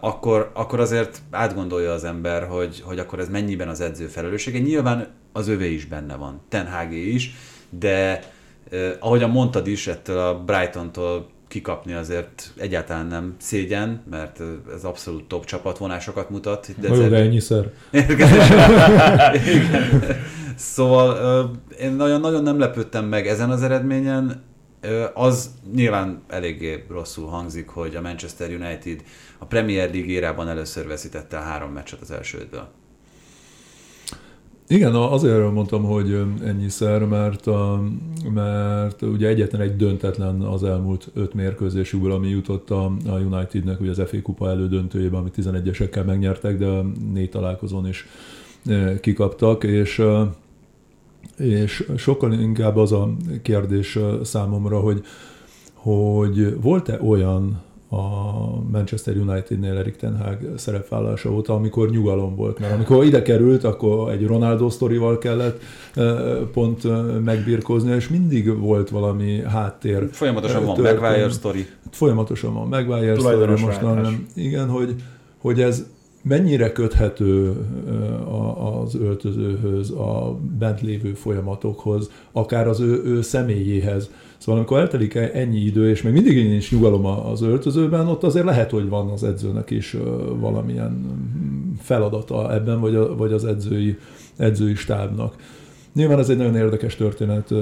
[0.00, 4.58] akkor, akkor azért átgondolja az ember, hogy, hogy akkor ez mennyiben az edző felelőssége.
[4.58, 7.34] Nyilván az övé is benne van, Tenhágé is,
[7.78, 8.20] de
[8.70, 14.40] eh, ahogyan mondtad is, ettől a Brighton-tól kikapni azért egyáltalán nem szégyen, mert
[14.74, 16.80] ez abszolút top csapatvonásokat mutat.
[16.80, 17.70] De Jó, de ennyiszer.
[20.56, 21.50] szóval
[21.80, 24.42] én nagyon, nagyon nem lepődtem meg ezen az eredményen,
[25.14, 29.02] az nyilván eléggé rosszul hangzik, hogy a Manchester United
[29.38, 32.68] a Premier League érában először veszítette a három meccset az elsődből.
[34.68, 37.46] Igen, azért mondtam, hogy ennyiszer, mert,
[38.34, 44.02] mert ugye egyetlen egy döntetlen az elmúlt öt mérkőzésükből, ami jutott a Unitednek ugye az
[44.06, 46.80] FA Kupa elődöntőjében, amit 11-esekkel megnyertek, de
[47.12, 48.06] négy találkozón is
[49.00, 50.02] kikaptak, és
[51.38, 53.10] és sokkal inkább az a
[53.42, 55.04] kérdés számomra, hogy,
[55.74, 58.00] hogy volt-e olyan a
[58.70, 62.58] Manchester United-nél Erik Ten Hag szerepvállása óta, amikor nyugalom volt.
[62.58, 65.62] Mert amikor ide került, akkor egy Ronaldo sztorival kellett
[66.52, 66.82] pont
[67.24, 70.08] megbirkózni, és mindig volt valami háttér.
[70.10, 71.66] Folyamatosan van Maguire sztori.
[71.90, 74.28] Folyamatosan van Maguire sztori, most nem.
[74.34, 74.94] Igen, hogy,
[75.38, 75.84] hogy ez
[76.24, 77.56] mennyire köthető
[78.82, 84.10] az öltözőhöz, a bent lévő folyamatokhoz, akár az ő, ő személyéhez.
[84.38, 88.70] Szóval amikor eltelik ennyi idő, és még mindig nincs nyugalom az öltözőben, ott azért lehet,
[88.70, 89.96] hogy van az edzőnek is
[90.38, 91.06] valamilyen
[91.80, 93.98] feladata ebben, vagy, a, vagy az edzői,
[94.36, 95.36] edzői stábnak.
[95.92, 97.54] Nyilván ez egy nagyon érdekes történet,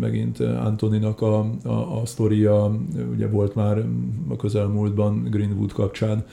[0.00, 2.76] megint Antoninak a, a, a sztoria,
[3.14, 3.84] ugye volt már
[4.28, 6.24] a közelmúltban Greenwood kapcsán,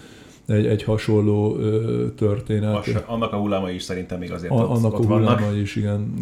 [0.48, 2.76] egy, egy hasonló ö, történet.
[2.76, 5.62] As, annak a hullámai is szerintem még azért a, ott, Annak ott a hullámai vannak.
[5.62, 6.18] is, igen,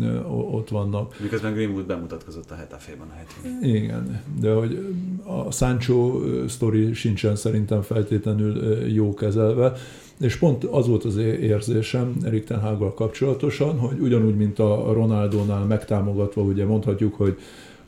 [0.52, 1.16] ott vannak.
[1.22, 3.76] Miközben Greenwood bemutatkozott a Hetafében a hetén.
[3.76, 9.74] Igen, de hogy a Sancho sztori sincsen szerintem feltétlenül jó kezelve,
[10.20, 15.66] és pont az volt az érzésem Erik Ten Haggal kapcsolatosan, hogy ugyanúgy, mint a Ronaldónál
[15.66, 17.38] megtámogatva, ugye mondhatjuk, hogy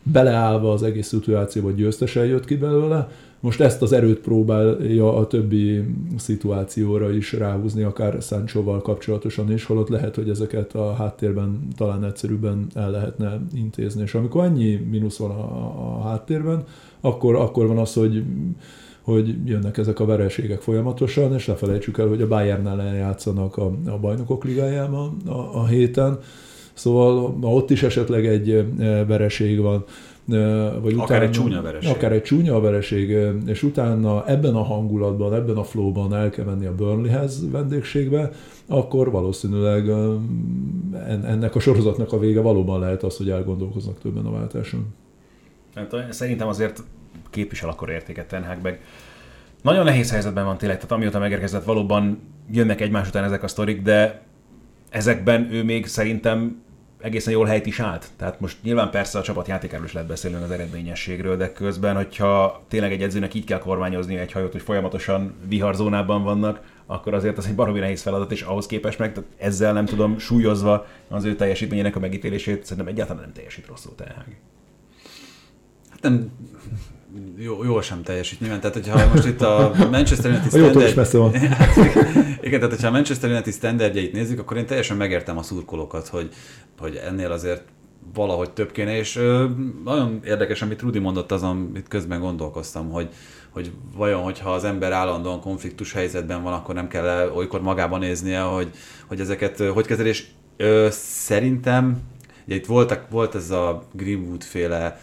[0.03, 3.09] beleállva az egész szituációba győztesen jött ki belőle,
[3.48, 5.84] most ezt az erőt próbálja a többi
[6.18, 12.68] szituációra is ráhúzni, akár Sanchoval kapcsolatosan is, holott lehet, hogy ezeket a háttérben talán egyszerűbben
[12.74, 14.02] el lehetne intézni.
[14.02, 15.65] És amikor annyi mínusz van a,
[15.98, 16.64] a háttérben,
[17.02, 18.24] akkor, akkor van az, hogy
[19.02, 23.72] hogy jönnek ezek a vereségek folyamatosan, és ne felejtsük el, hogy a Bayernnel játszanak a,
[23.86, 26.19] a bajnokok ligájában a, a héten,
[26.74, 28.65] szóval ott is esetleg egy eh,
[29.07, 29.86] vereség van,
[30.82, 31.91] vagy akár utána, egy csúnya vereség.
[31.91, 36.66] Akár egy csúnya vereség, és utána ebben a hangulatban, ebben a flowban el kell menni
[36.66, 38.32] a Burnleyhez vendégségbe,
[38.68, 39.90] akkor valószínűleg
[41.08, 44.86] ennek a sorozatnak a vége valóban lehet az, hogy elgondolkoznak többen a váltáson.
[45.76, 46.84] Hát, szerintem azért
[47.30, 48.78] képvisel akkor értéket Ten Hag
[49.62, 52.20] Nagyon nehéz helyzetben van tényleg, tehát amióta megérkezett, valóban
[52.52, 54.22] jönnek egymás után ezek a sztorik, de
[54.90, 56.62] ezekben ő még szerintem
[57.08, 58.08] egészen jól helyt is állt.
[58.18, 62.64] Tehát most nyilván persze a csapat játékáról is lehet beszélni az eredményességről, de közben, hogyha
[62.68, 67.46] tényleg egy edzőnek így kell kormányozni egy hajót, hogy folyamatosan viharzónában vannak, akkor azért az
[67.46, 71.36] egy baromi nehéz feladat, és ahhoz képest meg tehát ezzel nem tudom súlyozva az ő
[71.36, 74.26] teljesítményének a megítélését, szerintem egyáltalán nem teljesít rosszul tehát.
[75.90, 76.32] Hát nem,
[77.38, 78.60] jó, jól sem teljesít nyilván.
[78.60, 80.96] Tehát, hogyha most itt a Manchester United standard...
[80.96, 81.34] messze van.
[82.48, 86.30] Igen, tehát hogyha a Manchester United standardjait nézzük, akkor én teljesen megértem a szurkolókat, hogy,
[86.80, 87.64] hogy ennél azért
[88.14, 89.46] valahogy több kéne, és ö,
[89.84, 93.10] nagyon érdekes, amit Rudi mondott, azon itt közben gondolkoztam, hogy,
[93.50, 98.40] hogy vajon, hogyha az ember állandóan konfliktus helyzetben van, akkor nem kell olykor magában néznie,
[98.40, 98.72] hogy,
[99.08, 100.26] hogy ezeket hogy kezel, és
[100.58, 102.02] ö, szerintem,
[102.46, 105.00] ugye itt voltak, volt ez a Greenwood féle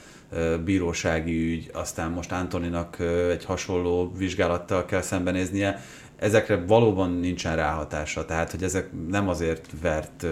[0.65, 2.97] bírósági ügy, aztán most Antoninak
[3.31, 5.81] egy hasonló vizsgálattal kell szembenéznie,
[6.17, 10.27] ezekre valóban nincsen ráhatása, tehát hogy ezek nem azért vert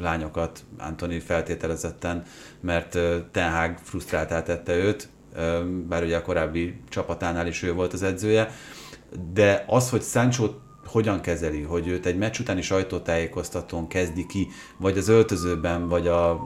[0.00, 2.24] lányokat Antoni feltételezetten,
[2.60, 2.98] mert
[3.30, 5.08] Ten Hag frusztráltá tette őt,
[5.88, 8.50] bár ugye a korábbi csapatánál is ő volt az edzője,
[9.32, 10.48] de az, hogy Sancho
[10.86, 16.40] hogyan kezeli, hogy őt egy meccs utáni sajtótájékoztatón kezdi ki, vagy az öltözőben, vagy a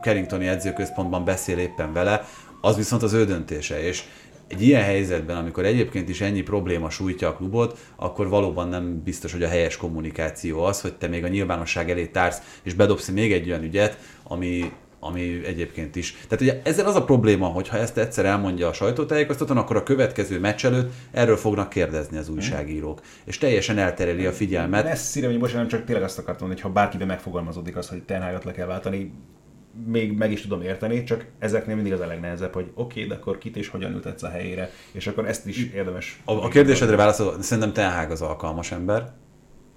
[0.00, 2.24] Carringtoni edzőközpontban beszél éppen vele,
[2.60, 4.04] az viszont az ő döntése, és
[4.52, 9.32] egy ilyen helyzetben, amikor egyébként is ennyi probléma sújtja a klubot, akkor valóban nem biztos,
[9.32, 13.32] hogy a helyes kommunikáció az, hogy te még a nyilvánosság elé társz, és bedobsz még
[13.32, 16.12] egy olyan ügyet, ami, ami egyébként is.
[16.28, 19.82] Tehát ugye ezzel az a probléma, hogy ha ezt egyszer elmondja a sajtótájékoztatón, akkor a
[19.82, 23.00] következő meccs előtt erről fognak kérdezni az újságírók.
[23.24, 24.84] És teljesen eltereli a figyelmet.
[24.84, 28.44] Messzire, hogy most nem csak tényleg azt akartam hogy ha bárkiben megfogalmazódik az, hogy Tenhájat
[28.44, 29.12] le kell váltani,
[29.86, 33.14] még meg is tudom érteni, csak ezeknél mindig az a legnehezebb, hogy oké, okay, de
[33.14, 36.20] akkor kit és hogyan ültetsz a helyére, és akkor ezt is érdemes.
[36.24, 39.12] A, a kérdésedre válaszol, szerintem Ten az alkalmas ember,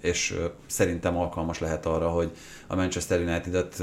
[0.02, 0.36] és
[0.66, 2.32] szerintem alkalmas lehet arra, hogy
[2.68, 3.80] a Manchester United-et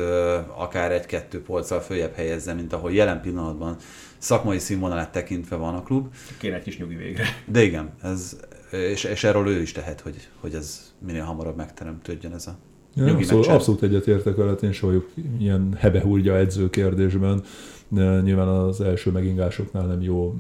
[0.56, 3.76] akár egy-kettő polccal följebb helyezze, mint ahol jelen pillanatban
[4.18, 6.14] szakmai színvonalát tekintve van a klub.
[6.39, 7.24] Kéne egy kis nyugi végre.
[7.47, 8.36] De igen, ez,
[8.70, 12.59] és, és erről ő is tehet, hogy, hogy ez minél hamarabb megteremtődjön ez a
[12.94, 14.93] ja, abszolút, abszolút egyetértek vele, én soha
[15.39, 17.43] ilyen hebehúrgya edző kérdésben.
[18.23, 20.35] Nyilván az első megingásoknál nem jó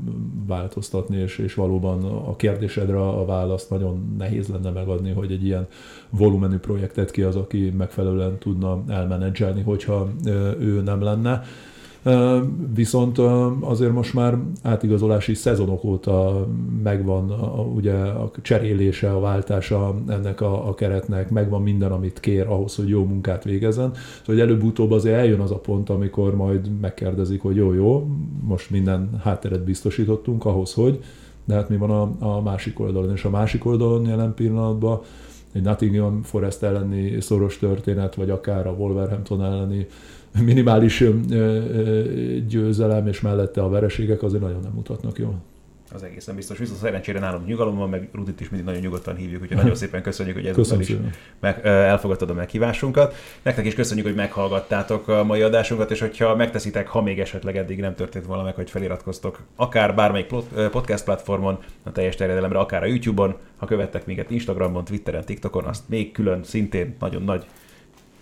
[0.46, 5.66] változtatni, és, és valóban a kérdésedre a választ nagyon nehéz lenne megadni, hogy egy ilyen
[6.10, 10.08] volumenű projektet ki az, aki megfelelően tudna elmenedzselni, hogyha
[10.60, 11.42] ő nem lenne.
[12.74, 13.18] Viszont
[13.60, 16.46] azért most már átigazolási szezonok óta
[16.82, 17.30] megvan
[17.74, 22.88] ugye a cserélése, a váltása ennek a, a keretnek, megvan minden, amit kér ahhoz, hogy
[22.88, 23.90] jó munkát végezzen.
[23.94, 28.06] Szóval hogy előbb-utóbb azért eljön az a pont, amikor majd megkérdezik, hogy jó-jó,
[28.44, 31.00] most minden hátteret biztosítottunk ahhoz, hogy,
[31.44, 35.00] de hát mi van a, a másik oldalon, és a másik oldalon jelen pillanatban
[35.52, 39.86] egy Nottingham Forest elleni szoros történet, vagy akár a Wolverhampton elleni
[40.40, 41.04] minimális
[42.48, 45.42] győzelem, és mellette a vereségek azért nagyon nem mutatnak jól
[45.94, 46.58] az egészen biztos.
[46.58, 50.02] Viszont szerencsére nálunk nyugalom van, meg Rudit is mindig nagyon nyugodtan hívjuk, úgyhogy nagyon szépen
[50.02, 50.96] köszönjük, hogy ezúttal is
[51.40, 53.14] meg, elfogadtad a meghívásunkat.
[53.42, 57.80] Nektek is köszönjük, hogy meghallgattátok a mai adásunkat, és hogyha megteszitek, ha még esetleg eddig
[57.80, 60.34] nem történt volna meg, hogy feliratkoztok akár bármelyik
[60.70, 65.88] podcast platformon, a teljes terjedelemre, akár a YouTube-on, ha követtek minket Instagramon, Twitteren, TikTokon, azt
[65.88, 67.46] még külön szintén nagyon nagy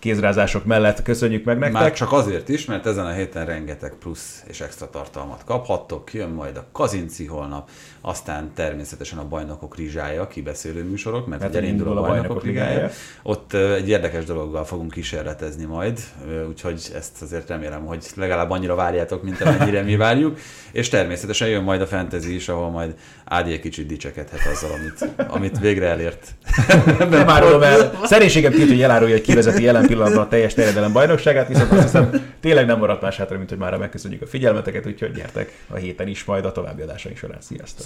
[0.01, 1.81] kézrázások mellett köszönjük meg nektek.
[1.81, 6.13] Már csak azért is, mert ezen a héten rengeteg plusz és extra tartalmat kaphattok.
[6.13, 7.69] Jön majd a Kazinci holnap,
[8.01, 12.89] aztán természetesen a Bajnokok Rizsája, kibeszélő műsorok, mert, mert elindul a Bajnokok, bajnokok Ligája.
[13.23, 15.99] Ott egy érdekes dologgal fogunk kísérletezni majd,
[16.47, 20.37] úgyhogy ezt azért remélem, hogy legalább annyira várjátok, mint amennyire mi várjuk.
[20.71, 22.95] És természetesen jön majd a fantasy is, ahol majd
[23.25, 26.27] Ádi egy kicsit dicsekedhet azzal, amit, amit végre elért.
[27.09, 27.99] Nem árulom el.
[28.03, 32.09] Szerénységem két, hogy elárulja, hogy kivezeti jelen pillanatban a teljes terjedelem bajnokságát, viszont azt hiszem
[32.39, 36.07] tényleg nem maradt más hátra, mint hogy már megköszönjük a figyelmeteket, úgyhogy gyertek a héten
[36.07, 37.41] is majd a további adásaink során.
[37.41, 37.85] Sziasztok!